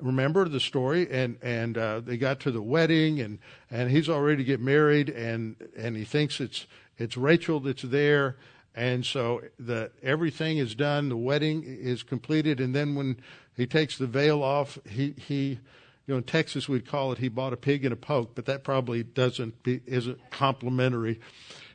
Remember 0.00 0.48
the 0.48 0.60
story, 0.60 1.10
and 1.10 1.36
and 1.42 1.76
uh, 1.76 2.00
they 2.00 2.16
got 2.16 2.40
to 2.40 2.50
the 2.50 2.62
wedding, 2.62 3.20
and 3.20 3.38
and 3.70 3.90
he's 3.90 4.08
already 4.08 4.38
to 4.38 4.44
get 4.44 4.60
married, 4.60 5.08
and 5.08 5.56
and 5.76 5.96
he 5.96 6.04
thinks 6.04 6.40
it's 6.40 6.66
it's 6.98 7.16
Rachel 7.16 7.60
that's 7.60 7.82
there, 7.82 8.36
and 8.74 9.04
so 9.04 9.42
the 9.58 9.90
everything 10.02 10.58
is 10.58 10.74
done, 10.74 11.08
the 11.08 11.16
wedding 11.16 11.62
is 11.64 12.02
completed, 12.02 12.60
and 12.60 12.74
then 12.74 12.94
when 12.94 13.20
he 13.56 13.66
takes 13.66 13.98
the 13.98 14.06
veil 14.06 14.42
off, 14.42 14.78
he 14.88 15.14
he 15.16 15.58
you 16.06 16.14
know, 16.14 16.18
in 16.18 16.24
Texas 16.24 16.68
we'd 16.68 16.88
call 16.88 17.12
it 17.12 17.18
he 17.18 17.28
bought 17.28 17.52
a 17.52 17.56
pig 17.56 17.84
in 17.84 17.92
a 17.92 17.96
poke, 17.96 18.34
but 18.34 18.46
that 18.46 18.64
probably 18.64 19.02
doesn't 19.02 19.62
be, 19.62 19.80
isn't 19.86 20.18
complimentary 20.30 21.20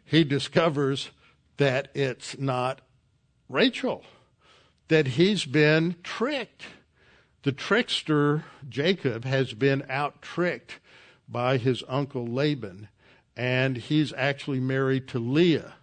he 0.06 0.24
discovers 0.24 1.10
that 1.58 1.90
it's 1.96 2.38
not 2.38 2.82
Rachel, 3.50 4.04
that 4.88 5.08
he's 5.08 5.46
been 5.46 5.96
tricked. 6.04 6.64
The 7.46 7.52
trickster, 7.52 8.44
Jacob, 8.68 9.24
has 9.24 9.54
been 9.54 9.86
out 9.88 10.24
tricked 10.24 10.80
by 11.30 11.58
his 11.58 11.84
uncle 11.88 12.26
Laban, 12.26 12.88
and 13.38 13.78
he's 13.78 14.12
actually 14.14 14.60
married 14.60 15.08
to 15.10 15.20
Leah. 15.20 15.76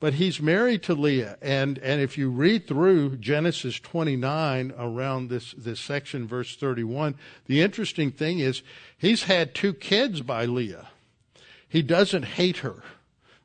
But 0.00 0.14
he's 0.14 0.42
married 0.42 0.82
to 0.82 0.94
Leah, 0.94 1.38
and, 1.40 1.78
and 1.78 2.00
if 2.00 2.18
you 2.18 2.30
read 2.30 2.66
through 2.66 3.18
Genesis 3.18 3.78
29 3.78 4.74
around 4.76 5.28
this, 5.28 5.52
this 5.56 5.78
section, 5.78 6.26
verse 6.26 6.56
31, 6.56 7.14
the 7.46 7.62
interesting 7.62 8.10
thing 8.10 8.40
is 8.40 8.64
he's 8.96 9.22
had 9.22 9.54
two 9.54 9.74
kids 9.74 10.20
by 10.20 10.46
Leah. 10.46 10.88
He 11.68 11.80
doesn't 11.80 12.24
hate 12.24 12.56
her. 12.58 12.82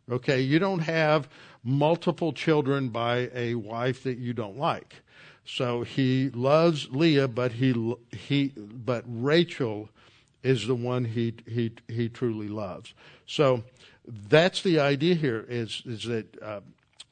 Okay, 0.09 0.41
you 0.41 0.57
don't 0.57 0.79
have 0.79 1.29
multiple 1.63 2.33
children 2.33 2.89
by 2.89 3.29
a 3.31 3.53
wife 3.53 4.01
that 4.01 4.17
you 4.17 4.33
don't 4.33 4.57
like. 4.57 5.02
So 5.45 5.83
he 5.83 6.29
loves 6.29 6.89
Leah, 6.91 7.27
but 7.27 7.53
he 7.53 7.95
he 8.11 8.53
but 8.57 9.03
Rachel 9.07 9.89
is 10.41 10.67
the 10.67 10.75
one 10.75 11.05
he 11.05 11.33
he 11.47 11.71
he 11.87 12.09
truly 12.09 12.47
loves. 12.47 12.93
So 13.25 13.63
that's 14.05 14.61
the 14.61 14.79
idea 14.79 15.15
here. 15.15 15.45
Is 15.47 15.83
is 15.85 16.03
that 16.03 16.41
uh, 16.41 16.61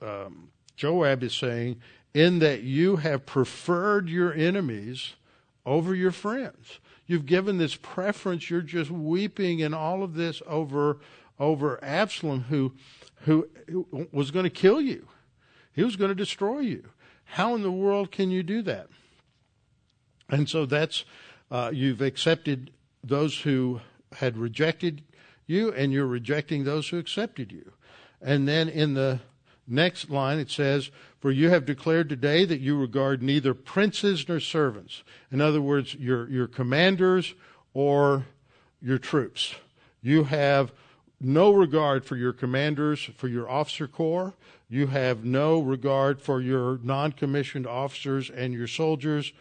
um, 0.01 0.49
Joab 0.75 1.23
is 1.23 1.33
saying 1.33 1.81
in 2.13 2.39
that 2.39 2.63
you 2.63 2.97
have 2.97 3.25
preferred 3.25 4.09
your 4.09 4.33
enemies 4.33 5.13
over 5.65 5.93
your 5.93 6.11
friends. 6.11 6.79
You've 7.05 7.25
given 7.25 7.57
this 7.57 7.75
preference. 7.75 8.49
You're 8.49 8.61
just 8.61 8.89
weeping 8.89 9.59
in 9.59 9.73
all 9.73 10.03
of 10.03 10.13
this 10.13 10.41
over 10.47 10.99
over 11.41 11.83
Absalom, 11.83 12.45
who, 12.49 12.71
who, 13.21 13.49
who 13.67 14.07
was 14.11 14.29
going 14.29 14.43
to 14.43 14.49
kill 14.49 14.79
you. 14.79 15.07
He 15.73 15.83
was 15.83 15.95
going 15.95 16.09
to 16.09 16.15
destroy 16.15 16.59
you. 16.59 16.83
How 17.31 17.55
in 17.55 17.61
the 17.61 17.71
world 17.71 18.11
can 18.11 18.29
you 18.29 18.43
do 18.43 18.61
that? 18.63 18.87
And 20.27 20.49
so 20.49 20.65
that's, 20.65 21.05
uh, 21.49 21.71
you've 21.73 22.01
accepted 22.01 22.71
those 23.05 23.39
who 23.39 23.79
had 24.17 24.37
rejected 24.37 25.01
you, 25.47 25.71
and 25.71 25.93
you're 25.93 26.07
rejecting 26.07 26.65
those 26.65 26.89
who 26.89 26.97
accepted 26.97 27.53
you. 27.53 27.71
And 28.21 28.49
then 28.49 28.67
in 28.67 28.95
the 28.95 29.21
next 29.65 30.09
line 30.09 30.39
it 30.39 30.51
says, 30.51 30.91
For 31.21 31.31
you 31.31 31.49
have 31.49 31.65
declared 31.65 32.09
today 32.09 32.43
that 32.43 32.59
you 32.59 32.77
regard 32.77 33.23
neither 33.23 33.53
princes 33.53 34.27
nor 34.27 34.41
servants. 34.41 35.01
In 35.31 35.39
other 35.39 35.61
words, 35.61 35.95
your, 35.95 36.29
your 36.29 36.47
commanders 36.47 37.33
or 37.73 38.25
your 38.81 38.97
troops. 38.97 39.55
You 40.01 40.25
have 40.25 40.73
no 41.21 41.53
regard 41.53 42.03
for 42.03 42.17
your 42.17 42.33
commanders, 42.33 43.09
for 43.15 43.29
your 43.29 43.49
officer 43.49 43.87
corps. 43.87 44.33
You 44.71 44.87
have 44.87 45.25
no 45.25 45.59
regard 45.59 46.21
for 46.21 46.39
your 46.39 46.79
non 46.81 47.11
commissioned 47.11 47.67
officers 47.67 48.29
and 48.29 48.53
your 48.53 48.67
soldiers. 48.67 49.33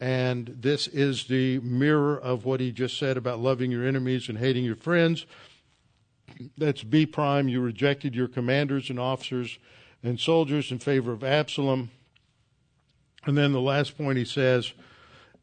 And 0.00 0.48
this 0.48 0.88
is 0.88 1.28
the 1.28 1.60
mirror 1.60 2.18
of 2.18 2.44
what 2.44 2.58
he 2.58 2.72
just 2.72 2.98
said 2.98 3.16
about 3.16 3.38
loving 3.38 3.70
your 3.70 3.86
enemies 3.86 4.28
and 4.28 4.36
hating 4.36 4.64
your 4.64 4.74
friends. 4.74 5.26
That's 6.58 6.82
B 6.82 7.06
prime. 7.06 7.46
You 7.46 7.60
rejected 7.60 8.16
your 8.16 8.26
commanders 8.26 8.90
and 8.90 8.98
officers 8.98 9.60
and 10.02 10.18
soldiers 10.18 10.72
in 10.72 10.80
favor 10.80 11.12
of 11.12 11.22
Absalom. 11.22 11.92
And 13.26 13.38
then 13.38 13.52
the 13.52 13.60
last 13.60 13.96
point 13.96 14.18
he 14.18 14.24
says, 14.24 14.72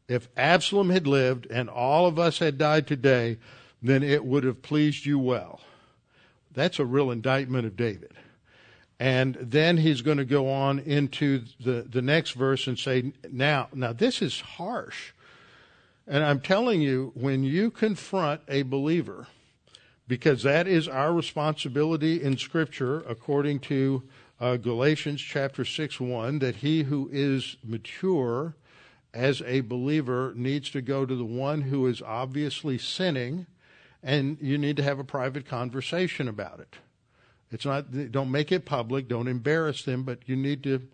if 0.08 0.28
Absalom 0.36 0.90
had 0.90 1.06
lived 1.06 1.46
and 1.46 1.70
all 1.70 2.04
of 2.04 2.18
us 2.18 2.38
had 2.38 2.58
died 2.58 2.86
today, 2.86 3.38
then 3.80 4.02
it 4.02 4.26
would 4.26 4.44
have 4.44 4.60
pleased 4.60 5.06
you 5.06 5.18
well. 5.18 5.62
That's 6.52 6.78
a 6.78 6.84
real 6.84 7.10
indictment 7.10 7.66
of 7.66 7.78
David. 7.78 8.12
And 9.02 9.34
then 9.40 9.78
he's 9.78 10.00
going 10.00 10.18
to 10.18 10.24
go 10.24 10.48
on 10.48 10.78
into 10.78 11.42
the, 11.58 11.84
the 11.90 12.00
next 12.00 12.34
verse 12.34 12.68
and 12.68 12.78
say, 12.78 13.12
now, 13.28 13.66
now 13.74 13.92
this 13.92 14.22
is 14.22 14.38
harsh. 14.38 15.10
And 16.06 16.22
I'm 16.22 16.38
telling 16.38 16.80
you, 16.80 17.10
when 17.16 17.42
you 17.42 17.72
confront 17.72 18.42
a 18.46 18.62
believer, 18.62 19.26
because 20.06 20.44
that 20.44 20.68
is 20.68 20.86
our 20.86 21.12
responsibility 21.12 22.22
in 22.22 22.38
Scripture, 22.38 23.00
according 23.00 23.58
to 23.60 24.04
uh, 24.40 24.56
Galatians 24.56 25.20
chapter 25.20 25.64
6 25.64 25.98
1, 25.98 26.38
that 26.38 26.54
he 26.54 26.84
who 26.84 27.10
is 27.12 27.56
mature 27.64 28.54
as 29.12 29.42
a 29.44 29.62
believer 29.62 30.32
needs 30.36 30.70
to 30.70 30.80
go 30.80 31.04
to 31.04 31.16
the 31.16 31.24
one 31.24 31.62
who 31.62 31.88
is 31.88 32.02
obviously 32.02 32.78
sinning 32.78 33.48
and 34.00 34.38
you 34.40 34.58
need 34.58 34.76
to 34.76 34.84
have 34.84 35.00
a 35.00 35.04
private 35.04 35.44
conversation 35.44 36.28
about 36.28 36.60
it. 36.60 36.76
It's 37.52 37.66
not 37.66 38.10
don't 38.10 38.30
make 38.30 38.50
it 38.50 38.64
public, 38.64 39.08
don't 39.08 39.28
embarrass 39.28 39.84
them, 39.84 40.02
but 40.02 40.20
you 40.26 40.36
need 40.36 40.62
to 40.64 40.88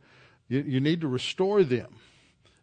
you, 0.48 0.64
you 0.66 0.80
need 0.80 1.00
to 1.00 1.08
restore 1.08 1.62
them. 1.62 1.94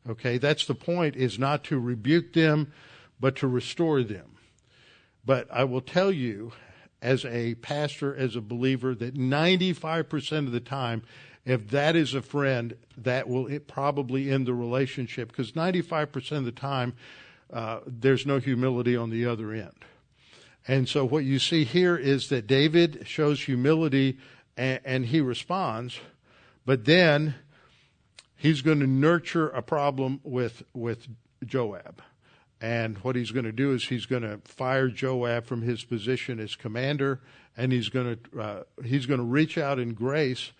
Okay, 0.07 0.37
that's 0.37 0.65
the 0.65 0.75
point 0.75 1.15
is 1.15 1.39
not 1.39 1.63
to 1.65 1.79
rebuke 1.79 2.33
them, 2.33 2.71
but 3.19 3.37
to 3.37 3.47
restore 3.47 4.03
them. 4.03 4.37
But 5.25 5.47
I 5.51 5.63
will 5.63 5.81
tell 5.81 6.11
you 6.11 6.51
as 7.01 7.25
a 7.25 7.55
pastor, 7.55 8.15
as 8.15 8.35
a 8.35 8.41
believer, 8.41 8.93
that 8.95 9.15
95% 9.15 10.37
of 10.39 10.51
the 10.51 10.59
time, 10.59 11.03
if 11.45 11.69
that 11.69 11.95
is 11.95 12.13
a 12.13 12.21
friend, 12.21 12.75
that 12.97 13.27
will 13.27 13.59
probably 13.67 14.29
end 14.29 14.45
the 14.45 14.53
relationship 14.53 15.29
because 15.29 15.53
95% 15.53 16.31
of 16.37 16.45
the 16.45 16.51
time, 16.51 16.93
uh, 17.51 17.79
there's 17.85 18.25
no 18.25 18.39
humility 18.39 18.95
on 18.95 19.09
the 19.09 19.25
other 19.25 19.51
end. 19.51 19.73
And 20.67 20.89
so 20.89 21.05
what 21.05 21.23
you 21.23 21.39
see 21.39 21.63
here 21.63 21.95
is 21.95 22.29
that 22.29 22.47
David 22.47 23.03
shows 23.05 23.43
humility 23.43 24.17
and, 24.57 24.79
and 24.83 25.05
he 25.05 25.21
responds, 25.21 25.99
but 26.65 26.85
then 26.85 27.35
he's 28.35 28.61
going 28.61 28.79
to 28.79 28.87
nurture 28.87 29.49
a 29.49 29.61
problem 29.61 30.19
with, 30.23 30.63
with 30.73 31.07
Joab. 31.45 32.01
And 32.61 32.97
what 32.99 33.15
he's 33.15 33.31
going 33.31 33.45
to 33.45 33.51
do 33.51 33.73
is 33.73 33.85
he's 33.85 34.05
going 34.05 34.23
to 34.23 34.39
fire 34.45 34.87
Joab 34.87 35.45
from 35.45 35.61
his 35.61 35.83
position 35.83 36.39
as 36.39 36.55
commander, 36.55 37.19
and 37.57 37.71
he's 37.71 37.89
going 37.89 38.17
to 38.17 38.41
uh, 38.41 38.63
he's 38.83 39.05
going 39.05 39.19
to 39.19 39.25
reach 39.25 39.57
out 39.57 39.77
in 39.77 39.93
grace 39.93 40.51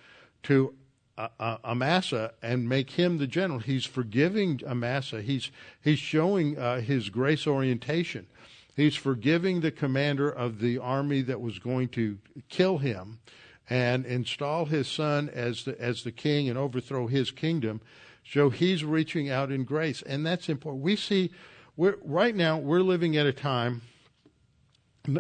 to 0.44 0.76
uh, 1.18 1.30
uh, 1.40 1.58
Amasa 1.64 2.34
and 2.44 2.68
make 2.68 2.92
him 2.92 3.18
the 3.18 3.28
general. 3.28 3.60
He's 3.60 3.86
forgiving 3.86 4.60
Amasa. 4.68 5.22
He's 5.22 5.50
he's 5.82 5.98
showing 5.98 6.60
uh, 6.60 6.82
his 6.82 7.10
grace 7.10 7.48
orientation. 7.48 8.28
He's 8.76 8.96
forgiving 8.96 9.62
the 9.62 9.72
commander 9.72 10.30
of 10.30 10.60
the 10.60 10.78
army 10.78 11.22
that 11.22 11.42
was 11.42 11.60
going 11.60 11.90
to 11.90 12.18
kill 12.50 12.80
him. 12.80 13.20
and 13.68 14.06
install 14.06 14.66
his 14.66 14.88
son 14.88 15.28
as 15.34 15.64
the, 15.64 15.80
as 15.82 16.04
the 16.04 16.12
king 16.12 16.48
and 16.48 16.58
overthrow 16.58 17.08
his 17.08 17.32
kingdom. 17.32 17.82
So 18.24 18.50
he's 18.50 18.84
reaching 18.84 19.30
out 19.30 19.52
in 19.52 19.64
grace. 19.64 20.02
And 20.04 20.26
that's 20.26 20.50
important. 20.50 20.84
We 20.84 20.96
see, 20.96 21.32
we're, 21.76 21.98
right 22.04 22.36
now, 22.36 22.58
we're 22.60 22.82
living 22.82 23.18
at 23.18 23.26
a 23.26 23.34
time, 23.34 23.82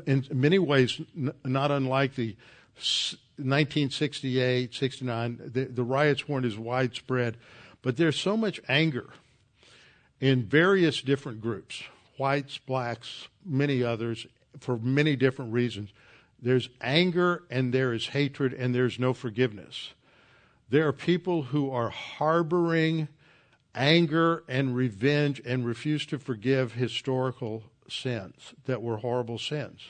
in 0.06 0.28
many 0.32 0.60
ways, 0.60 1.02
not 1.44 1.72
unlike 1.72 2.16
the 2.16 2.36
1968, 3.38 4.74
69, 4.74 5.52
the, 5.54 5.66
the 5.66 5.84
riots 5.84 6.28
weren't 6.28 6.46
as 6.46 6.58
widespread, 6.58 7.38
but 7.82 7.98
there's 7.98 8.20
so 8.20 8.36
much 8.36 8.60
anger 8.68 9.10
in 10.20 10.44
various 10.44 11.02
different 11.02 11.42
groups 11.42 11.84
whites, 12.18 12.58
blacks, 12.58 13.28
many 13.46 13.84
others, 13.84 14.28
for 14.60 14.78
many 14.78 15.16
different 15.16 15.54
reasons. 15.54 15.92
There's 16.42 16.70
anger 16.82 17.44
and 17.50 17.74
there 17.74 17.94
is 17.94 18.08
hatred 18.08 18.54
and 18.54 18.74
there's 18.74 19.00
no 19.00 19.14
forgiveness. 19.14 19.94
There 20.70 20.88
are 20.88 20.94
people 20.94 21.44
who 21.44 21.70
are 21.72 21.90
harboring 21.90 23.08
anger 23.74 24.44
and 24.48 24.76
revenge 24.76 25.42
and 25.46 25.66
refuse 25.66 26.06
to 26.08 26.18
forgive 26.18 26.74
historical 26.74 27.64
sins 27.90 28.54
that 28.66 28.82
were 28.82 28.98
horrible 28.98 29.38
sins. 29.38 29.82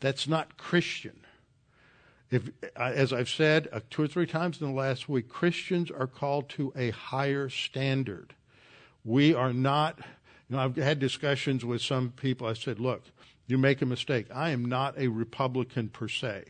That's 0.00 0.28
not 0.28 0.56
Christian. 0.56 1.20
If, 2.30 2.50
as 2.76 3.12
I've 3.12 3.30
said 3.30 3.68
uh, 3.72 3.80
two 3.88 4.02
or 4.02 4.06
three 4.06 4.26
times 4.26 4.60
in 4.60 4.66
the 4.66 4.72
last 4.74 5.08
week, 5.08 5.28
Christians 5.28 5.90
are 5.90 6.06
called 6.06 6.48
to 6.50 6.72
a 6.76 6.90
higher 6.90 7.48
standard. 7.48 8.34
We 9.04 9.32
are 9.32 9.54
not, 9.54 10.00
you 10.48 10.56
know, 10.56 10.62
I've 10.62 10.76
had 10.76 10.98
discussions 10.98 11.64
with 11.64 11.82
some 11.82 12.10
people. 12.10 12.46
I 12.46 12.54
said, 12.54 12.80
look, 12.80 13.04
you 13.46 13.58
make 13.58 13.82
a 13.82 13.86
mistake. 13.86 14.26
I 14.34 14.50
am 14.50 14.64
not 14.64 14.98
a 14.98 15.08
Republican 15.08 15.88
per 15.88 16.08
se. 16.08 16.44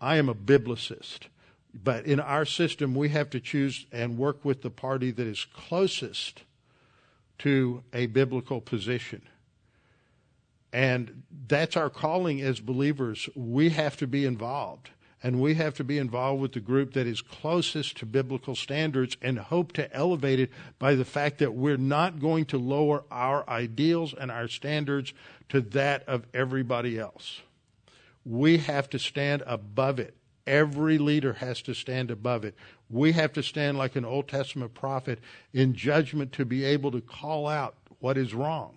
I 0.00 0.16
am 0.16 0.28
a 0.28 0.34
biblicist. 0.34 1.28
But 1.74 2.06
in 2.06 2.20
our 2.20 2.44
system, 2.44 2.94
we 2.94 3.08
have 3.08 3.30
to 3.30 3.40
choose 3.40 3.86
and 3.90 4.16
work 4.16 4.44
with 4.44 4.62
the 4.62 4.70
party 4.70 5.10
that 5.10 5.26
is 5.26 5.44
closest 5.44 6.44
to 7.38 7.82
a 7.92 8.06
biblical 8.06 8.60
position. 8.60 9.22
And 10.72 11.22
that's 11.48 11.76
our 11.76 11.90
calling 11.90 12.40
as 12.40 12.60
believers. 12.60 13.28
We 13.34 13.70
have 13.70 13.96
to 13.98 14.06
be 14.06 14.24
involved. 14.24 14.90
And 15.24 15.40
we 15.40 15.54
have 15.54 15.72
to 15.76 15.84
be 15.84 15.96
involved 15.96 16.42
with 16.42 16.52
the 16.52 16.60
group 16.60 16.92
that 16.92 17.06
is 17.06 17.22
closest 17.22 17.96
to 17.96 18.06
biblical 18.06 18.54
standards 18.54 19.16
and 19.22 19.38
hope 19.38 19.72
to 19.72 19.90
elevate 19.96 20.38
it 20.38 20.50
by 20.78 20.94
the 20.94 21.04
fact 21.06 21.38
that 21.38 21.54
we're 21.54 21.78
not 21.78 22.20
going 22.20 22.44
to 22.46 22.58
lower 22.58 23.04
our 23.10 23.48
ideals 23.48 24.12
and 24.12 24.30
our 24.30 24.48
standards 24.48 25.14
to 25.48 25.62
that 25.62 26.06
of 26.06 26.26
everybody 26.34 26.98
else. 26.98 27.40
We 28.26 28.58
have 28.58 28.90
to 28.90 28.98
stand 28.98 29.42
above 29.46 29.98
it. 29.98 30.14
Every 30.46 30.98
leader 30.98 31.32
has 31.32 31.62
to 31.62 31.74
stand 31.74 32.10
above 32.10 32.44
it. 32.44 32.54
We 32.90 33.12
have 33.12 33.32
to 33.32 33.42
stand 33.42 33.78
like 33.78 33.96
an 33.96 34.04
Old 34.04 34.28
Testament 34.28 34.74
prophet 34.74 35.20
in 35.54 35.72
judgment 35.72 36.32
to 36.32 36.44
be 36.44 36.66
able 36.66 36.90
to 36.90 37.00
call 37.00 37.48
out 37.48 37.76
what 37.98 38.18
is 38.18 38.34
wrong 38.34 38.76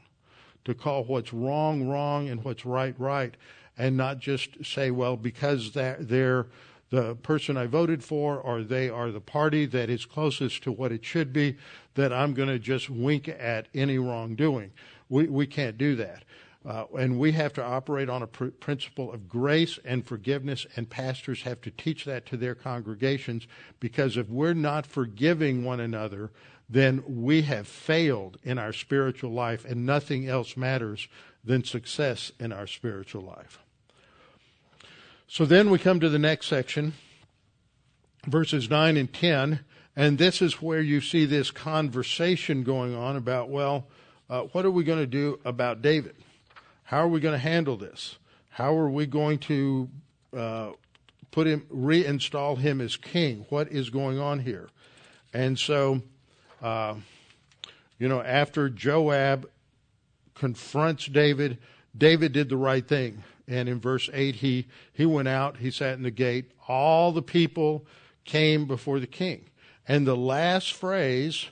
to 0.68 0.74
call 0.74 1.06
what's 1.06 1.32
wrong 1.32 1.88
wrong 1.88 2.28
and 2.28 2.44
what's 2.44 2.66
right 2.66 2.94
right, 3.00 3.36
and 3.78 3.96
not 3.96 4.20
just 4.20 4.66
say, 4.66 4.92
well, 4.92 5.18
because 5.18 5.72
they're 5.74 6.48
the 6.90 7.16
person 7.16 7.58
I 7.58 7.68
voted 7.68 8.04
for 8.04 8.40
or 8.40 8.64
they 8.64 8.90
are 8.90 9.12
the 9.12 9.22
party 9.22 9.66
that 9.68 9.90
is 9.90 10.06
closest 10.06 10.64
to 10.64 10.72
what 10.72 10.92
it 10.92 11.04
should 11.04 11.34
be, 11.34 11.58
that 11.96 12.14
I'm 12.14 12.34
going 12.34 12.50
to 12.50 12.60
just 12.60 12.90
wink 12.90 13.28
at 13.28 13.68
any 13.74 13.98
wrongdoing. 13.98 14.72
We, 15.10 15.28
we 15.28 15.48
can't 15.48 15.78
do 15.78 15.96
that. 15.98 16.24
Uh, 16.66 16.86
and 16.98 17.18
we 17.18 17.32
have 17.32 17.54
to 17.54 17.64
operate 17.64 18.10
on 18.10 18.24
a 18.24 18.28
pr- 18.28 18.48
principle 18.48 19.12
of 19.14 19.30
grace 19.30 19.80
and 19.86 20.06
forgiveness, 20.06 20.66
and 20.76 20.90
pastors 20.90 21.44
have 21.44 21.62
to 21.62 21.72
teach 21.72 22.04
that 22.06 22.26
to 22.26 22.36
their 22.36 22.56
congregations 22.56 23.48
because 23.80 24.18
if 24.18 24.28
we're 24.28 24.54
not 24.54 24.86
forgiving 24.86 25.64
one 25.64 25.80
another, 25.80 26.30
then 26.70 27.04
we 27.08 27.44
have 27.44 27.68
failed 27.68 28.38
in 28.44 28.58
our 28.58 28.74
spiritual 28.74 29.32
life, 29.32 29.64
and 29.64 29.86
nothing 29.86 30.28
else 30.28 30.58
matters 30.58 31.08
than 31.42 31.64
success 31.64 32.34
in 32.40 32.52
our 32.52 32.68
spiritual 32.68 33.22
life. 33.22 33.60
So 35.28 35.46
then 35.46 35.70
we 35.70 35.78
come 35.78 36.00
to 36.00 36.10
the 36.10 36.20
next 36.20 36.48
section, 36.48 36.94
verses 38.26 38.70
9 38.70 38.96
and 38.96 39.12
10, 39.12 39.60
and 39.96 40.18
this 40.18 40.42
is 40.42 40.62
where 40.62 40.82
you 40.82 41.02
see 41.02 41.26
this 41.26 41.52
conversation 41.52 42.64
going 42.64 42.96
on 42.96 43.18
about, 43.18 43.50
well, 43.50 43.88
uh, 44.30 44.42
what 44.44 44.66
are 44.66 44.72
we 44.72 44.84
going 44.84 45.00
to 45.00 45.08
do 45.08 45.40
about 45.44 45.82
David? 45.82 46.16
How 46.84 47.00
are 47.00 47.08
we 47.08 47.20
going 47.20 47.34
to 47.34 47.40
handle 47.40 47.76
this? 47.76 48.18
How 48.50 48.76
are 48.78 48.90
we 48.90 49.06
going 49.06 49.40
to 49.40 49.90
uh, 50.36 50.72
put 51.32 51.46
him, 51.46 51.66
reinstall 51.74 52.58
him 52.58 52.80
as 52.80 52.96
king? 52.96 53.46
What 53.50 53.70
is 53.70 53.90
going 53.90 54.20
on 54.20 54.40
here? 54.40 54.70
And 55.34 55.60
so 55.60 56.02
uh, 56.62 56.96
you 58.00 58.08
know, 58.08 58.22
after 58.22 58.70
Joab 58.70 59.50
confronts 60.36 61.08
David, 61.08 61.58
David 61.98 62.34
did 62.34 62.50
the 62.50 62.58
right 62.58 62.88
thing. 62.88 63.24
And 63.48 63.70
in 63.70 63.80
verse 63.80 64.10
8, 64.12 64.36
he, 64.36 64.68
he 64.92 65.06
went 65.06 65.28
out, 65.28 65.58
he 65.58 65.72
sat 65.72 65.98
in 65.98 66.04
the 66.04 66.12
gate. 66.12 66.52
All 66.68 67.12
the 67.12 67.22
people 67.22 67.86
came 68.26 68.66
before 68.66 69.00
the 69.00 69.08
king. 69.08 69.46
And 69.88 70.06
the 70.06 70.18
last 70.18 70.74
phrase 70.74 71.48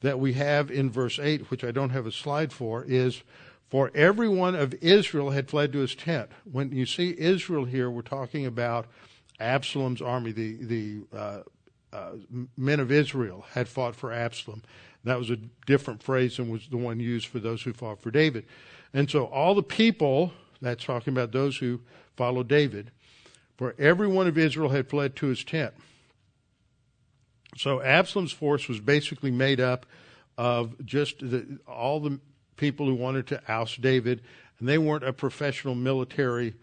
that 0.00 0.20
we 0.20 0.34
have 0.34 0.70
in 0.70 0.90
verse 0.90 1.18
8, 1.18 1.50
which 1.50 1.64
I 1.64 1.70
don't 1.70 1.90
have 1.90 2.06
a 2.06 2.12
slide 2.12 2.52
for, 2.52 2.84
is 2.84 3.22
For 3.68 3.90
everyone 3.94 4.54
of 4.54 4.74
Israel 4.74 5.30
had 5.30 5.48
fled 5.48 5.72
to 5.72 5.78
his 5.78 5.94
tent. 5.94 6.30
When 6.50 6.72
you 6.72 6.86
see 6.86 7.14
Israel 7.18 7.64
here, 7.64 7.90
we're 7.90 8.02
talking 8.02 8.46
about 8.46 8.86
Absalom's 9.40 10.02
army, 10.02 10.32
the, 10.32 10.56
the 10.64 11.00
uh, 11.16 11.40
uh, 11.92 12.12
men 12.56 12.80
of 12.80 12.90
Israel 12.90 13.46
had 13.52 13.68
fought 13.68 13.94
for 13.94 14.12
Absalom. 14.12 14.62
That 15.04 15.18
was 15.18 15.30
a 15.30 15.36
different 15.66 16.02
phrase 16.02 16.36
than 16.36 16.50
was 16.50 16.68
the 16.68 16.76
one 16.76 17.00
used 17.00 17.28
for 17.28 17.38
those 17.38 17.62
who 17.62 17.72
fought 17.72 18.00
for 18.00 18.10
David. 18.10 18.46
And 18.92 19.10
so 19.10 19.24
all 19.26 19.54
the 19.54 19.62
people, 19.62 20.32
that's 20.60 20.84
talking 20.84 21.12
about 21.12 21.32
those 21.32 21.58
who 21.58 21.80
followed 22.16 22.48
David, 22.48 22.90
for 23.56 23.74
every 23.78 24.06
one 24.06 24.26
of 24.26 24.38
Israel 24.38 24.70
had 24.70 24.88
fled 24.88 25.16
to 25.16 25.26
his 25.26 25.44
tent. 25.44 25.74
So 27.56 27.82
Absalom's 27.82 28.32
force 28.32 28.68
was 28.68 28.80
basically 28.80 29.30
made 29.30 29.60
up 29.60 29.86
of 30.36 30.84
just 30.84 31.18
the, 31.18 31.58
all 31.66 32.00
the 32.00 32.20
people 32.56 32.86
who 32.86 32.94
wanted 32.94 33.26
to 33.28 33.42
oust 33.48 33.80
David, 33.80 34.22
and 34.58 34.68
they 34.68 34.78
weren't 34.78 35.04
a 35.04 35.12
professional 35.12 35.74
military 35.74 36.54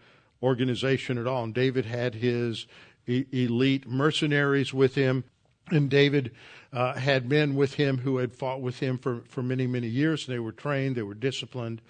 organization 0.42 1.18
at 1.18 1.26
all. 1.26 1.44
And 1.44 1.54
David 1.54 1.86
had 1.86 2.14
his 2.14 2.66
elite 3.06 3.86
mercenaries 3.86 4.74
with 4.74 4.94
him. 4.94 5.24
And 5.70 5.90
David 5.90 6.32
uh, 6.76 6.92
had 6.92 7.26
men 7.30 7.54
with 7.54 7.72
him 7.72 7.96
who 7.96 8.18
had 8.18 8.34
fought 8.34 8.60
with 8.60 8.78
him 8.80 8.98
for, 8.98 9.22
for 9.30 9.42
many, 9.42 9.66
many 9.66 9.86
years. 9.86 10.26
They 10.26 10.38
were 10.38 10.52
trained, 10.52 10.94
they 10.94 11.02
were 11.02 11.14
disciplined, 11.14 11.80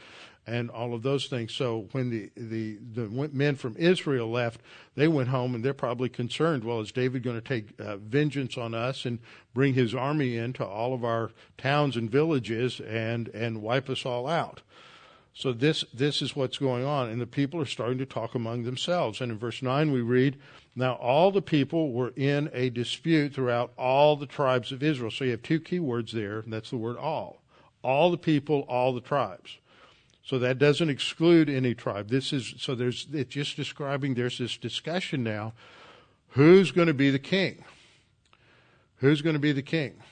and 0.47 0.71
all 0.71 0.95
of 0.95 1.03
those 1.03 1.27
things. 1.27 1.53
So 1.53 1.89
when 1.91 2.09
the, 2.09 2.31
the, 2.37 2.79
the 2.95 3.09
men 3.33 3.57
from 3.57 3.75
Israel 3.77 4.31
left, 4.31 4.61
they 4.95 5.09
went 5.09 5.31
home 5.31 5.57
and 5.57 5.65
they're 5.65 5.75
probably 5.75 6.09
concerned 6.09 6.63
well, 6.63 6.81
is 6.81 6.93
David 6.93 7.25
going 7.25 7.35
to 7.35 7.43
take 7.43 7.81
uh, 7.81 7.97
vengeance 7.97 8.57
on 8.57 8.75
us 8.75 9.05
and 9.05 9.19
bring 9.55 9.75
his 9.75 9.93
army 9.93 10.37
into 10.37 10.65
all 10.65 10.95
of 10.95 11.05
our 11.05 11.33
towns 11.59 11.97
and 11.97 12.09
villages 12.09 12.79
and, 12.79 13.27
and 13.31 13.63
wipe 13.63 13.91
us 13.91 14.07
all 14.07 14.29
out? 14.29 14.63
So 15.39 15.53
this 15.53 15.85
this 15.93 16.23
is 16.23 16.35
what's 16.35 16.57
going 16.57 16.87
on, 16.87 17.11
and 17.11 17.21
the 17.21 17.27
people 17.27 17.61
are 17.61 17.67
starting 17.67 17.99
to 17.99 18.07
talk 18.07 18.35
among 18.35 18.63
themselves. 18.63 19.21
And 19.21 19.31
in 19.31 19.39
verse 19.39 19.61
nine 19.61 19.93
we 19.93 20.01
read, 20.01 20.39
"Now 20.75 20.95
all 20.95 21.31
the 21.31 21.43
people 21.43 21.93
were 21.93 22.15
in 22.17 22.49
a 22.55 22.71
dispute 22.71 23.35
throughout 23.35 23.75
all 23.77 24.17
the 24.17 24.25
tribes 24.25 24.73
of 24.73 24.83
Israel." 24.83 25.11
So 25.11 25.25
you 25.25 25.33
have 25.33 25.43
two 25.43 25.61
key 25.61 25.79
words 25.79 26.13
there, 26.13 26.39
and 26.39 26.51
that's 26.51 26.71
the 26.71 26.79
word 26.79 26.97
"all." 26.97 27.43
All 27.83 28.11
the 28.11 28.17
people, 28.17 28.61
all 28.61 28.95
the 28.95 29.01
tribes. 29.03 29.59
So 30.23 30.39
that 30.39 30.59
doesn't 30.59 30.89
exclude 30.89 31.51
any 31.51 31.75
tribe. 31.75 32.09
This 32.09 32.33
is 32.33 32.55
so 32.57 32.75
there's 32.75 33.07
it's 33.13 33.35
just 33.35 33.57
describing 33.57 34.15
there's 34.15 34.39
this 34.39 34.57
discussion 34.57 35.23
now. 35.23 35.53
Who's 36.31 36.71
going 36.71 36.89
to 36.89 36.95
be 36.95 37.11
the 37.11 37.19
king? 37.19 37.63
Who's 38.97 39.21
going 39.21 39.35
to 39.35 39.41
be 39.41 39.53
the 39.53 39.61
king? 39.61 40.03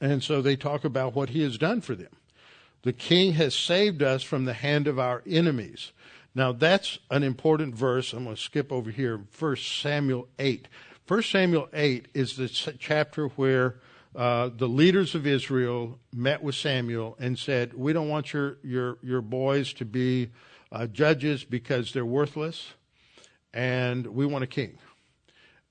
And 0.00 0.24
so 0.24 0.40
they 0.40 0.56
talk 0.56 0.82
about 0.82 1.14
what 1.14 1.28
he 1.28 1.42
has 1.42 1.58
done 1.58 1.82
for 1.82 1.94
them. 1.94 2.17
The 2.82 2.92
king 2.92 3.32
has 3.34 3.54
saved 3.54 4.02
us 4.02 4.22
from 4.22 4.44
the 4.44 4.54
hand 4.54 4.86
of 4.86 4.98
our 4.98 5.22
enemies. 5.26 5.92
Now 6.34 6.52
that's 6.52 6.98
an 7.10 7.22
important 7.22 7.74
verse. 7.74 8.12
I'm 8.12 8.24
going 8.24 8.36
to 8.36 8.40
skip 8.40 8.72
over 8.72 8.90
here. 8.90 9.20
First 9.30 9.80
Samuel 9.80 10.28
8. 10.38 10.68
First 11.06 11.30
Samuel 11.30 11.68
8 11.72 12.08
is 12.14 12.36
the 12.36 12.48
chapter 12.48 13.28
where 13.28 13.80
uh, 14.14 14.50
the 14.56 14.68
leaders 14.68 15.14
of 15.14 15.26
Israel 15.26 15.98
met 16.12 16.42
with 16.42 16.54
Samuel 16.54 17.16
and 17.18 17.38
said, 17.38 17.74
"We 17.74 17.92
don't 17.92 18.08
want 18.08 18.32
your 18.32 18.58
your 18.62 18.98
your 19.02 19.20
boys 19.20 19.72
to 19.74 19.84
be 19.84 20.30
uh, 20.72 20.86
judges 20.86 21.44
because 21.44 21.92
they're 21.92 22.06
worthless, 22.06 22.74
and 23.52 24.06
we 24.06 24.26
want 24.26 24.44
a 24.44 24.48
king." 24.48 24.78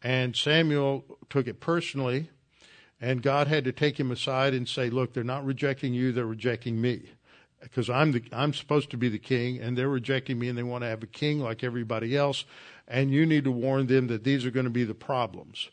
And 0.04 0.36
Samuel 0.36 1.04
took 1.30 1.48
it 1.48 1.60
personally 1.60 2.30
and 3.00 3.22
God 3.22 3.48
had 3.48 3.64
to 3.66 3.72
take 3.72 4.00
him 4.00 4.12
aside 4.12 4.54
and 4.54 4.68
say, 4.68 4.90
Look, 4.90 5.14
they're 5.14 5.24
not 5.24 5.46
rejecting 5.46 5.94
you, 5.94 6.12
they're 6.12 6.26
rejecting 6.26 6.80
me. 6.82 7.12
because 7.62 7.90
I'm 7.90 8.12
the 8.12 8.24
I'm 8.32 8.54
supposed 8.54 8.92
to 8.92 8.98
be 8.98 9.10
the 9.10 9.20
king, 9.20 9.60
and 9.60 9.78
they're 9.78 9.90
rejecting 9.90 10.40
me, 10.40 10.50
and 10.50 10.58
they 10.58 10.64
want 10.64 10.84
to 10.84 10.90
have 10.90 11.04
a 11.04 11.08
king 11.08 11.40
like 11.40 11.64
everybody 11.64 12.16
else. 12.16 12.46
And 12.88 13.12
you 13.12 13.26
need 13.26 13.44
to 13.44 13.52
warn 13.52 13.88
them 13.88 14.08
that 14.08 14.24
these 14.24 14.46
are 14.46 14.52
going 14.52 14.66
to 14.66 14.70
be 14.70 14.86
the 14.86 14.94
problems. 14.94 15.70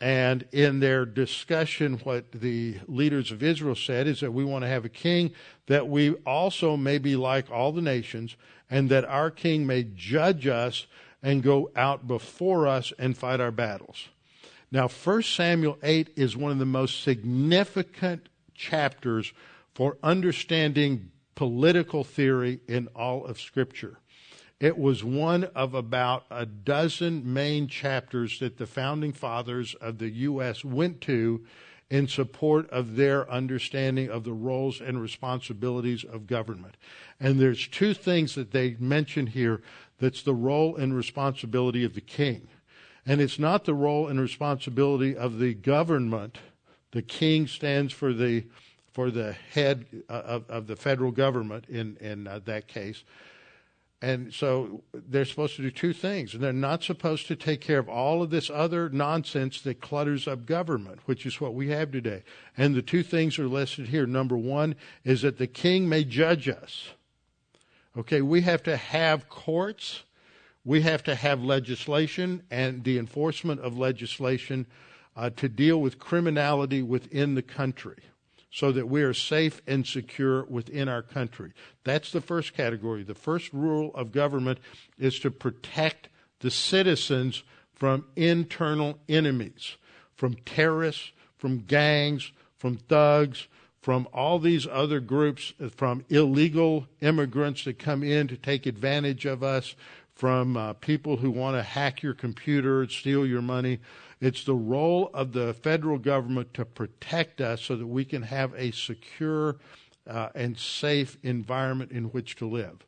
And 0.00 0.46
in 0.50 0.80
their 0.80 1.04
discussion, 1.04 2.00
what 2.04 2.32
the 2.32 2.78
leaders 2.86 3.30
of 3.30 3.42
Israel 3.42 3.74
said 3.74 4.06
is 4.06 4.20
that 4.20 4.32
we 4.32 4.44
want 4.44 4.64
to 4.64 4.68
have 4.68 4.86
a 4.86 4.88
king 4.88 5.32
that 5.66 5.88
we 5.88 6.12
also 6.26 6.76
may 6.76 6.96
be 6.98 7.16
like 7.16 7.50
all 7.50 7.70
the 7.70 7.82
nations, 7.82 8.36
and 8.70 8.88
that 8.90 9.04
our 9.04 9.30
king 9.30 9.66
may 9.66 9.84
judge 9.84 10.46
us 10.46 10.86
and 11.22 11.42
go 11.42 11.70
out 11.76 12.08
before 12.08 12.66
us 12.66 12.92
and 12.98 13.16
fight 13.16 13.40
our 13.40 13.50
battles. 13.50 14.08
Now, 14.72 14.88
1 14.88 15.22
Samuel 15.22 15.78
8 15.82 16.10
is 16.16 16.36
one 16.36 16.52
of 16.52 16.58
the 16.58 16.66
most 16.66 17.02
significant 17.02 18.28
chapters 18.54 19.32
for 19.74 19.96
understanding 20.02 21.10
political 21.34 22.04
theory 22.04 22.60
in 22.68 22.86
all 22.88 23.24
of 23.24 23.40
Scripture. 23.40 23.98
It 24.60 24.78
was 24.78 25.02
one 25.02 25.44
of 25.44 25.74
about 25.74 26.26
a 26.30 26.44
dozen 26.44 27.32
main 27.32 27.66
chapters 27.66 28.38
that 28.40 28.58
the 28.58 28.66
founding 28.66 29.12
fathers 29.12 29.74
of 29.74 29.98
the 29.98 30.10
U.S. 30.10 30.64
went 30.64 31.00
to 31.02 31.44
in 31.88 32.06
support 32.06 32.70
of 32.70 32.94
their 32.94 33.28
understanding 33.28 34.08
of 34.08 34.22
the 34.22 34.32
roles 34.32 34.80
and 34.80 35.00
responsibilities 35.00 36.04
of 36.04 36.26
government. 36.26 36.76
And 37.18 37.40
there's 37.40 37.66
two 37.66 37.94
things 37.94 38.36
that 38.36 38.52
they 38.52 38.76
mention 38.78 39.26
here 39.26 39.62
that's 39.98 40.22
the 40.22 40.34
role 40.34 40.76
and 40.76 40.94
responsibility 40.94 41.82
of 41.84 41.94
the 41.94 42.00
king. 42.00 42.46
And 43.06 43.20
it's 43.20 43.38
not 43.38 43.64
the 43.64 43.74
role 43.74 44.08
and 44.08 44.20
responsibility 44.20 45.16
of 45.16 45.38
the 45.38 45.54
government. 45.54 46.38
The 46.92 47.02
king 47.02 47.46
stands 47.46 47.92
for 47.92 48.12
the 48.12 48.44
for 48.92 49.10
the 49.10 49.32
head 49.32 49.86
uh, 50.08 50.12
of, 50.12 50.50
of 50.50 50.66
the 50.66 50.76
federal 50.76 51.12
government 51.12 51.64
in 51.68 51.96
in 52.00 52.26
uh, 52.26 52.40
that 52.44 52.66
case. 52.66 53.04
And 54.02 54.32
so 54.32 54.82
they're 54.94 55.26
supposed 55.26 55.56
to 55.56 55.62
do 55.62 55.70
two 55.70 55.92
things. 55.92 56.32
And 56.32 56.42
they're 56.42 56.52
not 56.54 56.82
supposed 56.82 57.26
to 57.26 57.36
take 57.36 57.60
care 57.60 57.78
of 57.78 57.88
all 57.88 58.22
of 58.22 58.30
this 58.30 58.48
other 58.48 58.88
nonsense 58.88 59.60
that 59.62 59.82
clutters 59.82 60.26
up 60.26 60.46
government, 60.46 61.00
which 61.04 61.26
is 61.26 61.40
what 61.40 61.54
we 61.54 61.68
have 61.68 61.92
today. 61.92 62.22
And 62.56 62.74
the 62.74 62.82
two 62.82 63.02
things 63.02 63.38
are 63.38 63.46
listed 63.46 63.88
here. 63.88 64.06
Number 64.06 64.38
one 64.38 64.74
is 65.04 65.20
that 65.22 65.36
the 65.36 65.46
king 65.46 65.86
may 65.86 66.04
judge 66.04 66.48
us. 66.48 66.90
Okay, 67.96 68.22
we 68.22 68.40
have 68.42 68.62
to 68.62 68.76
have 68.76 69.28
courts, 69.28 70.04
we 70.64 70.82
have 70.82 71.02
to 71.04 71.14
have 71.14 71.42
legislation 71.42 72.42
and 72.50 72.84
the 72.84 72.98
enforcement 72.98 73.60
of 73.60 73.78
legislation 73.78 74.66
uh, 75.16 75.30
to 75.30 75.48
deal 75.48 75.80
with 75.80 75.98
criminality 75.98 76.82
within 76.82 77.34
the 77.34 77.42
country 77.42 77.96
so 78.50 78.72
that 78.72 78.88
we 78.88 79.02
are 79.02 79.14
safe 79.14 79.62
and 79.66 79.86
secure 79.86 80.44
within 80.44 80.88
our 80.88 81.02
country. 81.02 81.52
That's 81.84 82.10
the 82.10 82.20
first 82.20 82.54
category. 82.54 83.04
The 83.04 83.14
first 83.14 83.52
rule 83.52 83.92
of 83.94 84.12
government 84.12 84.58
is 84.98 85.18
to 85.20 85.30
protect 85.30 86.08
the 86.40 86.50
citizens 86.50 87.44
from 87.72 88.04
internal 88.16 88.98
enemies, 89.08 89.76
from 90.14 90.34
terrorists, 90.34 91.12
from 91.38 91.60
gangs, 91.60 92.32
from 92.56 92.76
thugs, 92.76 93.46
from 93.80 94.06
all 94.12 94.38
these 94.38 94.66
other 94.66 95.00
groups, 95.00 95.54
from 95.74 96.04
illegal 96.10 96.86
immigrants 97.00 97.64
that 97.64 97.78
come 97.78 98.02
in 98.02 98.28
to 98.28 98.36
take 98.36 98.66
advantage 98.66 99.24
of 99.24 99.42
us, 99.42 99.74
from 100.20 100.54
uh, 100.54 100.74
people 100.74 101.16
who 101.16 101.30
want 101.30 101.56
to 101.56 101.62
hack 101.62 102.02
your 102.02 102.12
computer, 102.12 102.82
and 102.82 102.90
steal 102.90 103.24
your 103.24 103.40
money. 103.40 103.78
It's 104.20 104.44
the 104.44 104.54
role 104.54 105.08
of 105.14 105.32
the 105.32 105.54
federal 105.54 105.96
government 105.96 106.52
to 106.52 106.66
protect 106.66 107.40
us 107.40 107.62
so 107.62 107.74
that 107.74 107.86
we 107.86 108.04
can 108.04 108.20
have 108.20 108.52
a 108.54 108.70
secure 108.70 109.56
uh, 110.06 110.28
and 110.34 110.58
safe 110.58 111.16
environment 111.22 111.90
in 111.90 112.04
which 112.04 112.36
to 112.36 112.46
live. 112.46 112.84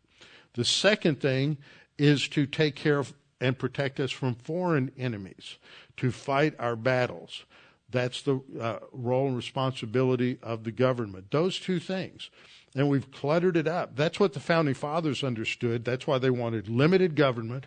The 0.53 0.65
second 0.67 1.23
thing 1.23 1.57
is 1.97 2.29
to 2.29 2.45
take 2.45 2.77
care 2.77 2.99
of 2.99 3.15
and 3.41 3.59
protect 3.59 3.99
us 3.99 4.11
from 4.11 4.35
foreign 4.35 4.93
enemies, 4.99 5.57
to 5.97 6.11
fight 6.11 6.55
our 6.59 6.77
battles. 6.77 7.47
That's 7.89 8.21
the 8.21 8.43
uh, 8.61 8.81
role 8.93 9.29
and 9.29 9.37
responsibility 9.37 10.39
of 10.43 10.65
the 10.65 10.71
government. 10.71 11.31
Those 11.31 11.59
two 11.59 11.81
things. 11.81 12.29
And 12.75 12.89
we've 12.89 13.11
cluttered 13.11 13.57
it 13.57 13.69
up. 13.69 13.97
That's 13.97 14.19
what 14.19 14.33
the 14.33 14.41
founding 14.41 14.75
fathers 14.75 15.23
understood. 15.23 15.85
That's 15.85 16.07
why 16.07 16.19
they 16.19 16.31
wanted 16.31 16.69
limited 16.69 17.17
government. 17.17 17.67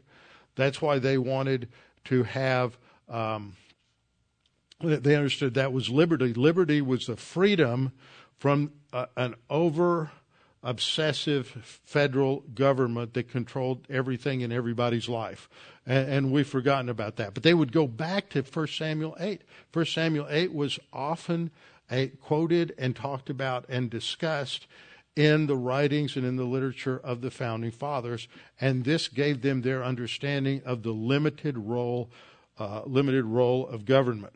That's 0.56 0.82
why 0.82 1.00
they 1.00 1.18
wanted 1.18 1.70
to 2.06 2.24
have 2.24 2.78
um, 3.08 3.56
they 4.82 5.16
understood 5.16 5.54
that 5.54 5.72
was 5.72 5.90
liberty. 5.90 6.34
Liberty 6.34 6.82
was 6.82 7.08
the 7.08 7.16
freedom 7.16 7.94
from 8.38 8.72
uh, 8.92 9.06
an 9.16 9.36
over 9.50 10.12
obsessive 10.62 11.48
federal 11.86 12.42
government 12.54 13.14
that 13.14 13.30
controlled 13.30 13.86
everything 13.90 14.42
in 14.42 14.52
everybody's 14.52 15.08
life. 15.08 15.48
And, 15.86 16.10
and, 16.10 16.32
we've 16.32 16.48
forgotten 16.48 16.90
about 16.90 17.18
that. 17.18 17.36
But 17.36 17.44
they 17.44 17.54
would 17.54 17.72
go 17.72 17.86
back 17.86 18.30
to 18.30 18.42
1 18.42 18.68
Samuel 18.68 19.16
8. 19.20 19.44
1 19.72 19.86
Samuel 19.86 20.26
8 20.28 20.54
was 20.54 20.80
often 20.92 21.52
a, 21.92 22.08
quoted 22.08 22.74
and 22.80 22.96
talked 22.96 23.30
about 23.30 23.66
and 23.70 23.92
discussed 23.92 24.66
in 25.16 25.48
the 25.48 25.56
writings 25.56 26.16
and 26.16 26.26
in 26.26 26.36
the 26.36 26.44
literature 26.44 27.00
of 27.04 27.22
the 27.22 27.32
founding 27.32 27.72
fathers. 27.72 28.28
And 28.60 28.84
this 28.84 29.08
gave 29.08 29.42
them 29.42 29.62
their 29.62 29.84
understanding 29.84 30.62
of 30.66 30.84
the 30.84 30.92
limited 30.92 31.58
role 31.58 32.10
uh, 32.58 32.82
limited 32.86 33.26
role 33.26 33.68
of 33.68 33.86
government. 33.86 34.34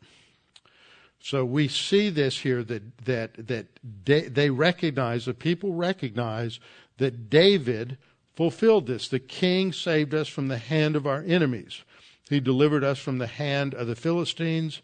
So 1.22 1.46
we 1.46 1.68
see 1.68 2.10
this 2.10 2.40
here 2.40 2.64
that 2.64 2.98
that 3.06 3.32
that 3.46 4.36
they 4.36 4.50
recognize 4.50 5.26
the 5.26 5.34
people 5.34 5.74
recognize 5.74 6.60
that 6.98 7.30
David 7.30 7.98
fulfilled 8.36 8.88
this. 8.88 9.08
The 9.08 9.20
king 9.20 9.74
saved 9.74 10.14
us 10.14 10.28
from 10.28 10.48
the 10.48 10.58
hand 10.58 10.96
of 10.96 11.06
our 11.06 11.24
enemies. 11.26 11.84
He 12.30 12.40
delivered 12.40 12.84
us 12.84 13.00
from 13.00 13.18
the 13.18 13.28
hand 13.28 13.74
of 13.74 13.88
the 13.88 13.96
Philistines, 13.96 14.82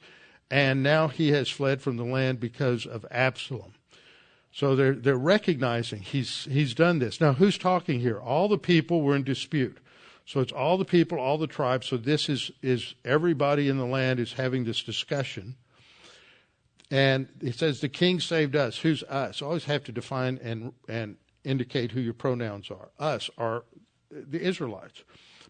and 0.50 0.82
now 0.82 1.08
he 1.08 1.32
has 1.32 1.50
fled 1.50 1.82
from 1.82 1.96
the 1.96 2.04
land 2.04 2.40
because 2.40 2.86
of 2.86 3.06
Absalom. 3.12 3.75
So 4.56 4.74
they're 4.74 4.94
they're 4.94 5.18
recognizing 5.18 6.02
he's 6.02 6.46
he's 6.50 6.74
done 6.74 7.00
this. 7.00 7.20
Now 7.20 7.34
who's 7.34 7.58
talking 7.58 8.00
here? 8.00 8.18
All 8.18 8.48
the 8.48 8.58
people 8.58 9.02
were 9.02 9.14
in 9.14 9.24
dispute. 9.24 9.80
So 10.26 10.40
it's 10.40 10.54
all 10.54 10.78
the 10.78 10.86
people, 10.86 11.20
all 11.20 11.38
the 11.38 11.46
tribes. 11.46 11.88
So 11.88 11.98
this 11.98 12.30
is, 12.30 12.52
is 12.62 12.96
everybody 13.04 13.68
in 13.68 13.78
the 13.78 13.86
land 13.86 14.20
is 14.20 14.34
having 14.34 14.64
this 14.64 14.82
discussion. 14.82 15.56
And 16.90 17.28
it 17.42 17.56
says 17.56 17.82
the 17.82 17.90
king 17.90 18.22
saved 18.22 18.56
us. 18.56 18.78
Who's 18.78 19.04
us? 19.04 19.42
Always 19.42 19.66
have 19.66 19.84
to 19.84 19.92
define 19.92 20.40
and 20.42 20.72
and 20.88 21.18
indicate 21.44 21.92
who 21.92 22.00
your 22.00 22.14
pronouns 22.14 22.72
are. 22.72 22.92
Us 22.98 23.30
are 23.38 23.66
the 24.10 24.40
Israelites. 24.40 25.04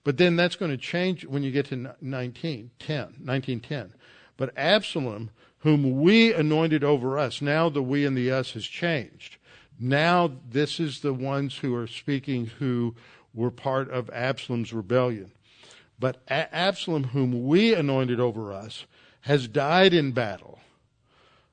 But 0.03 0.17
then 0.17 0.35
that's 0.35 0.55
going 0.55 0.71
to 0.71 0.77
change 0.77 1.25
when 1.25 1.43
you 1.43 1.51
get 1.51 1.67
to 1.67 1.75
1910, 1.75 2.71
1910. 2.97 3.93
But 4.35 4.57
Absalom, 4.57 5.29
whom 5.65 5.99
we 5.99 6.31
anointed 6.31 6.83
over 6.83 7.17
us, 7.17 7.41
now 7.41 7.69
the 7.69 7.81
we 7.81 8.05
and 8.05 8.15
the 8.15 8.31
us 8.31 8.51
has 8.51 8.65
changed. 8.65 9.37
Now 9.79 10.31
this 10.47 10.79
is 10.79 10.99
the 10.99 11.11
ones 11.11 11.57
who 11.57 11.73
are 11.73 11.87
speaking 11.87 12.45
who 12.59 12.93
were 13.33 13.49
part 13.49 13.89
of 13.89 14.07
Absalom's 14.11 14.71
rebellion. 14.71 15.31
But 15.99 16.21
Absalom, 16.27 17.05
whom 17.05 17.47
we 17.47 17.73
anointed 17.73 18.19
over 18.19 18.53
us, 18.53 18.85
has 19.21 19.47
died 19.47 19.91
in 19.91 20.11
battle. 20.11 20.59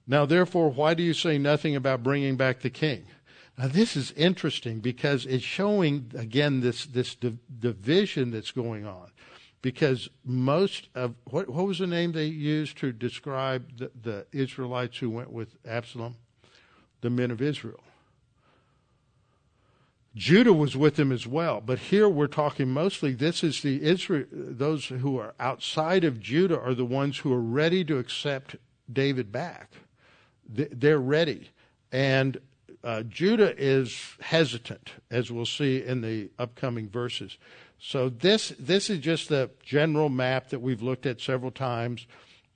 Now, 0.06 0.26
therefore, 0.26 0.68
why 0.68 0.92
do 0.92 1.02
you 1.02 1.14
say 1.14 1.38
nothing 1.38 1.74
about 1.74 2.02
bringing 2.02 2.36
back 2.36 2.60
the 2.60 2.68
king? 2.68 3.06
Now, 3.56 3.68
this 3.68 3.96
is 3.96 4.12
interesting 4.12 4.80
because 4.80 5.24
it's 5.24 5.42
showing, 5.42 6.10
again, 6.14 6.60
this, 6.60 6.84
this 6.84 7.14
division 7.14 8.30
that's 8.30 8.50
going 8.50 8.84
on. 8.84 9.10
Because 9.62 10.10
most 10.24 10.88
of, 10.94 11.14
what, 11.24 11.48
what 11.48 11.66
was 11.66 11.78
the 11.78 11.86
name 11.86 12.12
they 12.12 12.26
used 12.26 12.76
to 12.78 12.92
describe 12.92 13.78
the, 13.78 13.90
the 14.02 14.26
Israelites 14.32 14.98
who 14.98 15.08
went 15.08 15.32
with 15.32 15.56
Absalom? 15.64 16.16
The 17.00 17.10
men 17.10 17.30
of 17.30 17.40
Israel. 17.40 17.80
Judah 20.14 20.52
was 20.52 20.76
with 20.76 20.96
them 20.96 21.10
as 21.10 21.26
well, 21.26 21.62
but 21.64 21.78
here 21.78 22.08
we're 22.08 22.26
talking 22.26 22.68
mostly. 22.68 23.12
This 23.12 23.42
is 23.42 23.62
the 23.62 23.82
Israel; 23.82 24.26
those 24.30 24.86
who 24.86 25.18
are 25.18 25.34
outside 25.40 26.04
of 26.04 26.20
Judah 26.20 26.60
are 26.60 26.74
the 26.74 26.84
ones 26.84 27.18
who 27.18 27.32
are 27.32 27.40
ready 27.40 27.82
to 27.84 27.96
accept 27.98 28.56
David 28.92 29.32
back. 29.32 29.72
They're 30.46 31.00
ready, 31.00 31.48
and 31.90 32.38
uh, 32.84 33.04
Judah 33.04 33.54
is 33.56 34.16
hesitant, 34.20 34.92
as 35.10 35.32
we'll 35.32 35.46
see 35.46 35.82
in 35.82 36.02
the 36.02 36.28
upcoming 36.38 36.90
verses. 36.90 37.38
So 37.84 38.08
this 38.08 38.50
this 38.60 38.88
is 38.88 39.00
just 39.00 39.28
the 39.28 39.50
general 39.64 40.08
map 40.08 40.50
that 40.50 40.60
we've 40.60 40.82
looked 40.82 41.04
at 41.04 41.20
several 41.20 41.50
times. 41.50 42.06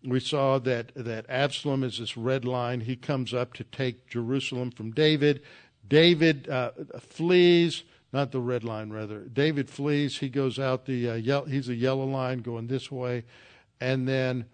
We 0.04 0.20
saw 0.20 0.60
that 0.60 0.92
that 0.94 1.26
Absalom 1.28 1.82
is 1.82 1.98
this 1.98 2.16
red 2.16 2.44
line. 2.44 2.82
He 2.82 2.94
comes 2.94 3.34
up 3.34 3.52
to 3.54 3.64
take 3.64 4.06
Jerusalem 4.06 4.70
from 4.70 4.92
David. 4.92 5.42
David 5.88 6.48
uh, 6.48 6.70
flees, 7.00 7.82
not 8.12 8.30
the 8.30 8.38
red 8.38 8.62
line, 8.62 8.90
rather. 8.90 9.22
David 9.22 9.68
flees. 9.68 10.18
He 10.18 10.28
goes 10.28 10.60
out 10.60 10.86
the, 10.86 11.10
uh, 11.10 11.14
yellow, 11.14 11.46
he's 11.46 11.68
a 11.68 11.74
yellow 11.74 12.06
line 12.06 12.38
going 12.38 12.68
this 12.68 12.90
way. 12.90 13.24
And 13.80 14.06
then 14.06 14.46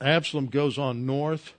Absalom 0.00 0.46
goes 0.46 0.78
on 0.78 1.06
north 1.06 1.54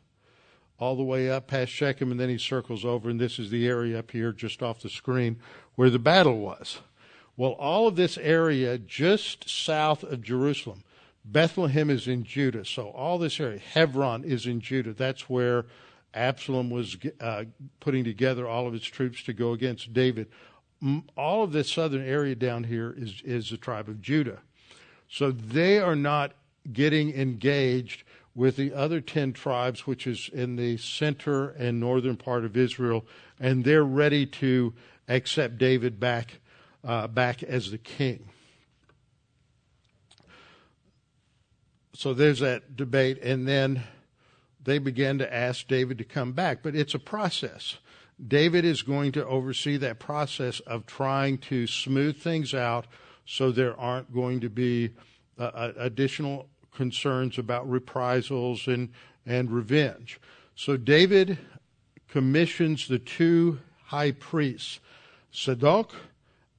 all 0.80 0.96
the 0.96 1.04
way 1.04 1.30
up 1.30 1.48
past 1.48 1.72
Shechem, 1.72 2.12
and 2.12 2.20
then 2.20 2.30
he 2.30 2.38
circles 2.38 2.86
over, 2.86 3.10
and 3.10 3.20
this 3.20 3.40
is 3.40 3.50
the 3.50 3.68
area 3.68 4.00
up 4.00 4.12
here 4.12 4.32
just 4.32 4.62
off 4.62 4.82
the 4.82 4.90
screen 4.90 5.40
where 5.76 5.90
the 5.90 6.00
battle 6.00 6.40
was. 6.40 6.80
Well, 7.38 7.52
all 7.52 7.88
of 7.88 7.96
this 7.96 8.18
area 8.18 8.78
just 8.78 9.48
south 9.48 10.04
of 10.04 10.24
Jerusalem, 10.24 10.84
Bethlehem 11.24 11.90
is 11.90 12.08
in 12.08 12.24
Judah, 12.24 12.66
so 12.66 12.90
all 12.90 13.18
this 13.18 13.40
area, 13.40 13.60
Hebron 13.60 14.24
is 14.24 14.48
in 14.48 14.60
Judah. 14.60 14.94
That's 14.94 15.30
where 15.30 15.66
Absalom 16.14 16.70
was 16.70 16.98
uh, 17.22 17.46
putting 17.80 18.04
together 18.04 18.48
all 18.48 18.66
of 18.66 18.74
his 18.74 18.84
troops 18.84 19.24
to 19.24 19.34
go 19.34 19.52
against 19.52 19.94
David. 19.94 20.28
All 21.16 21.44
of 21.44 21.52
this 21.52 21.72
southern 21.72 22.06
area 22.06 22.34
down 22.34 22.64
here 22.64 22.94
is, 22.98 23.22
is 23.24 23.50
the 23.50 23.58
tribe 23.58 23.88
of 23.88 24.02
Judah. 24.02 24.40
So 25.10 25.32
they 25.32 25.80
are 25.80 25.96
not 25.96 26.34
getting 26.72 27.14
engaged 27.14 28.04
with 28.36 28.56
the 28.56 28.74
other 28.74 29.02
10 29.02 29.34
tribes, 29.34 29.88
which 29.88 30.06
is 30.06 30.30
in 30.32 30.56
the 30.56 30.78
center 30.78 31.50
and 31.50 31.80
northern 31.80 32.16
part 32.16 32.46
of 32.46 32.56
Israel, 32.56 33.06
and 33.40 33.64
they're 33.64 33.84
ready 33.84 34.26
to 34.26 34.74
accept 35.08 35.58
David 35.58 36.00
back, 36.00 36.40
uh, 36.88 37.06
back 37.06 37.44
as 37.44 37.70
the 37.70 37.78
king. 37.78 38.30
So 41.94 42.14
there's 42.14 42.40
that 42.40 42.78
debate, 42.78 43.22
and 43.22 43.48
then 43.48 43.84
they 44.64 44.80
began 44.80 45.18
to 45.18 45.34
ask 45.34 45.68
David 45.68 45.98
to 45.98 46.04
come 46.06 46.32
back, 46.32 46.64
but 46.64 46.76
it's 46.76 46.94
a 46.94 47.00
process. 47.00 47.78
David 48.26 48.64
is 48.64 48.84
going 48.84 49.12
to 49.12 49.26
oversee 49.26 49.78
that 49.78 50.00
process 50.00 50.62
of 50.62 50.86
trying 50.86 51.40
to 51.40 51.68
smooth 51.68 52.18
things 52.18 52.54
out 52.54 52.88
so 53.26 53.52
there 53.52 53.78
aren't 53.78 54.14
going 54.14 54.40
to 54.40 54.50
be 54.50 54.92
uh, 55.38 55.44
uh 55.44 55.74
additional 55.78 56.48
concerns 56.74 57.38
about 57.38 57.70
reprisals 57.70 58.68
and, 58.68 58.90
and 59.26 59.52
revenge. 59.52 60.20
So 60.56 60.78
David 60.78 61.38
commissions 62.08 62.88
the 62.88 63.00
two 63.00 63.60
high 63.86 64.12
priests, 64.12 64.80
Zadok 65.34 65.94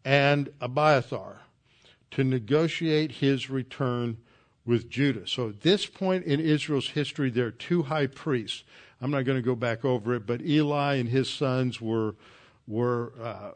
and 0.05 0.51
Abiathar, 0.61 1.40
to 2.12 2.24
negotiate 2.24 3.12
his 3.12 3.51
return 3.51 4.18
with 4.64 4.90
Judah. 4.90 5.26
So 5.26 5.49
at 5.49 5.62
this 5.62 5.86
point 5.86 6.24
in 6.24 6.40
Israel's 6.40 6.90
history, 6.90 7.30
there 7.30 7.46
are 7.46 7.51
two 7.51 7.84
high 7.84 8.07
priests. 8.07 8.64
I'm 9.01 9.11
not 9.11 9.24
going 9.24 9.38
to 9.38 9.42
go 9.42 9.55
back 9.55 9.84
over 9.84 10.14
it, 10.14 10.26
but 10.26 10.42
Eli 10.42 10.96
and 10.96 11.09
his 11.09 11.28
sons 11.30 11.80
were 11.80 12.14
were 12.66 13.14
uh, 13.22 13.53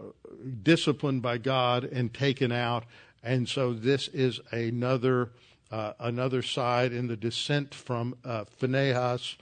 disciplined 0.63 1.21
by 1.21 1.37
God 1.37 1.85
and 1.85 2.15
taken 2.15 2.51
out, 2.51 2.85
and 3.23 3.47
so 3.47 3.75
this 3.75 4.09
is 4.09 4.41
another 4.51 5.33
uh, 5.71 5.93
another 5.99 6.41
side 6.41 6.93
in 6.95 7.09
the 7.09 7.17
descent 7.17 7.75
from 7.75 8.15
uh, 8.25 8.45
Phinehas, 8.45 9.37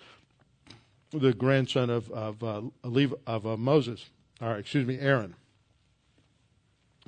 the 1.12 1.32
grandson 1.32 1.88
of 1.88 2.10
of, 2.10 2.42
uh, 2.42 2.62
of 3.26 3.46
uh, 3.46 3.56
Moses, 3.56 4.10
or 4.40 4.56
excuse 4.56 4.86
me, 4.86 4.98
Aaron. 4.98 5.36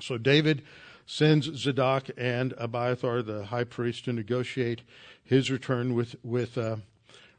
So 0.02 0.18
David 0.18 0.62
sends 1.06 1.46
Zadok 1.56 2.08
and 2.16 2.54
Abiathar, 2.58 3.22
the 3.22 3.46
high 3.46 3.64
priest, 3.64 4.04
to 4.04 4.12
negotiate 4.12 4.82
his 5.24 5.50
return 5.50 5.94
with 5.94 6.16
with 6.22 6.58
uh, 6.58 6.76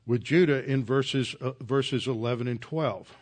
with 0.05 0.23
Judah 0.23 0.63
in 0.63 0.83
verses 0.83 1.35
uh, 1.41 1.51
verses 1.61 2.07
eleven 2.07 2.47
and 2.47 2.61
twelve. 2.61 3.15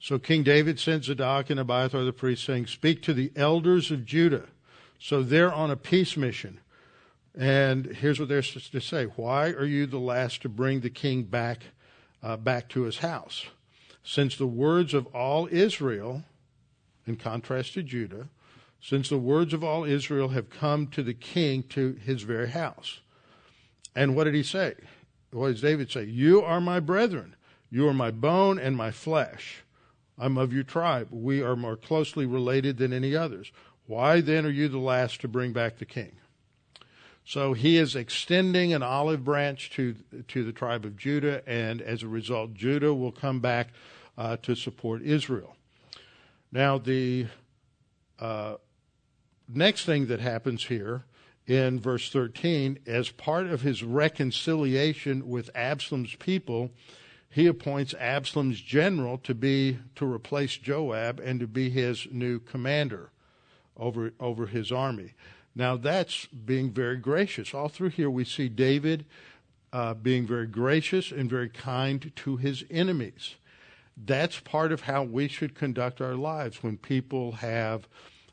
So 0.00 0.18
King 0.18 0.42
David 0.42 0.78
sent 0.78 1.04
Zadok 1.04 1.50
and 1.50 1.58
Abiathar 1.58 2.04
the 2.04 2.12
priest, 2.12 2.44
saying, 2.44 2.66
"Speak 2.66 3.02
to 3.02 3.14
the 3.14 3.32
elders 3.36 3.90
of 3.90 4.04
Judah." 4.04 4.46
So 5.00 5.22
they're 5.22 5.52
on 5.52 5.70
a 5.70 5.76
peace 5.76 6.16
mission 6.16 6.60
and 7.38 7.86
here's 7.86 8.18
what 8.18 8.28
they're 8.28 8.42
to 8.42 8.80
say 8.80 9.04
Why 9.04 9.50
are 9.50 9.64
you 9.64 9.86
the 9.86 9.98
last 9.98 10.42
to 10.42 10.48
bring 10.48 10.80
the 10.80 10.90
king 10.90 11.22
back, 11.22 11.62
uh, 12.22 12.36
back 12.36 12.68
to 12.70 12.82
his 12.82 12.98
house? 12.98 13.46
Since 14.02 14.36
the 14.36 14.46
words 14.46 14.92
of 14.92 15.06
all 15.08 15.48
Israel, 15.50 16.24
in 17.06 17.16
contrast 17.16 17.74
to 17.74 17.82
Judah, 17.82 18.28
since 18.80 19.08
the 19.08 19.18
words 19.18 19.52
of 19.52 19.64
all 19.64 19.84
Israel 19.84 20.28
have 20.28 20.50
come 20.50 20.86
to 20.88 21.02
the 21.02 21.14
king 21.14 21.62
to 21.64 21.94
his 22.04 22.22
very 22.22 22.50
house. 22.50 23.00
And 23.94 24.14
what 24.14 24.24
did 24.24 24.34
he 24.34 24.42
say? 24.42 24.74
What 25.30 25.48
does 25.48 25.60
David 25.60 25.90
say? 25.90 26.04
You 26.04 26.42
are 26.42 26.60
my 26.60 26.80
brethren. 26.80 27.34
You 27.70 27.88
are 27.88 27.94
my 27.94 28.10
bone 28.10 28.58
and 28.58 28.76
my 28.76 28.90
flesh. 28.90 29.64
I'm 30.16 30.38
of 30.38 30.52
your 30.52 30.64
tribe. 30.64 31.08
We 31.10 31.42
are 31.42 31.56
more 31.56 31.76
closely 31.76 32.26
related 32.26 32.78
than 32.78 32.92
any 32.92 33.14
others. 33.14 33.52
Why 33.86 34.20
then 34.20 34.46
are 34.46 34.50
you 34.50 34.68
the 34.68 34.78
last 34.78 35.20
to 35.20 35.28
bring 35.28 35.52
back 35.52 35.78
the 35.78 35.84
king? 35.84 36.16
So 37.24 37.52
he 37.52 37.76
is 37.76 37.94
extending 37.94 38.72
an 38.72 38.82
olive 38.82 39.22
branch 39.22 39.70
to 39.72 39.94
to 40.28 40.44
the 40.44 40.52
tribe 40.52 40.86
of 40.86 40.96
Judah, 40.96 41.42
and 41.46 41.82
as 41.82 42.02
a 42.02 42.08
result, 42.08 42.54
Judah 42.54 42.94
will 42.94 43.12
come 43.12 43.40
back 43.40 43.68
uh, 44.16 44.38
to 44.38 44.54
support 44.54 45.02
Israel. 45.02 45.54
Now, 46.50 46.78
the 46.78 47.26
uh, 48.18 48.54
next 49.48 49.84
thing 49.84 50.06
that 50.06 50.20
happens 50.20 50.64
here 50.64 51.04
in 51.46 51.80
verse 51.80 52.10
13, 52.10 52.78
as 52.86 53.10
part 53.10 53.46
of 53.46 53.62
his 53.62 53.82
reconciliation 53.82 55.28
with 55.28 55.50
Absalom's 55.54 56.14
people, 56.16 56.70
he 57.30 57.46
appoints 57.46 57.94
Absalom's 57.94 58.60
general 58.60 59.18
to 59.18 59.34
be 59.34 59.78
to 59.96 60.10
replace 60.10 60.56
Joab 60.56 61.20
and 61.20 61.40
to 61.40 61.46
be 61.46 61.70
his 61.70 62.06
new 62.10 62.38
commander 62.38 63.10
over 63.76 64.12
over 64.18 64.46
his 64.46 64.72
army. 64.72 65.14
Now, 65.54 65.76
that's 65.76 66.26
being 66.26 66.70
very 66.70 66.96
gracious. 66.96 67.52
All 67.52 67.68
through 67.68 67.90
here, 67.90 68.10
we 68.10 68.24
see 68.24 68.48
David 68.48 69.06
uh, 69.72 69.94
being 69.94 70.26
very 70.26 70.46
gracious 70.46 71.10
and 71.10 71.28
very 71.28 71.48
kind 71.48 72.12
to 72.16 72.36
his 72.36 72.64
enemies. 72.70 73.34
That's 73.96 74.38
part 74.38 74.70
of 74.70 74.82
how 74.82 75.02
we 75.02 75.28
should 75.28 75.54
conduct 75.54 76.00
our 76.00 76.14
lives 76.14 76.62
when 76.62 76.76
people 76.76 77.32
have 77.32 77.88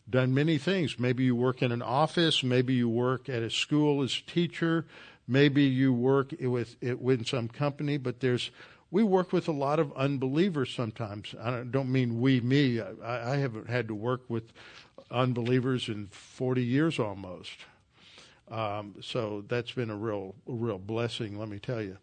done 0.09 0.33
many 0.33 0.57
things. 0.57 0.99
Maybe 0.99 1.23
you 1.23 1.35
work 1.35 1.61
in 1.61 1.71
an 1.71 1.81
office, 1.81 2.43
maybe 2.43 2.73
you 2.73 2.89
work 2.89 3.29
at 3.29 3.41
a 3.41 3.49
school 3.49 4.03
as 4.03 4.21
a 4.25 4.31
teacher, 4.31 4.85
maybe 5.27 5.63
you 5.63 5.93
work 5.93 6.33
with, 6.39 6.75
it 6.81 7.01
with 7.01 7.27
some 7.27 7.47
company, 7.47 7.97
but 7.97 8.19
there's 8.19 8.51
we 8.91 9.03
work 9.03 9.33
with 9.33 9.47
a 9.47 9.51
lot 9.51 9.79
of 9.79 9.91
unbelievers 9.97 10.73
sometimes. 10.73 11.35
I 11.41 11.63
don't 11.63 11.91
mean 11.91 12.21
we, 12.21 12.39
me. 12.39 12.79
I, 12.79 13.33
I 13.33 13.37
haven't 13.37 13.69
had 13.69 13.87
to 13.89 13.95
work 13.95 14.21
with 14.29 14.53
unbelievers 15.11 15.89
in 15.89 16.07
40 16.07 16.63
years 16.63 16.99
almost. 16.99 17.51
Um, 18.49 18.95
so 19.01 19.43
that's 19.47 19.71
been 19.71 19.89
a 19.89 19.95
real, 19.95 20.35
a 20.47 20.53
real 20.53 20.77
blessing, 20.77 21.37
let 21.37 21.49
me 21.49 21.59
tell 21.59 21.81
you. 21.81 21.97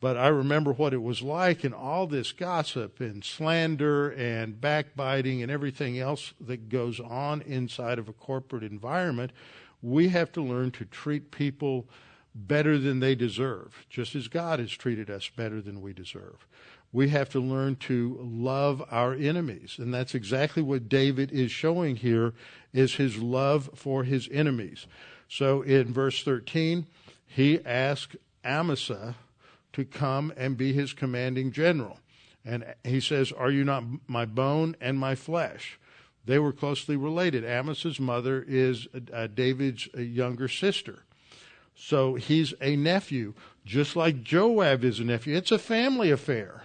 But 0.00 0.16
I 0.16 0.28
remember 0.28 0.72
what 0.72 0.92
it 0.92 1.02
was 1.02 1.22
like 1.22 1.64
and 1.64 1.74
all 1.74 2.06
this 2.06 2.32
gossip 2.32 3.00
and 3.00 3.24
slander 3.24 4.10
and 4.10 4.60
backbiting 4.60 5.42
and 5.42 5.50
everything 5.50 5.98
else 5.98 6.34
that 6.40 6.68
goes 6.68 7.00
on 7.00 7.42
inside 7.42 7.98
of 7.98 8.08
a 8.08 8.12
corporate 8.12 8.64
environment. 8.64 9.32
We 9.80 10.08
have 10.08 10.32
to 10.32 10.42
learn 10.42 10.72
to 10.72 10.84
treat 10.84 11.30
people 11.30 11.86
better 12.34 12.78
than 12.78 13.00
they 13.00 13.14
deserve, 13.14 13.86
just 13.88 14.14
as 14.14 14.28
God 14.28 14.58
has 14.58 14.72
treated 14.72 15.08
us 15.08 15.30
better 15.34 15.60
than 15.60 15.80
we 15.80 15.92
deserve 15.92 16.46
we 16.94 17.08
have 17.08 17.28
to 17.28 17.40
learn 17.40 17.74
to 17.74 18.16
love 18.22 18.80
our 18.88 19.14
enemies 19.14 19.76
and 19.78 19.92
that's 19.92 20.14
exactly 20.14 20.62
what 20.62 20.88
david 20.88 21.30
is 21.32 21.50
showing 21.50 21.96
here 21.96 22.32
is 22.72 22.94
his 22.94 23.18
love 23.18 23.68
for 23.74 24.04
his 24.04 24.28
enemies 24.30 24.86
so 25.28 25.60
in 25.62 25.92
verse 25.92 26.22
13 26.22 26.86
he 27.26 27.62
asked 27.66 28.16
amasa 28.44 29.16
to 29.74 29.84
come 29.84 30.32
and 30.36 30.56
be 30.56 30.72
his 30.72 30.92
commanding 30.92 31.52
general. 31.52 31.98
And 32.44 32.74
he 32.82 33.00
says 33.00 33.32
are 33.32 33.50
you 33.50 33.64
not 33.64 33.84
my 34.06 34.24
bone 34.24 34.76
and 34.80 34.98
my 34.98 35.14
flesh? 35.14 35.78
They 36.26 36.38
were 36.38 36.52
closely 36.52 36.96
related. 36.96 37.44
Amasa's 37.44 38.00
mother 38.00 38.44
is 38.46 38.88
uh, 39.12 39.26
david's 39.26 39.88
younger 39.94 40.48
sister. 40.48 41.00
So 41.76 42.14
he's 42.14 42.54
a 42.60 42.76
nephew 42.76 43.34
just 43.64 43.96
like 43.96 44.22
joab 44.22 44.84
is 44.84 45.00
a 45.00 45.04
nephew. 45.04 45.36
It's 45.36 45.52
a 45.52 45.58
family 45.58 46.10
affair. 46.10 46.62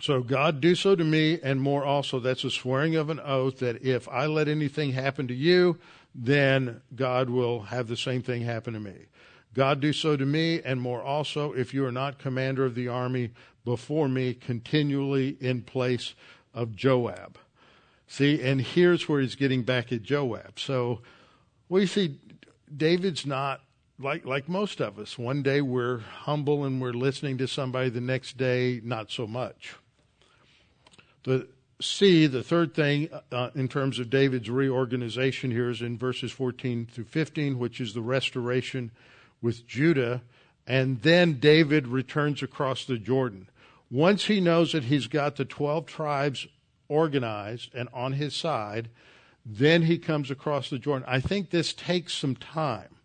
So 0.00 0.22
God 0.22 0.60
do 0.60 0.74
so 0.74 0.94
to 0.94 1.04
me 1.04 1.38
and 1.42 1.60
more 1.60 1.84
also. 1.84 2.18
That's 2.18 2.44
a 2.44 2.50
swearing 2.50 2.96
of 2.96 3.08
an 3.08 3.20
oath 3.20 3.60
that 3.60 3.82
if 3.82 4.08
I 4.08 4.26
let 4.26 4.48
anything 4.48 4.92
happen 4.92 5.28
to 5.28 5.34
you, 5.34 5.78
then 6.14 6.82
God 6.94 7.30
will 7.30 7.62
have 7.62 7.88
the 7.88 7.96
same 7.96 8.22
thing 8.22 8.42
happen 8.42 8.74
to 8.74 8.80
me. 8.80 9.06
God 9.56 9.80
do 9.80 9.94
so 9.94 10.18
to 10.18 10.26
me 10.26 10.60
and 10.62 10.82
more 10.82 11.00
also 11.00 11.52
if 11.54 11.72
you 11.72 11.82
are 11.86 11.92
not 11.92 12.18
commander 12.18 12.66
of 12.66 12.74
the 12.74 12.88
army 12.88 13.30
before 13.64 14.06
me 14.06 14.34
continually 14.34 15.38
in 15.40 15.62
place 15.62 16.12
of 16.52 16.76
Joab. 16.76 17.38
See, 18.06 18.42
and 18.42 18.60
here's 18.60 19.08
where 19.08 19.22
he's 19.22 19.34
getting 19.34 19.62
back 19.62 19.92
at 19.92 20.02
Joab. 20.02 20.60
So 20.60 21.00
we 21.70 21.86
see 21.86 22.20
David's 22.76 23.24
not 23.24 23.62
like 23.98 24.26
like 24.26 24.46
most 24.46 24.82
of 24.82 24.98
us. 24.98 25.16
One 25.16 25.42
day 25.42 25.62
we're 25.62 26.00
humble 26.00 26.66
and 26.66 26.78
we're 26.78 26.92
listening 26.92 27.38
to 27.38 27.48
somebody, 27.48 27.88
the 27.88 28.02
next 28.02 28.36
day 28.36 28.82
not 28.84 29.10
so 29.10 29.26
much. 29.26 29.74
The 31.24 31.48
C, 31.80 32.26
the 32.26 32.42
third 32.42 32.74
thing 32.74 33.08
uh, 33.32 33.50
in 33.54 33.68
terms 33.68 33.98
of 33.98 34.10
David's 34.10 34.50
reorganization 34.50 35.50
here 35.50 35.70
is 35.70 35.80
in 35.80 35.96
verses 35.96 36.30
14 36.30 36.88
through 36.92 37.04
15, 37.04 37.58
which 37.58 37.80
is 37.80 37.94
the 37.94 38.02
restoration 38.02 38.90
with 39.42 39.66
Judah 39.66 40.22
And 40.66 41.02
then 41.02 41.38
David 41.38 41.86
returns 41.86 42.42
across 42.42 42.84
the 42.84 42.98
Jordan. 42.98 43.48
Once 43.90 44.24
he 44.24 44.40
knows 44.40 44.72
that 44.72 44.84
he's 44.84 45.06
got 45.06 45.36
the 45.36 45.44
12 45.44 45.86
tribes 45.86 46.48
organized 46.88 47.72
and 47.74 47.88
on 47.92 48.14
his 48.14 48.34
side, 48.34 48.88
then 49.44 49.82
he 49.82 49.96
comes 49.96 50.30
across 50.30 50.68
the 50.68 50.78
Jordan. 50.78 51.06
I 51.08 51.20
think 51.20 51.50
this 51.50 51.72
takes 51.72 52.14
some 52.14 52.34
time. 52.34 52.96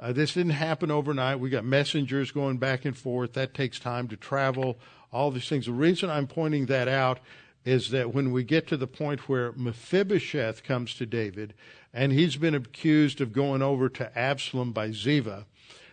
Uh, 0.00 0.12
this 0.12 0.34
didn't 0.34 0.52
happen 0.52 0.90
overnight. 0.90 1.40
We 1.40 1.50
got 1.50 1.64
messengers 1.64 2.30
going 2.30 2.58
back 2.58 2.84
and 2.84 2.96
forth. 2.96 3.32
That 3.34 3.54
takes 3.54 3.78
time 3.78 4.08
to 4.08 4.16
travel, 4.16 4.78
all 5.12 5.30
these 5.30 5.48
things. 5.48 5.66
The 5.66 5.72
reason 5.72 6.10
I'm 6.10 6.26
pointing 6.26 6.66
that 6.66 6.88
out 6.88 7.20
is 7.64 7.90
that 7.90 8.14
when 8.14 8.30
we 8.32 8.44
get 8.44 8.66
to 8.68 8.76
the 8.76 8.86
point 8.86 9.28
where 9.28 9.52
Mephibosheth 9.52 10.62
comes 10.62 10.94
to 10.94 11.06
David 11.06 11.54
and 11.92 12.12
he's 12.12 12.36
been 12.36 12.54
accused 12.54 13.20
of 13.20 13.32
going 13.32 13.62
over 13.62 13.88
to 13.88 14.18
Absalom 14.18 14.72
by 14.72 14.88
Ziva, 14.88 15.44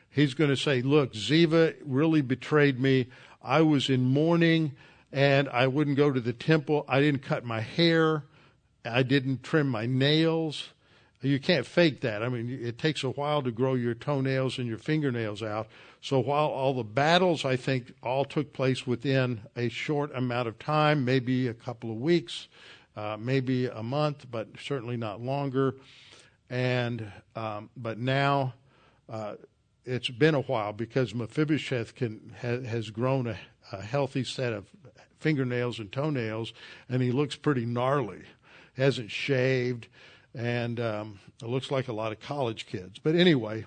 he's 0.09 0.33
going 0.33 0.49
to 0.49 0.57
say, 0.57 0.81
Look, 0.81 1.13
Ziva 1.13 1.75
really 1.85 2.21
betrayed 2.21 2.79
me. 2.79 3.07
I 3.41 3.61
was 3.61 3.89
in 3.89 4.01
mourning 4.01 4.73
and 5.11 5.47
I 5.49 5.67
wouldn't 5.67 5.97
go 5.97 6.11
to 6.11 6.19
the 6.19 6.33
temple. 6.33 6.85
I 6.87 6.99
didn't 6.99 7.21
cut 7.21 7.45
my 7.45 7.61
hair. 7.61 8.23
I 8.83 9.03
didn't 9.03 9.43
trim 9.43 9.69
my 9.69 9.85
nails. 9.85 10.69
You 11.21 11.39
can't 11.39 11.65
fake 11.65 12.01
that. 12.01 12.21
I 12.21 12.29
mean, 12.29 12.59
it 12.61 12.77
takes 12.77 13.03
a 13.03 13.09
while 13.09 13.41
to 13.41 13.51
grow 13.51 13.73
your 13.73 13.95
toenails 13.95 14.59
and 14.59 14.67
your 14.67 14.77
fingernails 14.77 15.41
out. 15.41 15.67
So 16.01 16.19
while 16.19 16.47
all 16.47 16.75
the 16.75 16.83
battles, 16.83 17.45
I 17.45 17.55
think, 17.55 17.93
all 18.03 18.25
took 18.25 18.53
place 18.53 18.85
within 18.85 19.41
a 19.55 19.69
short 19.69 20.13
amount 20.13 20.47
of 20.47 20.59
time, 20.59 21.03
maybe 21.03 21.47
a 21.47 21.53
couple 21.53 21.89
of 21.89 21.97
weeks, 21.97 22.47
uh, 22.95 23.17
maybe 23.19 23.67
a 23.67 23.83
month, 23.83 24.25
but 24.29 24.47
certainly 24.61 24.97
not 24.97 25.21
longer. 25.21 25.75
And 26.49 27.11
um, 27.35 27.69
but 27.75 27.97
now 27.97 28.53
uh, 29.09 29.35
it's 29.83 30.09
been 30.09 30.35
a 30.35 30.41
while 30.41 30.73
because 30.73 31.13
Mephibosheth 31.13 31.95
can 31.95 32.35
ha, 32.41 32.61
has 32.61 32.89
grown 32.89 33.27
a, 33.27 33.37
a 33.71 33.81
healthy 33.81 34.23
set 34.23 34.53
of 34.53 34.67
fingernails 35.19 35.79
and 35.79 35.91
toenails, 35.91 36.53
and 36.87 37.01
he 37.01 37.11
looks 37.11 37.35
pretty 37.35 37.65
gnarly. 37.65 38.21
Hasn't 38.77 39.09
shaved, 39.09 39.87
and 40.33 40.79
um, 40.79 41.19
it 41.41 41.47
looks 41.47 41.71
like 41.71 41.87
a 41.87 41.93
lot 41.93 42.11
of 42.11 42.19
college 42.19 42.65
kids. 42.65 42.99
But 42.99 43.15
anyway, 43.15 43.65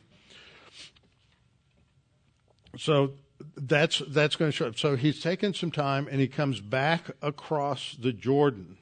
so 2.76 3.12
that's 3.56 4.02
that's 4.08 4.36
going 4.36 4.50
to 4.50 4.56
show 4.56 4.68
up. 4.68 4.78
So 4.78 4.96
he's 4.96 5.20
taken 5.20 5.54
some 5.54 5.70
time, 5.70 6.08
and 6.10 6.20
he 6.20 6.28
comes 6.28 6.60
back 6.60 7.10
across 7.22 7.96
the 7.98 8.12
Jordan. 8.12 8.77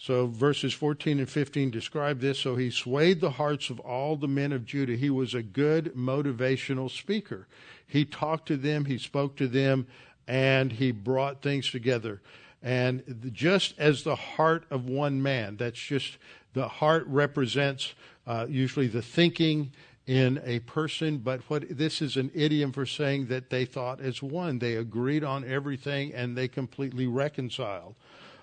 So 0.00 0.28
verses 0.28 0.72
14 0.72 1.18
and 1.18 1.28
15 1.28 1.70
describe 1.70 2.20
this. 2.20 2.38
So 2.38 2.56
he 2.56 2.70
swayed 2.70 3.20
the 3.20 3.32
hearts 3.32 3.68
of 3.68 3.78
all 3.80 4.16
the 4.16 4.26
men 4.26 4.50
of 4.50 4.64
Judah. 4.64 4.96
He 4.96 5.10
was 5.10 5.34
a 5.34 5.42
good 5.42 5.94
motivational 5.94 6.90
speaker. 6.90 7.46
He 7.86 8.06
talked 8.06 8.48
to 8.48 8.56
them, 8.56 8.86
he 8.86 8.96
spoke 8.96 9.36
to 9.36 9.46
them, 9.46 9.86
and 10.26 10.72
he 10.72 10.90
brought 10.90 11.42
things 11.42 11.70
together. 11.70 12.22
And 12.62 13.30
just 13.34 13.74
as 13.78 14.02
the 14.02 14.16
heart 14.16 14.64
of 14.70 14.86
one 14.86 15.22
man, 15.22 15.58
that's 15.58 15.78
just 15.78 16.16
the 16.54 16.68
heart 16.68 17.04
represents 17.06 17.92
uh, 18.26 18.46
usually 18.48 18.86
the 18.86 19.02
thinking 19.02 19.70
in 20.06 20.40
a 20.44 20.60
person, 20.60 21.18
but 21.18 21.40
what 21.48 21.64
this 21.76 22.00
is 22.00 22.16
an 22.16 22.30
idiom 22.34 22.72
for 22.72 22.86
saying 22.86 23.26
that 23.26 23.50
they 23.50 23.66
thought 23.66 24.00
as 24.00 24.22
one. 24.22 24.58
They 24.58 24.76
agreed 24.76 25.24
on 25.24 25.44
everything 25.44 26.14
and 26.14 26.36
they 26.36 26.48
completely 26.48 27.06
reconciled, 27.06 27.96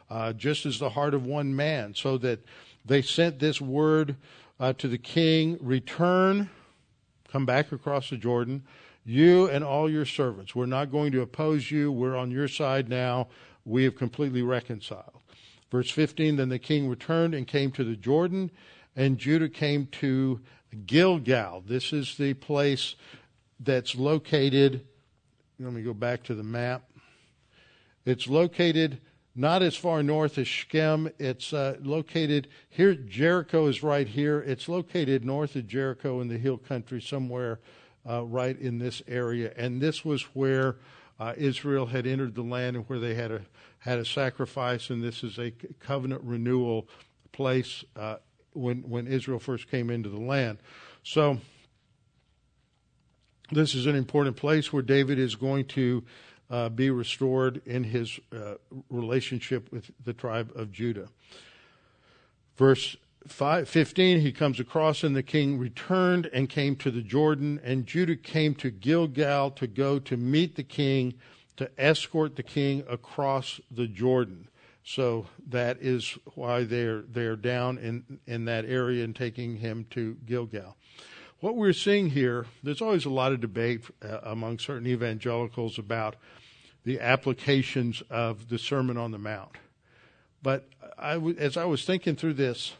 uh, 0.10 0.34
just 0.34 0.66
as 0.66 0.80
the 0.80 0.90
heart 0.90 1.14
of 1.14 1.26
one 1.26 1.56
man. 1.56 1.94
So 1.94 2.18
that 2.20 2.44
they 2.86 3.02
sent 3.02 3.40
this 3.40 3.60
word 3.60 4.16
uh, 4.60 4.74
to 4.74 4.88
the 4.88 4.98
king: 4.98 5.58
return, 5.62 6.50
come 7.32 7.46
back 7.46 7.72
across 7.72 8.10
the 8.10 8.18
Jordan, 8.18 8.64
you 9.06 9.48
and 9.50 9.64
all 9.64 9.90
your 9.90 10.06
servants. 10.06 10.54
We're 10.54 10.66
not 10.66 10.92
going 10.92 11.12
to 11.14 11.22
oppose 11.22 11.72
you. 11.72 11.92
We're 11.92 12.16
on 12.16 12.32
your 12.32 12.48
side 12.48 12.90
now. 12.90 13.28
We 13.66 13.84
have 13.86 13.96
completely 13.96 14.42
reconciled. 14.42 15.22
Verse 15.72 15.90
15 15.90 16.36
Then 16.36 16.50
the 16.50 16.60
king 16.60 16.90
returned 16.90 17.34
and 17.34 17.48
came 17.48 17.72
to 17.72 17.84
the 17.84 17.96
Jordan, 17.96 18.52
and 18.96 19.18
Judah 19.18 19.50
came 19.50 19.88
to 19.88 20.42
Gilgal. 20.86 21.64
This 21.66 21.94
is 21.94 22.18
the 22.18 22.34
place 22.34 22.96
that's 23.60 23.96
located. 23.96 24.86
Let 25.60 25.74
me 25.74 25.82
go 25.82 25.94
back 25.94 26.24
to 26.24 26.36
the 26.36 26.44
map. 26.44 26.84
It's 28.06 28.28
located 28.28 29.02
not 29.38 29.62
as 29.62 29.76
far 29.76 30.02
north 30.02 30.40
as 30.40 30.48
Shechem. 30.48 31.10
It's 31.20 31.54
uh, 31.54 31.78
located 31.84 32.48
here. 32.70 32.96
Jericho 32.96 33.68
is 33.68 33.84
right 33.84 34.08
here. 34.08 34.40
It's 34.40 34.68
located 34.68 35.24
north 35.24 35.56
of 35.56 35.68
Jericho 35.68 36.20
in 36.22 36.28
the 36.28 36.40
hill 36.40 36.58
country, 36.58 37.00
somewhere 37.00 37.60
uh, 38.10 38.26
right 38.26 38.60
in 38.60 38.80
this 38.80 39.04
area. 39.08 39.54
And 39.56 39.80
this 39.80 40.04
was 40.04 40.24
where 40.34 40.78
uh, 41.20 41.34
Israel 41.38 41.86
had 41.86 42.08
entered 42.08 42.34
the 42.34 42.42
land 42.42 42.76
and 42.76 42.90
where 42.90 43.00
they 43.00 43.14
had 43.14 43.32
a 43.32 43.42
had 43.80 44.00
a 44.00 44.06
sacrifice. 44.06 44.90
And 44.90 45.04
this 45.04 45.24
is 45.24 45.38
a 45.38 45.52
covenant 45.80 46.24
renewal 46.24 46.88
place 47.32 47.86
uh, 47.96 48.16
when 48.54 48.90
when 48.90 49.06
Israel 49.06 49.40
first 49.40 49.70
came 49.70 49.92
into 49.92 50.10
the 50.10 50.20
land. 50.20 50.58
So 51.04 51.38
this 53.52 53.76
is 53.76 53.86
an 53.86 53.96
important 53.96 54.36
place 54.36 54.74
where 54.74 54.82
David 54.82 55.20
is 55.20 55.36
going 55.36 55.66
to 55.66 56.04
uh, 56.50 56.70
be 56.70 56.90
restored 56.90 57.62
in 57.66 57.84
his 57.84 58.20
uh, 58.34 58.56
relationship 58.90 59.72
with 59.72 59.92
the 60.04 60.14
tribe 60.14 60.52
of 60.56 60.72
Judah. 60.72 61.10
Verse 62.56 62.98
5, 63.28 63.68
15, 63.68 64.22
he 64.22 64.32
comes 64.32 64.60
across, 64.60 65.04
and 65.04 65.16
the 65.16 65.24
king 65.24 65.58
returned 65.60 66.30
and 66.32 66.50
came 66.50 66.76
to 66.78 66.90
the 66.90 67.02
Jordan, 67.02 67.60
and 67.64 67.86
Judah 67.86 68.16
came 68.16 68.56
to 68.56 68.72
Gilgal 68.72 69.52
to 69.52 69.68
go 69.68 70.00
to 70.00 70.16
meet 70.16 70.56
the 70.56 70.64
king, 70.64 71.14
to 71.58 71.70
escort 71.78 72.36
the 72.36 72.44
king 72.44 72.84
across 72.90 73.60
the 73.70 73.88
Jordan. 73.88 74.48
So 74.84 75.26
that 75.50 75.80
is 75.82 76.18
why 76.36 76.64
they're 76.64 77.02
they're 77.02 77.36
down 77.36 77.78
in 77.78 78.20
in 78.26 78.46
that 78.46 78.64
area 78.64 79.04
and 79.04 79.14
taking 79.14 79.58
him 79.58 79.86
to 79.90 80.16
Gilgal. 80.26 80.78
What 81.40 81.56
we're 81.56 81.74
seeing 81.74 82.10
here, 82.10 82.46
there's 82.64 82.82
always 82.82 83.06
a 83.06 83.10
lot 83.10 83.32
of 83.32 83.42
debate 83.42 83.84
uh, 84.04 84.20
among 84.24 84.60
certain 84.60 84.88
evangelicals 84.88 85.78
about 85.78 86.16
the 86.84 87.00
applications 87.00 88.02
of 88.10 88.50
the 88.50 88.58
Sermon 88.58 88.98
on 88.98 89.12
the 89.12 89.18
Mount. 89.18 89.52
But 90.42 90.68
I, 90.98 91.16
as 91.38 91.58
I 91.58 91.66
was 91.66 91.86
thinking 91.86 92.16
through 92.16 92.36
this, 92.36 92.74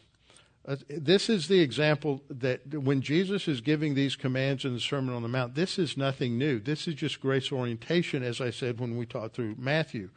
uh, 0.66 0.76
this 0.88 1.28
is 1.28 1.48
the 1.48 1.60
example 1.60 2.22
that 2.28 2.66
when 2.74 3.00
Jesus 3.00 3.48
is 3.48 3.60
giving 3.60 3.94
these 3.94 4.16
commands 4.16 4.64
in 4.64 4.74
the 4.74 4.80
Sermon 4.80 5.14
on 5.14 5.22
the 5.22 5.28
Mount, 5.28 5.54
this 5.54 5.78
is 5.78 5.96
nothing 5.96 6.36
new. 6.36 6.58
This 6.58 6.88
is 6.88 6.94
just 6.94 7.20
grace 7.20 7.52
orientation, 7.52 8.22
as 8.22 8.40
I 8.40 8.50
said 8.50 8.80
when 8.80 8.96
we 8.96 9.06
taught 9.06 9.34
through 9.34 9.54
Matthew 9.58 10.10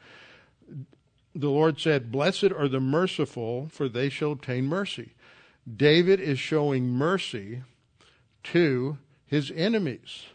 the 1.33 1.49
Lord 1.49 1.79
said, 1.79 2.11
Blessed 2.11 2.51
are 2.51 2.67
the 2.67 2.79
merciful, 2.79 3.67
for 3.71 3.87
they 3.87 4.09
shall 4.09 4.33
obtain 4.33 4.65
mercy. 4.65 5.13
David 5.77 6.19
is 6.19 6.39
showing 6.39 6.87
mercy 6.87 7.61
to 8.43 8.97
his 9.25 9.51
enemies. 9.55 10.25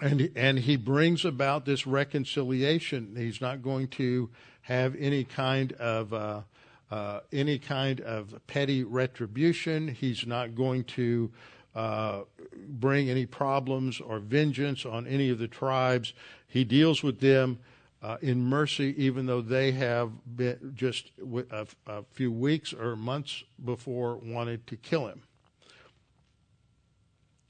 And, 0.00 0.30
and 0.36 0.58
he 0.58 0.76
brings 0.76 1.24
about 1.24 1.64
this 1.64 1.86
reconciliation. 1.86 3.14
He's 3.16 3.40
not 3.40 3.62
going 3.62 3.88
to 3.88 4.30
have 4.62 4.94
any 4.96 5.24
kind 5.24 5.72
of 5.72 6.12
uh, 6.12 6.42
uh, 6.90 7.20
any 7.32 7.58
kind 7.58 8.00
of 8.00 8.34
petty 8.46 8.82
retribution. 8.82 9.88
He's 9.88 10.26
not 10.26 10.54
going 10.54 10.84
to 10.84 11.30
uh, 11.74 12.20
bring 12.66 13.10
any 13.10 13.26
problems 13.26 14.00
or 14.00 14.18
vengeance 14.20 14.86
on 14.86 15.06
any 15.06 15.30
of 15.30 15.38
the 15.38 15.48
tribes. 15.48 16.14
He 16.46 16.64
deals 16.64 17.02
with 17.02 17.20
them 17.20 17.58
uh, 18.02 18.16
in 18.22 18.42
mercy, 18.42 18.94
even 18.96 19.26
though 19.26 19.42
they 19.42 19.72
have 19.72 20.10
been 20.36 20.72
just 20.74 21.10
a, 21.50 21.66
a 21.86 22.04
few 22.12 22.32
weeks 22.32 22.72
or 22.72 22.96
months 22.96 23.42
before 23.62 24.16
wanted 24.16 24.66
to 24.68 24.76
kill 24.76 25.08
him. 25.08 25.22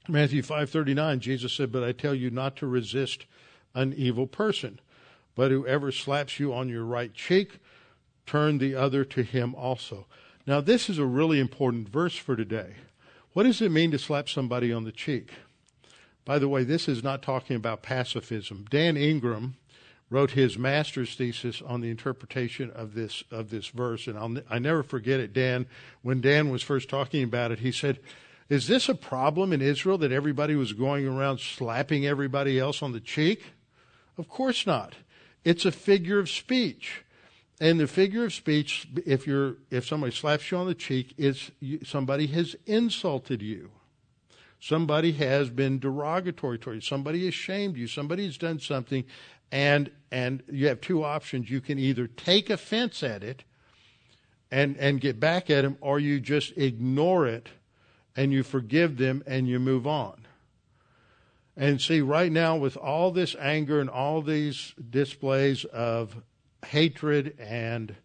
Matthew 0.09 0.41
5:39 0.41 1.19
Jesus 1.19 1.53
said, 1.53 1.71
"But 1.71 1.83
I 1.83 1.91
tell 1.91 2.15
you 2.15 2.31
not 2.31 2.55
to 2.57 2.67
resist 2.67 3.25
an 3.75 3.93
evil 3.93 4.25
person, 4.25 4.79
but 5.35 5.51
whoever 5.51 5.91
slaps 5.91 6.39
you 6.39 6.51
on 6.51 6.67
your 6.67 6.83
right 6.83 7.13
cheek, 7.13 7.59
turn 8.25 8.57
the 8.57 8.73
other 8.73 9.05
to 9.05 9.23
him 9.23 9.53
also." 9.53 10.07
Now 10.47 10.61
this 10.61 10.89
is 10.89 10.97
a 10.97 11.05
really 11.05 11.39
important 11.39 11.89
verse 11.89 12.15
for 12.15 12.35
today. 12.35 12.75
What 13.33 13.43
does 13.43 13.61
it 13.61 13.69
mean 13.69 13.91
to 13.91 13.99
slap 13.99 14.27
somebody 14.27 14.73
on 14.73 14.83
the 14.83 14.91
cheek? 14.91 15.33
By 16.25 16.39
the 16.39 16.49
way, 16.49 16.63
this 16.63 16.87
is 16.87 17.03
not 17.03 17.21
talking 17.21 17.55
about 17.55 17.83
pacifism. 17.83 18.65
Dan 18.69 18.97
Ingram 18.97 19.57
wrote 20.09 20.31
his 20.31 20.57
master's 20.57 21.13
thesis 21.13 21.61
on 21.61 21.81
the 21.81 21.91
interpretation 21.91 22.71
of 22.71 22.95
this 22.95 23.23
of 23.29 23.51
this 23.51 23.67
verse, 23.67 24.07
and 24.07 24.17
I'll 24.17 24.37
I 24.49 24.57
never 24.57 24.81
forget 24.81 25.19
it. 25.19 25.33
Dan, 25.33 25.67
when 26.01 26.19
Dan 26.19 26.49
was 26.49 26.63
first 26.63 26.89
talking 26.89 27.23
about 27.23 27.51
it, 27.51 27.59
he 27.59 27.71
said, 27.71 27.99
"Is 28.49 28.67
this 28.67 28.89
a 28.89 28.95
problem 28.95 29.53
in 29.53 29.61
Israel 29.61 29.97
that 29.99 30.11
everybody 30.11 30.55
was 30.55 30.73
going 30.73 31.07
around 31.07 31.39
slapping 31.39 32.05
everybody 32.05 32.59
else 32.59 32.81
on 32.81 32.91
the 32.91 32.99
cheek?" 32.99 33.43
Of 34.17 34.27
course 34.27 34.67
not. 34.67 34.95
It's 35.45 35.65
a 35.65 35.71
figure 35.71 36.19
of 36.19 36.29
speech. 36.29 37.03
And 37.61 37.79
the 37.79 37.87
figure 37.87 38.25
of 38.25 38.33
speech, 38.33 38.87
if 39.05 39.27
you're 39.27 39.57
if 39.69 39.85
somebody 39.85 40.13
slaps 40.13 40.51
you 40.51 40.57
on 40.57 40.67
the 40.67 40.75
cheek, 40.75 41.13
is 41.17 41.51
somebody 41.83 42.27
has 42.27 42.55
insulted 42.65 43.41
you. 43.41 43.71
Somebody 44.61 45.13
has 45.13 45.49
been 45.49 45.79
derogatory 45.79 46.57
toward 46.57 46.75
you. 46.75 46.81
Somebody 46.81 47.25
has 47.25 47.33
shamed 47.33 47.77
you. 47.77 47.87
Somebody 47.87 48.25
has 48.25 48.37
done 48.37 48.59
something, 48.59 49.05
and 49.51 49.91
and 50.11 50.43
you 50.51 50.67
have 50.67 50.81
two 50.81 51.03
options. 51.03 51.49
You 51.49 51.61
can 51.61 51.79
either 51.79 52.07
take 52.07 52.49
offense 52.49 53.03
at 53.03 53.23
it 53.23 53.43
and 54.51 54.77
and 54.77 54.99
get 54.99 55.19
back 55.19 55.49
at 55.49 55.61
them, 55.61 55.77
or 55.81 55.99
you 55.99 56.19
just 56.19 56.57
ignore 56.57 57.27
it 57.27 57.49
and 58.15 58.31
you 58.31 58.43
forgive 58.43 58.97
them 58.97 59.23
and 59.25 59.47
you 59.47 59.59
move 59.59 59.87
on. 59.87 60.25
And 61.55 61.81
see, 61.81 61.99
right 61.99 62.31
now, 62.31 62.55
with 62.55 62.77
all 62.77 63.11
this 63.11 63.35
anger 63.37 63.81
and 63.81 63.89
all 63.89 64.21
these 64.21 64.73
displays 64.89 65.65
of 65.65 66.15
hatred 66.65 67.37
and 67.39 67.95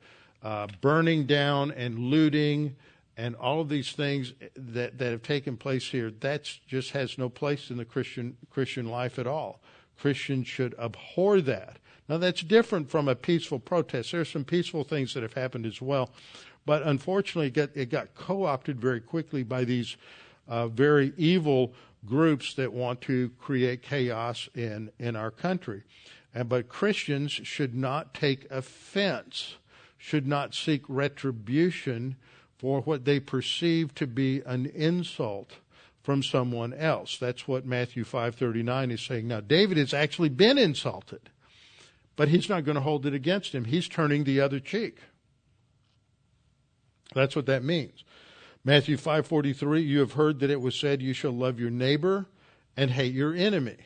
uh, 0.43 0.67
burning 0.81 1.27
down 1.27 1.71
and 1.71 1.99
looting 1.99 2.77
and 3.17 3.37
all 3.37 3.61
of 3.61 3.69
these 3.69 3.93
things 3.93 4.33
that, 4.57 4.99
that 4.99 5.13
have 5.13 5.23
taken 5.23 5.57
place 5.57 5.89
here, 5.89 6.11
that 6.21 6.51
just 6.67 6.91
has 6.91 7.17
no 7.17 7.29
place 7.29 7.71
in 7.71 7.77
the 7.77 7.85
Christian 7.85 8.37
Christian 8.51 8.89
life 8.89 9.19
at 9.19 9.27
all. 9.27 9.61
Christians 9.97 10.49
should 10.49 10.75
abhor 10.79 11.41
that. 11.43 11.79
Now 12.09 12.19
that's 12.19 12.43
different 12.43 12.91
from 12.91 13.09
a 13.09 13.15
peaceful 13.15 13.61
protest. 13.61 14.13
There 14.13 14.21
are 14.21 14.25
some 14.25 14.45
peaceful 14.45 14.85
things 14.85 15.15
that 15.15 15.23
have 15.23 15.35
happened 15.35 15.65
as 15.65 15.81
well, 15.81 16.11
but 16.67 16.83
unfortunately, 16.83 17.49
it 17.49 17.55
got, 17.55 17.71
it 17.75 17.91
got 17.91 18.15
co-opted 18.15 18.81
very 18.81 19.01
quickly 19.01 19.43
by 19.43 19.65
these 19.65 19.97
uh, 20.49 20.69
very 20.69 21.13
evil 21.17 21.73
groups 22.07 22.55
that 22.55 22.73
want 22.73 23.01
to 23.03 23.31
create 23.41 23.83
chaos 23.83 24.49
in, 24.55 24.91
in 24.99 25.17
our 25.17 25.31
country. 25.31 25.83
And, 26.35 26.49
but 26.49 26.69
Christians 26.69 27.33
should 27.33 27.75
not 27.75 28.15
take 28.15 28.51
offense, 28.51 29.57
should 29.97 30.27
not 30.27 30.55
seek 30.55 30.83
retribution 30.89 32.17
for 32.59 32.81
what 32.83 33.05
they 33.05 33.21
perceive 33.21 33.95
to 33.97 34.07
be 34.07 34.41
an 34.47 34.67
insult 34.67 35.59
from 36.03 36.23
someone 36.23 36.75
else. 36.75 37.17
That's 37.19 37.49
what 37.49 37.65
Matthew 37.65 38.05
5:39 38.05 38.93
is 38.93 39.01
saying. 39.01 39.29
Now 39.29 39.41
David 39.41 39.79
has 39.79 39.95
actually 39.95 40.29
been 40.29 40.59
insulted, 40.59 41.31
but 42.15 42.29
he's 42.29 42.49
not 42.49 42.65
going 42.65 42.75
to 42.75 42.83
hold 42.83 43.07
it 43.07 43.15
against 43.15 43.55
him. 43.55 43.65
He's 43.65 43.89
turning 43.89 44.25
the 44.25 44.41
other 44.41 44.61
cheek. 44.61 44.99
That's 47.13 47.37
what 47.37 47.47
that 47.47 47.65
means. 47.65 48.05
Matthew 48.65 48.97
5:43 48.97 49.87
you 49.87 50.01
have 50.01 50.13
heard 50.13 50.41
that 50.41 50.51
it 50.51 50.61
was 50.61 50.75
said 50.75 51.03
you 51.03 51.13
shall 51.13 51.33
love 51.33 51.61
your 51.61 51.71
neighbor 51.71 52.27
and 52.77 52.91
hate 52.91 53.13
your 53.13 53.35
enemy. 53.35 53.77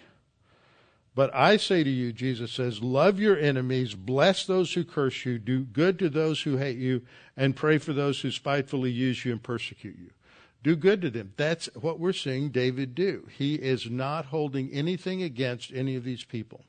But 1.19 1.35
I 1.35 1.57
say 1.57 1.83
to 1.83 1.91
you, 1.91 2.13
Jesus 2.13 2.53
says, 2.53 2.81
love 2.81 3.19
your 3.19 3.37
enemies, 3.37 3.95
bless 3.95 4.47
those 4.47 4.75
who 4.75 4.85
curse 4.85 5.25
you, 5.25 5.41
do 5.41 5.65
good 5.65 5.99
to 5.99 6.09
those 6.09 6.43
who 6.43 6.59
hate 6.59 6.79
you, 6.79 7.03
and 7.37 7.57
pray 7.57 7.79
for 7.79 7.93
those 7.93 8.21
who 8.21 8.31
spitefully 8.31 8.93
use 8.93 9.25
you 9.25 9.33
and 9.33 9.43
persecute 9.43 9.97
you. 9.99 10.11
Do 10.63 10.77
good 10.77 11.03
to 11.03 11.11
them. 11.11 11.33
That's 11.37 11.69
what 11.75 11.99
we're 11.99 12.13
seeing 12.13 12.51
David 12.51 12.95
do. 12.95 13.27
He 13.37 13.57
is 13.57 13.91
not 13.91 14.27
holding 14.27 14.71
anything 14.71 15.21
against 15.21 15.73
any 15.73 15.97
of 15.97 16.05
these 16.05 16.23
people. 16.23 16.65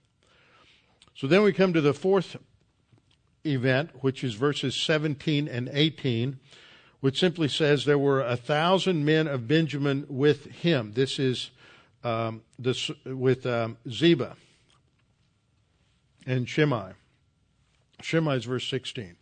So 1.16 1.28
then 1.28 1.43
we 1.43 1.54
come 1.54 1.74
to 1.74 1.82
the 1.82 1.93
fourth 1.93 2.36
event, 3.46 3.92
which 4.02 4.24
is 4.24 4.34
verses 4.36 4.76
17 4.76 5.48
and 5.48 5.70
18 5.72 6.40
which 7.02 7.20
simply 7.20 7.48
says 7.48 7.86
there 7.86 7.98
were 7.98 8.22
a 8.22 8.36
thousand 8.36 9.06
men 9.06 9.28
of 9.28 9.48
Benjamin 9.48 10.06
with 10.10 10.46
him. 10.48 10.94
This 10.94 11.18
is 11.18 11.52
um, 12.04 12.42
this, 12.58 12.92
with 13.06 13.46
um, 13.46 13.78
Ziba 13.90 14.36
and 16.26 16.48
Shimei. 16.48 16.94
Shimei 18.02 18.36
is 18.36 18.46
verse 18.46 18.68
16. 18.68 19.16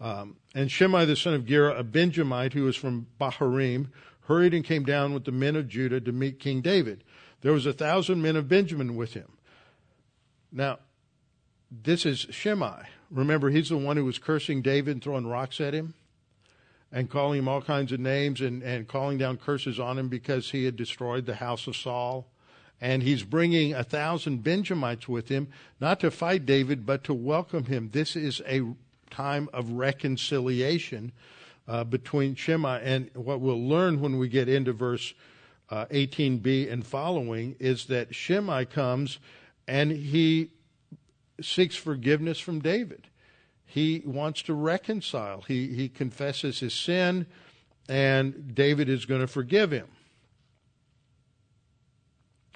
Um, 0.00 0.36
and 0.54 0.70
Shimei 0.70 1.04
the 1.04 1.16
son 1.16 1.34
of 1.34 1.46
Gera, 1.46 1.78
a 1.78 1.82
Benjamite 1.82 2.52
who 2.52 2.64
was 2.64 2.76
from 2.76 3.06
Bahurim, 3.20 3.88
hurried 4.22 4.54
and 4.54 4.64
came 4.64 4.84
down 4.84 5.12
with 5.12 5.24
the 5.24 5.32
men 5.32 5.56
of 5.56 5.68
Judah 5.68 6.00
to 6.00 6.12
meet 6.12 6.38
King 6.38 6.60
David. 6.60 7.02
There 7.40 7.52
was 7.52 7.66
a 7.66 7.72
thousand 7.72 8.22
men 8.22 8.36
of 8.36 8.48
Benjamin 8.48 8.96
with 8.96 9.14
him. 9.14 9.32
Now, 10.52 10.78
this 11.70 12.06
is 12.06 12.26
Shimei. 12.30 12.82
Remember, 13.10 13.50
he's 13.50 13.70
the 13.70 13.76
one 13.76 13.96
who 13.96 14.04
was 14.04 14.18
cursing 14.18 14.62
David 14.62 14.92
and 14.92 15.02
throwing 15.02 15.26
rocks 15.26 15.60
at 15.60 15.74
him 15.74 15.94
and 16.92 17.10
calling 17.10 17.38
him 17.38 17.48
all 17.48 17.62
kinds 17.62 17.92
of 17.92 18.00
names 18.00 18.40
and, 18.40 18.62
and 18.62 18.88
calling 18.88 19.18
down 19.18 19.36
curses 19.36 19.78
on 19.78 19.98
him 19.98 20.08
because 20.08 20.50
he 20.50 20.64
had 20.64 20.76
destroyed 20.76 21.26
the 21.26 21.36
house 21.36 21.66
of 21.66 21.76
Saul. 21.76 22.26
And 22.80 23.02
he's 23.02 23.24
bringing 23.24 23.74
a 23.74 23.82
thousand 23.82 24.44
Benjamites 24.44 25.08
with 25.08 25.28
him, 25.28 25.48
not 25.80 26.00
to 26.00 26.10
fight 26.10 26.46
David, 26.46 26.86
but 26.86 27.02
to 27.04 27.14
welcome 27.14 27.64
him. 27.64 27.90
This 27.92 28.14
is 28.14 28.40
a 28.46 28.62
time 29.10 29.48
of 29.52 29.72
reconciliation 29.72 31.12
uh, 31.66 31.84
between 31.84 32.34
Shimei. 32.34 32.80
And 32.82 33.10
what 33.14 33.40
we'll 33.40 33.66
learn 33.66 34.00
when 34.00 34.18
we 34.18 34.28
get 34.28 34.48
into 34.48 34.72
verse 34.72 35.12
uh, 35.70 35.86
18b 35.86 36.72
and 36.72 36.86
following 36.86 37.56
is 37.58 37.86
that 37.86 38.14
Shimei 38.14 38.64
comes 38.64 39.18
and 39.66 39.90
he 39.90 40.50
seeks 41.40 41.76
forgiveness 41.76 42.38
from 42.38 42.60
David 42.60 43.08
he 43.68 44.02
wants 44.06 44.40
to 44.42 44.54
reconcile. 44.54 45.42
He, 45.42 45.74
he 45.74 45.90
confesses 45.90 46.60
his 46.60 46.72
sin, 46.72 47.26
and 47.86 48.54
David 48.54 48.88
is 48.88 49.04
going 49.04 49.20
to 49.20 49.26
forgive 49.26 49.70
him. 49.70 49.88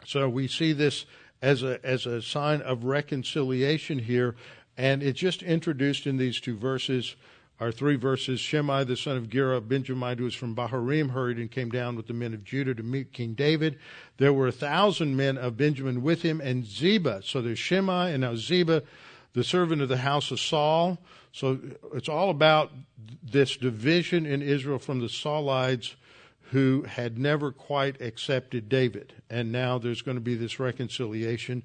So 0.06 0.26
we 0.26 0.48
see 0.48 0.72
this 0.72 1.04
as 1.42 1.62
a, 1.62 1.84
as 1.84 2.06
a 2.06 2.22
sign 2.22 2.62
of 2.62 2.84
reconciliation 2.84 3.98
here, 3.98 4.36
and 4.78 5.02
it's 5.02 5.20
just 5.20 5.42
introduced 5.42 6.06
in 6.06 6.16
these 6.16 6.40
two 6.40 6.56
verses, 6.56 7.14
our 7.62 7.70
three 7.70 7.94
verses. 7.94 8.40
Shimei, 8.40 8.82
the 8.82 8.96
son 8.96 9.16
of 9.16 9.30
Gera, 9.30 9.60
Benjamin, 9.60 10.18
who 10.18 10.24
was 10.24 10.34
from 10.34 10.56
Bahurim, 10.56 11.10
hurried 11.10 11.36
and 11.36 11.48
came 11.48 11.70
down 11.70 11.94
with 11.94 12.08
the 12.08 12.12
men 12.12 12.34
of 12.34 12.42
Judah 12.42 12.74
to 12.74 12.82
meet 12.82 13.12
King 13.12 13.34
David. 13.34 13.78
There 14.16 14.32
were 14.32 14.48
a 14.48 14.52
thousand 14.52 15.16
men 15.16 15.38
of 15.38 15.56
Benjamin 15.56 16.02
with 16.02 16.22
him, 16.22 16.40
and 16.40 16.66
Ziba. 16.66 17.22
So 17.24 17.40
there's 17.40 17.60
Shimei, 17.60 18.12
and 18.12 18.22
now 18.22 18.34
Ziba 18.34 18.82
the 19.34 19.44
servant 19.44 19.80
of 19.80 19.88
the 19.88 19.98
house 19.98 20.32
of 20.32 20.40
Saul. 20.40 20.98
So 21.30 21.60
it's 21.94 22.08
all 22.08 22.30
about 22.30 22.72
this 23.22 23.56
division 23.56 24.26
in 24.26 24.42
Israel 24.42 24.80
from 24.80 24.98
the 24.98 25.06
Saulites 25.06 25.94
who 26.50 26.82
had 26.82 27.16
never 27.16 27.52
quite 27.52 28.00
accepted 28.00 28.68
David. 28.68 29.14
And 29.30 29.52
now 29.52 29.78
there's 29.78 30.02
going 30.02 30.16
to 30.16 30.20
be 30.20 30.34
this 30.34 30.58
reconciliation. 30.58 31.62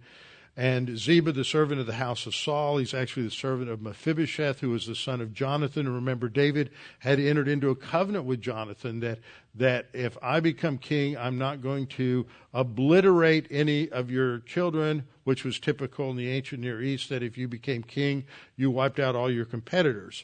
And 0.60 0.97
Ziba, 0.97 1.34
the 1.34 1.43
servant 1.43 1.80
of 1.80 1.86
the 1.86 1.93
house 1.93 2.26
of 2.26 2.34
Saul, 2.34 2.78
he's 2.80 2.95
actually 2.95 3.26
the 3.26 3.32
servant 3.32 3.70
of 3.70 3.80
Mephibosheth, 3.80 4.60
who 4.60 4.72
was 4.72 4.88
the 4.88 4.95
son 4.95 5.22
of 5.22 5.32
Jonathan. 5.32 5.86
And 5.86 5.93
remember, 5.93 6.30
David 6.30 6.72
had 6.97 7.20
entered 7.20 7.47
into 7.47 7.70
a 7.70 7.76
covenant 7.76 8.26
with 8.26 8.41
Jonathan 8.41 8.99
that, 9.01 9.20
that 9.53 9.86
if 9.93 10.18
I 10.20 10.39
become 10.39 10.80
king, 10.80 11.16
I'm 11.16 11.38
not 11.38 11.62
going 11.62 11.86
to 11.88 12.26
obliterate 12.55 13.45
any 13.51 13.88
of 13.91 14.10
your 14.10 14.39
children, 14.39 15.03
which 15.26 15.43
was 15.43 15.60
typical 15.60 16.10
in 16.10 16.18
the 16.18 16.32
ancient 16.32 16.64
Near 16.64 16.82
East, 16.82 17.10
that 17.10 17.22
if 17.22 17.38
you 17.38 17.47
became 17.47 17.84
king, 17.84 18.26
you 18.55 18.72
wiped 18.72 18.99
out 18.99 19.16
all 19.16 19.30
your 19.32 19.45
competitors 19.45 20.24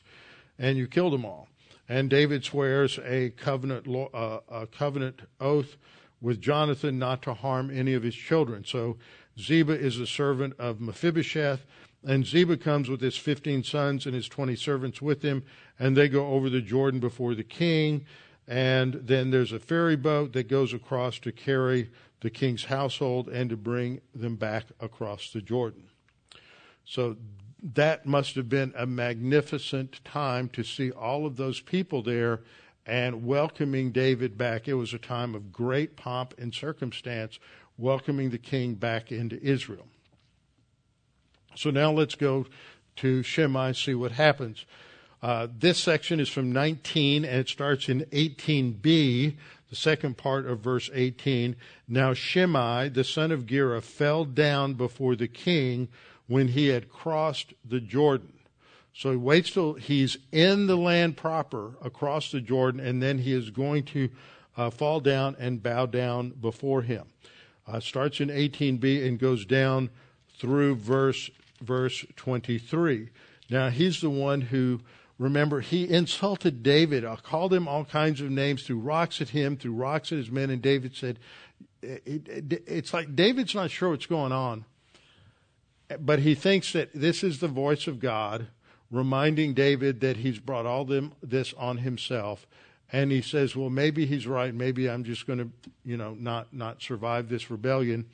and 0.58 0.80
you 0.80 0.88
killed 0.88 1.14
them 1.14 1.26
all. 1.26 1.48
And 1.88 2.10
David 2.10 2.44
swears 2.44 2.98
a 3.06 3.30
covenant, 3.32 3.88
uh, 3.88 4.40
a 4.50 4.66
covenant 4.66 5.22
oath 5.40 5.76
with 6.22 6.42
Jonathan 6.42 6.98
not 6.98 7.22
to 7.22 7.36
harm 7.36 7.70
any 7.70 7.94
of 7.94 8.02
his 8.02 8.16
children. 8.16 8.64
So 8.66 8.98
Ziba 9.40 9.74
is 9.74 9.98
the 9.98 10.08
servant 10.08 10.54
of 10.60 10.80
Mephibosheth. 10.80 11.66
And 12.06 12.26
Ziba 12.26 12.58
comes 12.58 12.90
with 12.90 13.02
his 13.02 13.16
15 13.16 13.64
sons 13.64 14.06
and 14.06 14.14
his 14.14 14.28
20 14.28 14.56
servants 14.58 15.02
with 15.02 15.22
him, 15.22 15.44
and 15.80 15.96
they 15.96 16.10
go 16.10 16.28
over 16.28 16.50
the 16.50 16.62
Jordan 16.62 17.00
before 17.00 17.34
the 17.34 17.46
king. 17.46 18.06
And 18.46 18.96
then 18.96 19.32
there's 19.32 19.54
a 19.54 19.60
ferry 19.60 19.96
boat 19.96 20.34
that 20.34 20.50
goes 20.50 20.74
across 20.74 21.18
to 21.20 21.32
carry 21.32 21.90
the 22.20 22.30
king's 22.30 22.66
household 22.66 23.30
and 23.30 23.50
to 23.50 23.58
bring 23.58 24.02
them 24.14 24.36
back 24.36 24.66
across 24.82 25.32
the 25.32 25.42
Jordan. 25.42 25.84
So 26.84 27.16
that 27.62 28.06
must 28.06 28.36
have 28.36 28.50
been 28.50 28.74
a 28.76 28.86
magnificent 28.86 30.04
time 30.04 30.50
to 30.50 30.64
see 30.64 30.92
all 30.92 31.26
of 31.26 31.38
those 31.38 31.62
people 31.62 32.02
there 32.02 32.42
and 32.86 33.26
welcoming 33.26 33.92
David 33.92 34.38
back. 34.38 34.68
It 34.68 34.74
was 34.74 34.94
a 34.94 34.98
time 34.98 35.36
of 35.36 35.54
great 35.54 35.96
pomp 35.96 36.34
and 36.38 36.54
circumstance 36.54 37.40
welcoming 37.78 38.30
the 38.30 38.38
king 38.38 38.76
back 38.76 39.12
into 39.12 39.42
Israel. 39.42 39.88
So 41.56 41.70
now 41.70 41.92
let's 41.92 42.16
go 42.16 42.46
to 42.98 43.24
Shimei, 43.24 43.74
see 43.74 43.96
what 43.96 44.12
happens. 44.12 44.66
Uh, 45.22 45.48
this 45.58 45.78
section 45.78 46.20
is 46.20 46.30
from 46.30 46.52
19 46.52 47.24
and 47.24 47.40
it 47.40 47.50
starts 47.50 47.88
in 47.88 48.02
18b, 48.12 49.36
the 49.70 49.76
second 49.76 50.18
part 50.18 50.46
of 50.46 50.60
verse 50.60 50.90
18. 50.94 51.56
Now 51.88 52.14
Shimei, 52.14 52.90
the 52.90 53.04
son 53.04 53.32
of 53.32 53.46
Gera, 53.48 53.82
fell 53.82 54.26
down 54.26 54.74
before 54.74 55.16
the 55.16 55.28
king 55.28 55.88
when 56.28 56.50
he 56.50 56.68
had 56.68 56.90
crossed 56.90 57.54
the 57.64 57.80
Jordan. 57.80 58.34
So 58.94 59.12
he 59.12 59.18
waits 59.18 59.52
till 59.52 59.74
he's 59.74 60.18
in 60.32 60.68
the 60.68 60.78
land 60.78 61.18
proper 61.18 61.74
across 61.82 62.32
the 62.32 62.42
Jordan, 62.42 62.80
and 62.80 63.02
then 63.02 63.18
he 63.18 63.34
is 63.34 63.50
going 63.50 63.86
to 63.86 64.10
uh, 64.56 64.70
fall 64.70 65.00
down 65.00 65.36
and 65.40 65.64
bow 65.64 65.88
down 65.88 66.30
before 66.30 66.84
him 66.84 67.08
uh, 67.68 67.80
starts 67.80 68.20
in 68.20 68.30
18b 68.30 69.08
and 69.08 69.20
goes 69.20 69.46
down 69.46 69.90
through 70.38 70.76
verse 70.76 71.30
verse 71.62 72.06
23. 72.16 73.10
Now 73.50 73.70
he's 73.70 74.02
the 74.02 74.10
one 74.10 74.42
who 74.42 74.82
remember 75.18 75.62
he 75.62 75.90
insulted 75.90 76.64
David, 76.64 77.06
uh, 77.06 77.16
called 77.16 77.54
him 77.54 77.68
all 77.68 77.86
kinds 77.86 78.22
of 78.22 78.30
names, 78.30 78.64
threw 78.64 78.80
rocks 78.80 79.22
at 79.22 79.30
him, 79.30 79.56
threw 79.56 79.74
rocks 79.74 80.12
at 80.12 80.18
his 80.18 80.32
men, 80.32 80.50
and 80.50 80.62
David 80.62 80.96
said, 80.96 81.20
it, 81.82 82.28
it, 82.28 82.64
it's 82.68 82.94
like 82.94 83.16
David's 83.16 83.56
not 83.56 83.72
sure 83.72 83.90
what's 83.90 84.06
going 84.06 84.32
on, 84.32 84.66
but 86.00 86.20
he 86.20 86.36
thinks 86.36 86.74
that 86.74 86.90
this 86.94 87.24
is 87.24 87.40
the 87.40 87.48
voice 87.48 87.88
of 87.88 88.00
God 88.00 88.48
reminding 88.92 89.54
David 89.54 90.02
that 90.02 90.18
he's 90.18 90.40
brought 90.40 90.66
all 90.66 90.86
them, 90.86 91.14
this 91.22 91.54
on 91.58 91.80
himself. 91.80 92.46
And 92.94 93.12
he 93.12 93.24
says, 93.24 93.56
well, 93.56 93.72
maybe 93.72 94.06
he's 94.06 94.28
right. 94.28 94.54
Maybe 94.54 94.88
I'm 94.88 95.04
just 95.04 95.26
going 95.26 95.40
to, 95.40 95.50
you 95.84 95.98
know, 95.98 96.14
not, 96.14 96.54
not 96.54 96.82
survive 96.82 97.28
this 97.28 97.50
rebellion. 97.50 98.06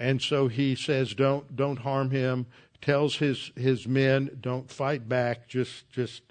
And 0.00 0.22
so 0.22 0.48
he 0.48 0.74
says, 0.74 1.12
don't, 1.12 1.54
don't 1.54 1.80
harm 1.80 2.10
him. 2.10 2.46
Tells 2.80 3.16
his, 3.16 3.52
his 3.56 3.86
men, 3.86 4.38
don't 4.40 4.70
fight 4.70 5.06
back. 5.06 5.48
Just, 5.48 5.90
just, 5.90 6.22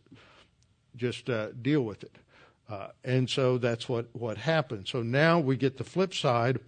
just 0.95 1.29
uh, 1.29 1.49
deal 1.61 1.81
with 1.81 2.03
it. 2.03 2.17
Uh, 2.67 2.87
and 3.03 3.29
so 3.29 3.59
that's 3.59 3.87
what, 3.87 4.07
what 4.13 4.39
happened. 4.39 4.87
So 4.87 5.03
now 5.03 5.39
we 5.39 5.55
get 5.55 5.77
the 5.77 5.83
flip 5.83 6.15
side. 6.15 6.59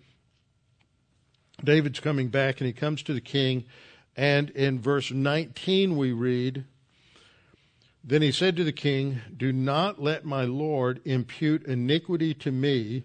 David's 1.63 1.99
coming 1.99 2.27
back 2.27 2.61
and 2.61 2.67
he 2.67 2.73
comes 2.73 3.01
to 3.03 3.13
the 3.13 3.21
king. 3.21 3.65
And 4.15 4.51
in 4.51 4.79
verse 4.79 5.11
19, 5.11 5.97
we 5.97 6.11
read, 6.11 6.65
Then 8.07 8.21
he 8.21 8.31
said 8.31 8.55
to 8.55 8.63
the 8.63 8.71
king, 8.71 9.19
Do 9.35 9.51
not 9.51 10.01
let 10.01 10.23
my 10.23 10.45
Lord 10.45 11.01
impute 11.03 11.65
iniquity 11.65 12.33
to 12.35 12.53
me, 12.53 13.03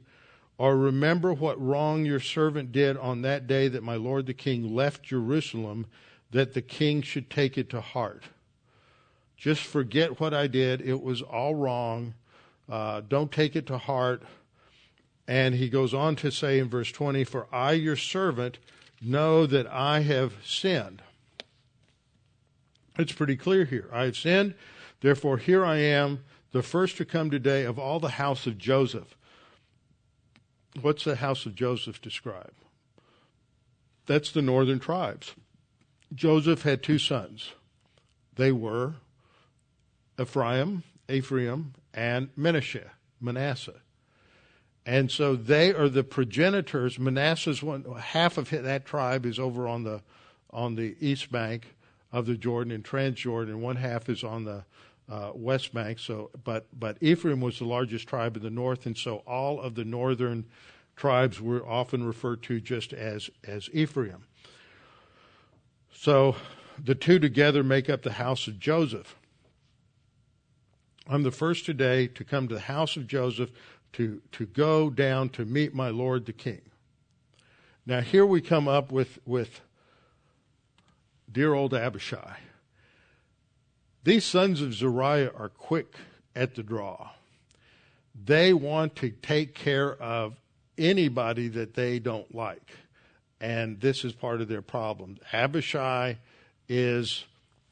or 0.59 0.77
remember 0.77 1.33
what 1.33 1.61
wrong 1.61 2.05
your 2.05 2.21
servant 2.21 2.71
did 2.71 2.97
on 2.97 3.23
that 3.23 3.49
day 3.49 3.67
that 3.67 3.83
my 3.83 3.97
Lord 3.97 4.27
the 4.27 4.33
king 4.33 4.73
left 4.73 5.03
Jerusalem, 5.03 5.87
that 6.31 6.55
the 6.55 6.63
king 6.63 7.03
should 7.03 7.29
take 7.29 7.59
it 7.59 7.69
to 7.71 7.81
heart. 7.81 8.23
Just 9.37 9.65
forget 9.65 10.21
what 10.21 10.33
I 10.33 10.47
did. 10.47 10.81
It 10.81 11.03
was 11.03 11.21
all 11.21 11.57
wrong. 11.57 12.15
Uh, 12.71 13.01
don't 13.01 13.33
take 13.33 13.57
it 13.57 13.67
to 13.67 13.79
heart. 13.79 14.23
And 15.27 15.57
he 15.57 15.69
goes 15.69 15.93
on 15.93 16.15
to 16.17 16.31
say 16.31 16.61
in 16.61 16.69
verse 16.69 16.93
20, 16.93 17.25
For 17.25 17.49
I, 17.51 17.73
your 17.73 17.97
servant, 17.97 18.61
know 19.01 19.47
that 19.47 19.67
I 19.67 20.01
have 20.01 20.35
sinned. 20.45 21.03
It's 22.97 23.13
pretty 23.13 23.37
clear 23.37 23.65
here. 23.65 23.89
I 23.93 24.05
have 24.05 24.17
sinned, 24.17 24.55
therefore 25.03 25.37
here 25.37 25.65
I 25.65 25.77
am, 25.77 26.25
the 26.53 26.63
first 26.63 26.97
to 26.97 27.05
come 27.05 27.31
today 27.31 27.65
of 27.65 27.79
all 27.79 28.01
the 28.01 28.11
house 28.11 28.47
of 28.47 28.59
Joseph. 28.59 29.17
What's 30.81 31.05
the 31.05 31.17
house 31.17 31.45
of 31.45 31.55
Joseph 31.55 32.01
describe? 32.01 32.55
That's 34.07 34.33
the 34.33 34.43
northern 34.43 34.79
tribes. 34.79 35.35
Joseph 36.15 36.63
had 36.63 36.83
two 36.83 36.99
sons. 36.99 37.53
They 38.37 38.53
were 38.53 38.95
Ephraim, 40.21 40.83
Ephraim, 41.09 41.75
and 41.95 42.31
Manasseh, 42.37 42.93
Manasseh. 43.21 43.81
And 44.85 45.11
so 45.11 45.37
they 45.37 45.73
are 45.73 45.89
the 45.89 46.05
progenitors. 46.05 46.99
Manasseh's 46.99 47.63
one 47.63 47.85
half 47.85 48.37
of 48.37 48.51
that 48.51 48.85
tribe 48.85 49.25
is 49.25 49.39
over 49.39 49.69
on 49.69 49.85
the 49.85 50.03
on 50.51 50.75
the 50.75 50.97
east 51.01 51.33
bank 51.33 51.77
of 52.11 52.27
the 52.27 52.37
Jordan 52.37 52.73
and 52.73 52.85
Transjordan, 52.85 53.49
and 53.49 53.63
one 53.63 53.77
half 53.77 54.09
is 54.09 54.23
on 54.23 54.45
the 54.45 54.65
uh, 55.13 55.31
west 55.35 55.75
bank. 55.75 55.99
So, 55.99 56.31
but 56.43 56.67
but 56.73 56.97
Ephraim 57.01 57.41
was 57.41 57.59
the 57.59 57.67
largest 57.67 58.09
tribe 58.09 58.37
in 58.37 58.43
the 58.43 58.51
north, 58.51 58.87
and 58.87 58.97
so 58.97 59.17
all 59.27 59.61
of 59.61 59.75
the 59.75 59.85
northern 59.85 60.47
tribes 60.97 61.41
were 61.41 61.67
often 61.67 62.05
referred 62.05 62.43
to 62.45 62.61
just 62.61 62.93
as 62.93 63.29
as 63.47 63.69
Ephraim. 63.73 64.25
So 65.93 66.37
the 66.83 66.95
two 66.95 67.19
together 67.19 67.63
make 67.63 67.91
up 67.91 68.03
the 68.03 68.13
house 68.13 68.49
of 68.49 68.59
Joseph. 68.59 69.17
I'm 71.07 71.25
the 71.25 71.31
first 71.31 71.67
today 71.67 72.07
to 72.07 72.25
come 72.25 72.49
to 72.49 72.55
the 72.55 72.61
house 72.61 72.97
of 72.97 73.07
Joseph 73.07 73.51
to, 73.95 74.23
to 74.33 74.47
go 74.47 74.89
down 74.89 75.29
to 75.31 75.45
meet 75.45 75.75
my 75.75 75.91
Lord 75.91 76.27
the 76.27 76.33
King. 76.33 76.63
Now, 77.85 78.01
here 78.01 78.25
we 78.25 78.41
come 78.41 78.69
up 78.69 78.93
with, 78.93 79.19
with 79.27 79.61
dear 81.31 81.55
old 81.55 81.75
Abishai. 81.75 82.37
These 84.05 84.25
sons 84.25 84.61
of 84.61 84.75
Zeruiah 84.75 85.33
are 85.37 85.49
quick 85.49 85.95
at 86.35 86.55
the 86.55 86.63
draw. 86.63 87.11
They 88.25 88.53
want 88.53 88.97
to 88.97 89.11
take 89.11 89.55
care 89.55 89.95
of 89.95 90.35
anybody 90.77 91.49
that 91.49 91.75
they 91.75 91.99
don't 91.99 92.35
like. 92.35 92.71
And 93.41 93.81
this 93.81 94.05
is 94.05 94.13
part 94.13 94.41
of 94.41 94.49
their 94.49 94.63
problem. 94.63 95.19
Abishai 95.33 96.19
is 96.69 97.25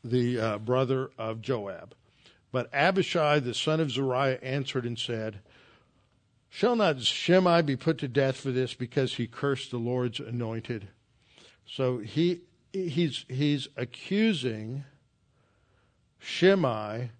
the 0.04 0.40
uh, 0.40 0.58
brother 0.58 1.10
of 1.18 1.42
Joab. 1.42 1.94
But 2.52 2.68
Abishai, 2.72 3.40
the 3.40 3.54
son 3.54 3.80
of 3.80 3.90
Zeruiah, 3.90 4.38
answered 4.42 4.84
and 4.84 4.98
said, 4.98 5.40
Shall 6.48 6.74
not 6.74 7.00
Shimei 7.00 7.62
be 7.62 7.76
put 7.76 7.98
to 7.98 8.08
death 8.08 8.36
for 8.36 8.50
this 8.50 8.74
because 8.74 9.14
he 9.14 9.28
cursed 9.28 9.70
the 9.70 9.78
Lord's 9.78 10.18
anointed? 10.18 10.88
So 11.64 11.98
he 11.98 12.40
he's 12.72 13.24
he's 13.28 13.68
accusing 13.76 14.84
Shimei 16.20 17.10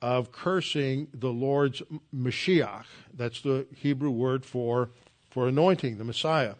of 0.00 0.32
cursing 0.32 1.08
the 1.12 1.30
Lord's 1.30 1.82
Mashiach. 2.14 2.84
That's 3.14 3.40
the 3.42 3.66
Hebrew 3.76 4.10
word 4.10 4.44
for 4.44 4.90
for 5.30 5.48
anointing 5.48 5.98
the 5.98 6.04
Messiah. 6.04 6.54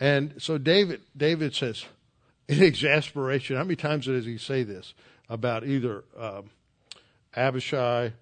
And 0.00 0.34
so 0.38 0.58
David 0.58 1.02
David 1.16 1.54
says 1.54 1.84
in 2.48 2.62
exasperation, 2.62 3.56
how 3.56 3.62
many 3.62 3.76
times 3.76 4.06
does 4.06 4.26
he 4.26 4.38
say 4.38 4.64
this 4.64 4.94
about 5.28 5.64
either 5.64 6.04
um, 6.18 6.50
Abishai 7.34 8.12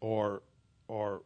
or 0.00 0.42
or 0.88 1.22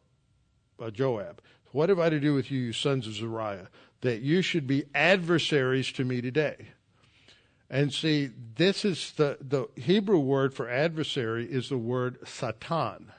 uh, 0.79 0.91
Joab. 0.91 1.41
What 1.71 1.89
have 1.89 1.99
I 1.99 2.09
to 2.09 2.19
do 2.19 2.33
with 2.33 2.51
you, 2.51 2.59
you 2.59 2.73
sons 2.73 3.07
of 3.07 3.13
Zeruiah, 3.13 3.69
that 4.01 4.21
you 4.21 4.41
should 4.41 4.67
be 4.67 4.85
adversaries 4.93 5.91
to 5.93 6.05
me 6.05 6.21
today? 6.21 6.69
And 7.69 7.93
see, 7.93 8.29
this 8.55 8.85
is 8.85 9.13
the, 9.13 9.37
the 9.41 9.67
Hebrew 9.75 10.19
word 10.19 10.53
for 10.53 10.69
adversary 10.69 11.45
is 11.45 11.69
the 11.69 11.77
word 11.77 12.19
Satan, 12.27 13.11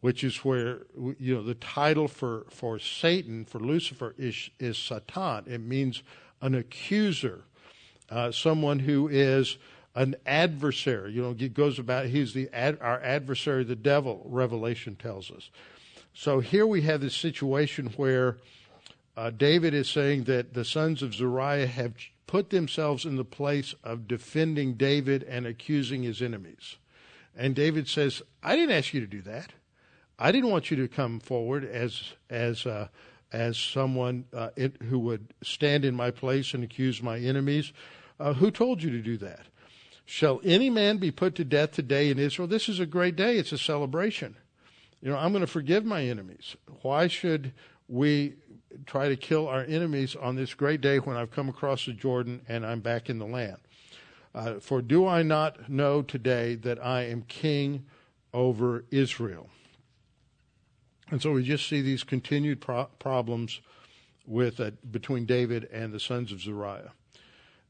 which 0.00 0.22
is 0.22 0.38
where, 0.44 0.82
you 1.18 1.34
know, 1.34 1.42
the 1.42 1.54
title 1.54 2.06
for, 2.06 2.46
for 2.50 2.78
Satan, 2.78 3.44
for 3.44 3.58
Lucifer, 3.58 4.14
is, 4.16 4.50
is 4.60 4.78
Satan. 4.78 5.44
It 5.46 5.60
means 5.60 6.02
an 6.40 6.54
accuser, 6.54 7.42
uh, 8.08 8.30
someone 8.30 8.78
who 8.78 9.08
is 9.08 9.58
an 9.96 10.14
adversary. 10.26 11.12
You 11.12 11.22
know, 11.22 11.36
it 11.36 11.54
goes 11.54 11.78
about, 11.78 12.06
he's 12.06 12.34
the 12.34 12.48
ad, 12.52 12.78
our 12.80 13.02
adversary, 13.02 13.64
the 13.64 13.74
devil, 13.74 14.22
Revelation 14.26 14.94
tells 14.94 15.30
us. 15.30 15.50
So 16.14 16.40
here 16.40 16.66
we 16.66 16.82
have 16.82 17.00
this 17.00 17.16
situation 17.16 17.92
where 17.96 18.36
uh, 19.16 19.30
David 19.30 19.74
is 19.74 19.88
saying 19.88 20.24
that 20.24 20.54
the 20.54 20.64
sons 20.64 21.02
of 21.02 21.14
Zeruiah 21.14 21.66
have 21.66 21.94
put 22.26 22.50
themselves 22.50 23.04
in 23.04 23.16
the 23.16 23.24
place 23.24 23.74
of 23.84 24.08
defending 24.08 24.74
David 24.74 25.22
and 25.22 25.46
accusing 25.46 26.02
his 26.02 26.20
enemies. 26.20 26.76
And 27.36 27.54
David 27.54 27.88
says, 27.88 28.22
I 28.42 28.56
didn't 28.56 28.74
ask 28.74 28.94
you 28.94 29.00
to 29.00 29.06
do 29.06 29.22
that. 29.22 29.52
I 30.18 30.32
didn't 30.32 30.50
want 30.50 30.70
you 30.70 30.76
to 30.78 30.88
come 30.88 31.20
forward 31.20 31.64
as, 31.64 32.14
as, 32.30 32.64
uh, 32.64 32.88
as 33.32 33.58
someone 33.58 34.24
uh, 34.32 34.50
it, 34.56 34.80
who 34.82 34.98
would 35.00 35.34
stand 35.42 35.84
in 35.84 35.94
my 35.94 36.10
place 36.10 36.54
and 36.54 36.64
accuse 36.64 37.02
my 37.02 37.18
enemies. 37.18 37.72
Uh, 38.18 38.32
who 38.32 38.50
told 38.50 38.82
you 38.82 38.90
to 38.90 39.02
do 39.02 39.18
that? 39.18 39.46
Shall 40.06 40.40
any 40.44 40.70
man 40.70 40.96
be 40.98 41.10
put 41.10 41.34
to 41.34 41.44
death 41.44 41.72
today 41.72 42.10
in 42.10 42.18
Israel? 42.18 42.48
This 42.48 42.68
is 42.68 42.80
a 42.80 42.86
great 42.86 43.16
day. 43.16 43.36
It's 43.36 43.52
a 43.52 43.58
celebration. 43.58 44.36
You 45.02 45.10
know, 45.10 45.18
I'm 45.18 45.32
going 45.32 45.42
to 45.42 45.46
forgive 45.46 45.84
my 45.84 46.04
enemies. 46.04 46.56
Why 46.82 47.08
should 47.08 47.52
we 47.88 48.34
try 48.84 49.08
to 49.08 49.16
kill 49.16 49.48
our 49.48 49.62
enemies 49.62 50.16
on 50.16 50.36
this 50.36 50.54
great 50.54 50.80
day 50.80 50.98
when 50.98 51.16
I've 51.16 51.30
come 51.30 51.48
across 51.48 51.86
the 51.86 51.92
Jordan 51.92 52.42
and 52.48 52.66
I'm 52.66 52.80
back 52.80 53.08
in 53.08 53.18
the 53.18 53.26
land? 53.26 53.58
Uh, 54.34 54.60
for 54.60 54.82
do 54.82 55.06
I 55.06 55.22
not 55.22 55.70
know 55.70 56.02
today 56.02 56.56
that 56.56 56.84
I 56.84 57.04
am 57.04 57.22
king 57.22 57.86
over 58.34 58.84
Israel? 58.90 59.48
And 61.10 61.22
so 61.22 61.32
we 61.32 61.42
just 61.42 61.68
see 61.68 61.80
these 61.80 62.04
continued 62.04 62.60
pro- 62.60 62.88
problems 62.98 63.60
with 64.26 64.60
uh, 64.60 64.72
between 64.90 65.24
David 65.24 65.68
and 65.72 65.92
the 65.92 66.00
sons 66.00 66.32
of 66.32 66.40
Zeruiah. 66.40 66.92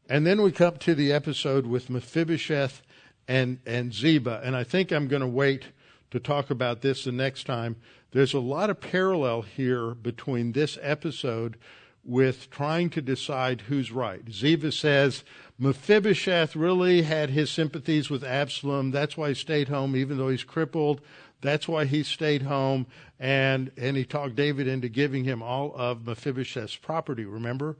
And 0.09 0.27
then 0.27 0.43
we 0.43 0.53
come 0.53 0.77
to 0.79 0.95
the 0.95 1.13
episode 1.13 1.67
with 1.67 1.91
Mephibosheth 1.91 2.83
and, 3.29 3.59
and 3.67 3.93
Ziba. 3.93 4.41
And 4.43 4.57
I 4.57 4.65
think 4.65 4.93
I'm 4.93 5.09
going 5.09 5.21
to 5.21 5.29
wait 5.29 5.67
to 6.11 6.21
talk 6.21 6.51
about 6.51 6.81
this 6.81 7.05
the 7.05 7.13
next 7.13 7.45
time. 7.45 7.77
There's 8.13 8.35
a 8.35 8.41
lot 8.41 8.71
of 8.71 8.81
parallel 8.81 9.43
here 9.43 9.95
between 9.95 10.53
this 10.53 10.79
episode 10.81 11.57
with 12.05 12.49
trying 12.51 12.89
to 12.91 13.03
decide 13.03 13.63
who's 13.63 13.91
right. 13.91 14.25
Ziva 14.27 14.73
says 14.73 15.25
Mephibosheth 15.59 16.55
really 16.55 17.03
had 17.03 17.31
his 17.31 17.51
sympathies 17.51 18.09
with 18.09 18.23
Absalom. 18.23 18.93
That's 18.93 19.17
why 19.17 19.31
he 19.31 19.35
stayed 19.35 19.69
home, 19.69 19.97
even 19.97 20.17
though 20.17 20.29
he's 20.29 20.45
crippled. 20.45 21.01
That's 21.41 21.67
why 21.67 21.85
he 21.85 22.03
stayed 22.03 22.43
home. 22.43 22.87
And, 23.19 23.73
and 23.77 23.97
he 23.97 24.05
talked 24.05 24.37
David 24.37 24.69
into 24.69 24.89
giving 24.89 25.25
him 25.25 25.43
all 25.43 25.73
of 25.75 26.07
Mephibosheth's 26.07 26.77
property, 26.77 27.25
remember? 27.25 27.77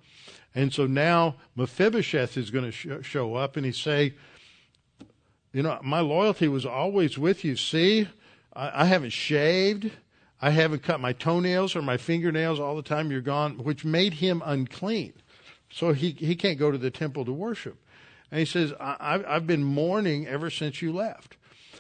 And 0.55 0.73
so 0.73 0.87
now 0.87 1.37
Mephibosheth 1.55 2.37
is 2.37 2.51
going 2.51 2.65
to 2.65 2.73
sh- 2.73 3.07
show 3.07 3.35
up 3.35 3.57
and 3.57 3.65
he 3.65 3.73
say, 3.73 4.15
you 5.53 5.63
know, 5.63 5.79
my 5.83 6.01
loyalty 6.01 6.49
was 6.49 6.67
always 6.67 7.17
with 7.17 7.45
you. 7.45 7.57
See, 7.57 8.09
I, 8.55 8.83
I 8.83 8.85
haven't 8.87 9.13
shaved. 9.13 9.91
I 10.41 10.51
haven't 10.51 10.83
cut 10.83 11.01
my 11.01 11.13
toenails 11.13 11.75
or 11.75 11.83
my 11.83 11.97
fingernails 11.97 12.61
all 12.61 12.77
the 12.77 12.83
time 12.83 13.11
you're 13.11 13.21
gone, 13.21 13.59
which 13.59 13.85
made 13.85 14.15
him 14.15 14.43
unclean. 14.45 15.15
So 15.71 15.93
he, 15.93 16.11
he 16.11 16.37
can't 16.37 16.59
go 16.59 16.71
to 16.71 16.79
the 16.79 16.91
temple 16.91 17.25
to 17.25 17.33
worship. 17.33 17.79
And 18.31 18.41
he 18.41 18.45
says, 18.45 18.73
I, 18.79 19.23
I've 19.27 19.47
been 19.47 19.65
mourning 19.65 20.27
ever 20.27 20.51
since 20.51 20.83
you 20.83 20.93
left. 20.93 21.37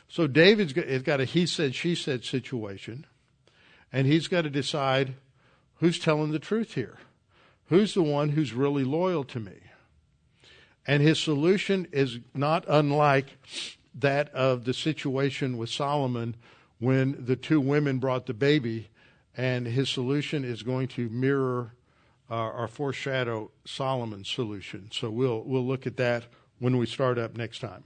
So 0.08 0.26
David's 0.26 0.72
got, 0.72 0.86
it's 0.86 1.04
got 1.04 1.20
a 1.20 1.24
he 1.24 1.46
said, 1.46 1.74
she 1.74 1.94
said 1.94 2.24
situation, 2.24 3.06
and 3.92 4.06
he's 4.06 4.28
got 4.28 4.42
to 4.42 4.50
decide 4.50 5.14
who's 5.76 5.98
telling 5.98 6.30
the 6.32 6.38
truth 6.38 6.74
here. 6.74 6.98
Who's 7.68 7.94
the 7.94 8.02
one 8.02 8.30
who's 8.30 8.52
really 8.52 8.84
loyal 8.84 9.24
to 9.24 9.40
me? 9.40 9.56
And 10.86 11.02
his 11.02 11.18
solution 11.18 11.88
is 11.90 12.20
not 12.32 12.64
unlike 12.68 13.36
that 13.92 14.32
of 14.32 14.64
the 14.64 14.74
situation 14.74 15.58
with 15.58 15.68
Solomon 15.68 16.36
when 16.78 17.24
the 17.24 17.36
two 17.36 17.60
women 17.60 17.98
brought 17.98 18.26
the 18.26 18.34
baby, 18.34 18.90
and 19.36 19.66
his 19.66 19.88
solution 19.88 20.44
is 20.44 20.62
going 20.62 20.88
to 20.88 21.08
mirror 21.08 21.74
uh, 22.30 22.48
or 22.48 22.68
foreshadow 22.68 23.50
Solomon's 23.64 24.28
solution. 24.28 24.88
So 24.92 25.10
we'll 25.10 25.42
we'll 25.42 25.66
look 25.66 25.86
at 25.86 25.96
that 25.98 26.24
when 26.58 26.76
we 26.76 26.86
start 26.86 27.18
up 27.18 27.36
next 27.36 27.60
time. 27.60 27.84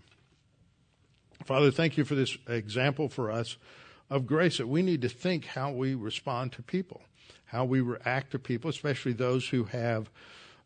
Father, 1.44 1.70
thank 1.70 1.96
you 1.96 2.04
for 2.04 2.14
this 2.14 2.36
example 2.48 3.08
for 3.08 3.30
us 3.30 3.56
of 4.08 4.26
grace 4.26 4.58
that 4.58 4.66
we 4.66 4.82
need 4.82 5.02
to 5.02 5.08
think 5.08 5.46
how 5.46 5.70
we 5.70 5.94
respond 5.94 6.52
to 6.52 6.62
people, 6.62 7.02
how 7.46 7.64
we 7.64 7.80
react 7.80 8.32
to 8.32 8.38
people, 8.38 8.68
especially 8.68 9.12
those 9.12 9.48
who 9.48 9.64
have 9.64 10.10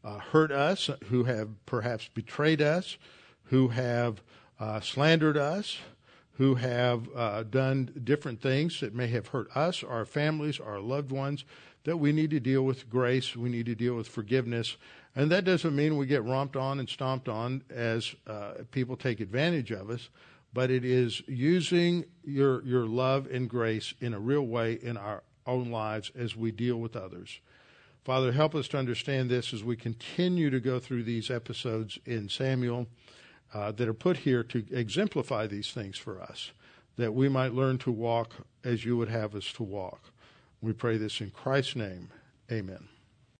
uh, 0.02 0.18
hurt 0.18 0.50
us, 0.50 0.90
who 1.04 1.24
have 1.24 1.48
perhaps 1.66 2.08
betrayed 2.12 2.60
us, 2.60 2.96
who 3.44 3.68
have 3.68 4.22
uh, 4.58 4.80
slandered 4.80 5.36
us, 5.36 5.78
who 6.34 6.56
have 6.56 7.08
uh, 7.14 7.44
done 7.44 7.90
different 8.02 8.40
things 8.40 8.80
that 8.80 8.94
may 8.94 9.06
have 9.06 9.28
hurt 9.28 9.48
us, 9.56 9.84
our 9.84 10.04
families, 10.04 10.58
our 10.58 10.80
loved 10.80 11.12
ones, 11.12 11.44
that 11.84 11.98
we 11.98 12.12
need 12.12 12.30
to 12.30 12.40
deal 12.40 12.62
with 12.62 12.88
grace, 12.90 13.36
we 13.36 13.48
need 13.48 13.66
to 13.66 13.74
deal 13.74 13.94
with 13.94 14.08
forgiveness. 14.08 14.76
And 15.14 15.30
that 15.30 15.44
doesn't 15.44 15.76
mean 15.76 15.96
we 15.96 16.06
get 16.06 16.24
romped 16.24 16.56
on 16.56 16.80
and 16.80 16.88
stomped 16.88 17.28
on 17.28 17.62
as 17.70 18.14
uh, 18.26 18.54
people 18.72 18.96
take 18.96 19.20
advantage 19.20 19.70
of 19.70 19.90
us, 19.90 20.08
but 20.52 20.70
it 20.70 20.84
is 20.84 21.22
using 21.28 22.04
your, 22.24 22.64
your 22.64 22.86
love 22.86 23.28
and 23.30 23.48
grace 23.48 23.94
in 24.00 24.12
a 24.12 24.18
real 24.18 24.46
way 24.46 24.78
in 24.82 24.96
our 24.96 25.22
own 25.46 25.70
lives 25.70 26.10
as 26.16 26.34
we 26.34 26.50
deal 26.50 26.78
with 26.78 26.96
others. 26.96 27.38
Father, 28.04 28.32
help 28.32 28.54
us 28.54 28.68
to 28.68 28.78
understand 28.78 29.30
this 29.30 29.54
as 29.54 29.62
we 29.62 29.76
continue 29.76 30.50
to 30.50 30.60
go 30.60 30.78
through 30.78 31.04
these 31.04 31.30
episodes 31.30 31.98
in 32.04 32.28
Samuel 32.28 32.86
uh, 33.54 33.72
that 33.72 33.88
are 33.88 33.94
put 33.94 34.18
here 34.18 34.42
to 34.42 34.64
exemplify 34.70 35.46
these 35.46 35.70
things 35.70 35.96
for 35.96 36.20
us, 36.20 36.50
that 36.96 37.14
we 37.14 37.28
might 37.28 37.54
learn 37.54 37.78
to 37.78 37.90
walk 37.90 38.32
as 38.64 38.84
you 38.84 38.96
would 38.96 39.08
have 39.08 39.34
us 39.34 39.52
to 39.52 39.62
walk. 39.62 40.10
We 40.60 40.72
pray 40.72 40.96
this 40.96 41.20
in 41.20 41.30
Christ's 41.30 41.76
name. 41.76 42.10
Amen. 42.50 42.88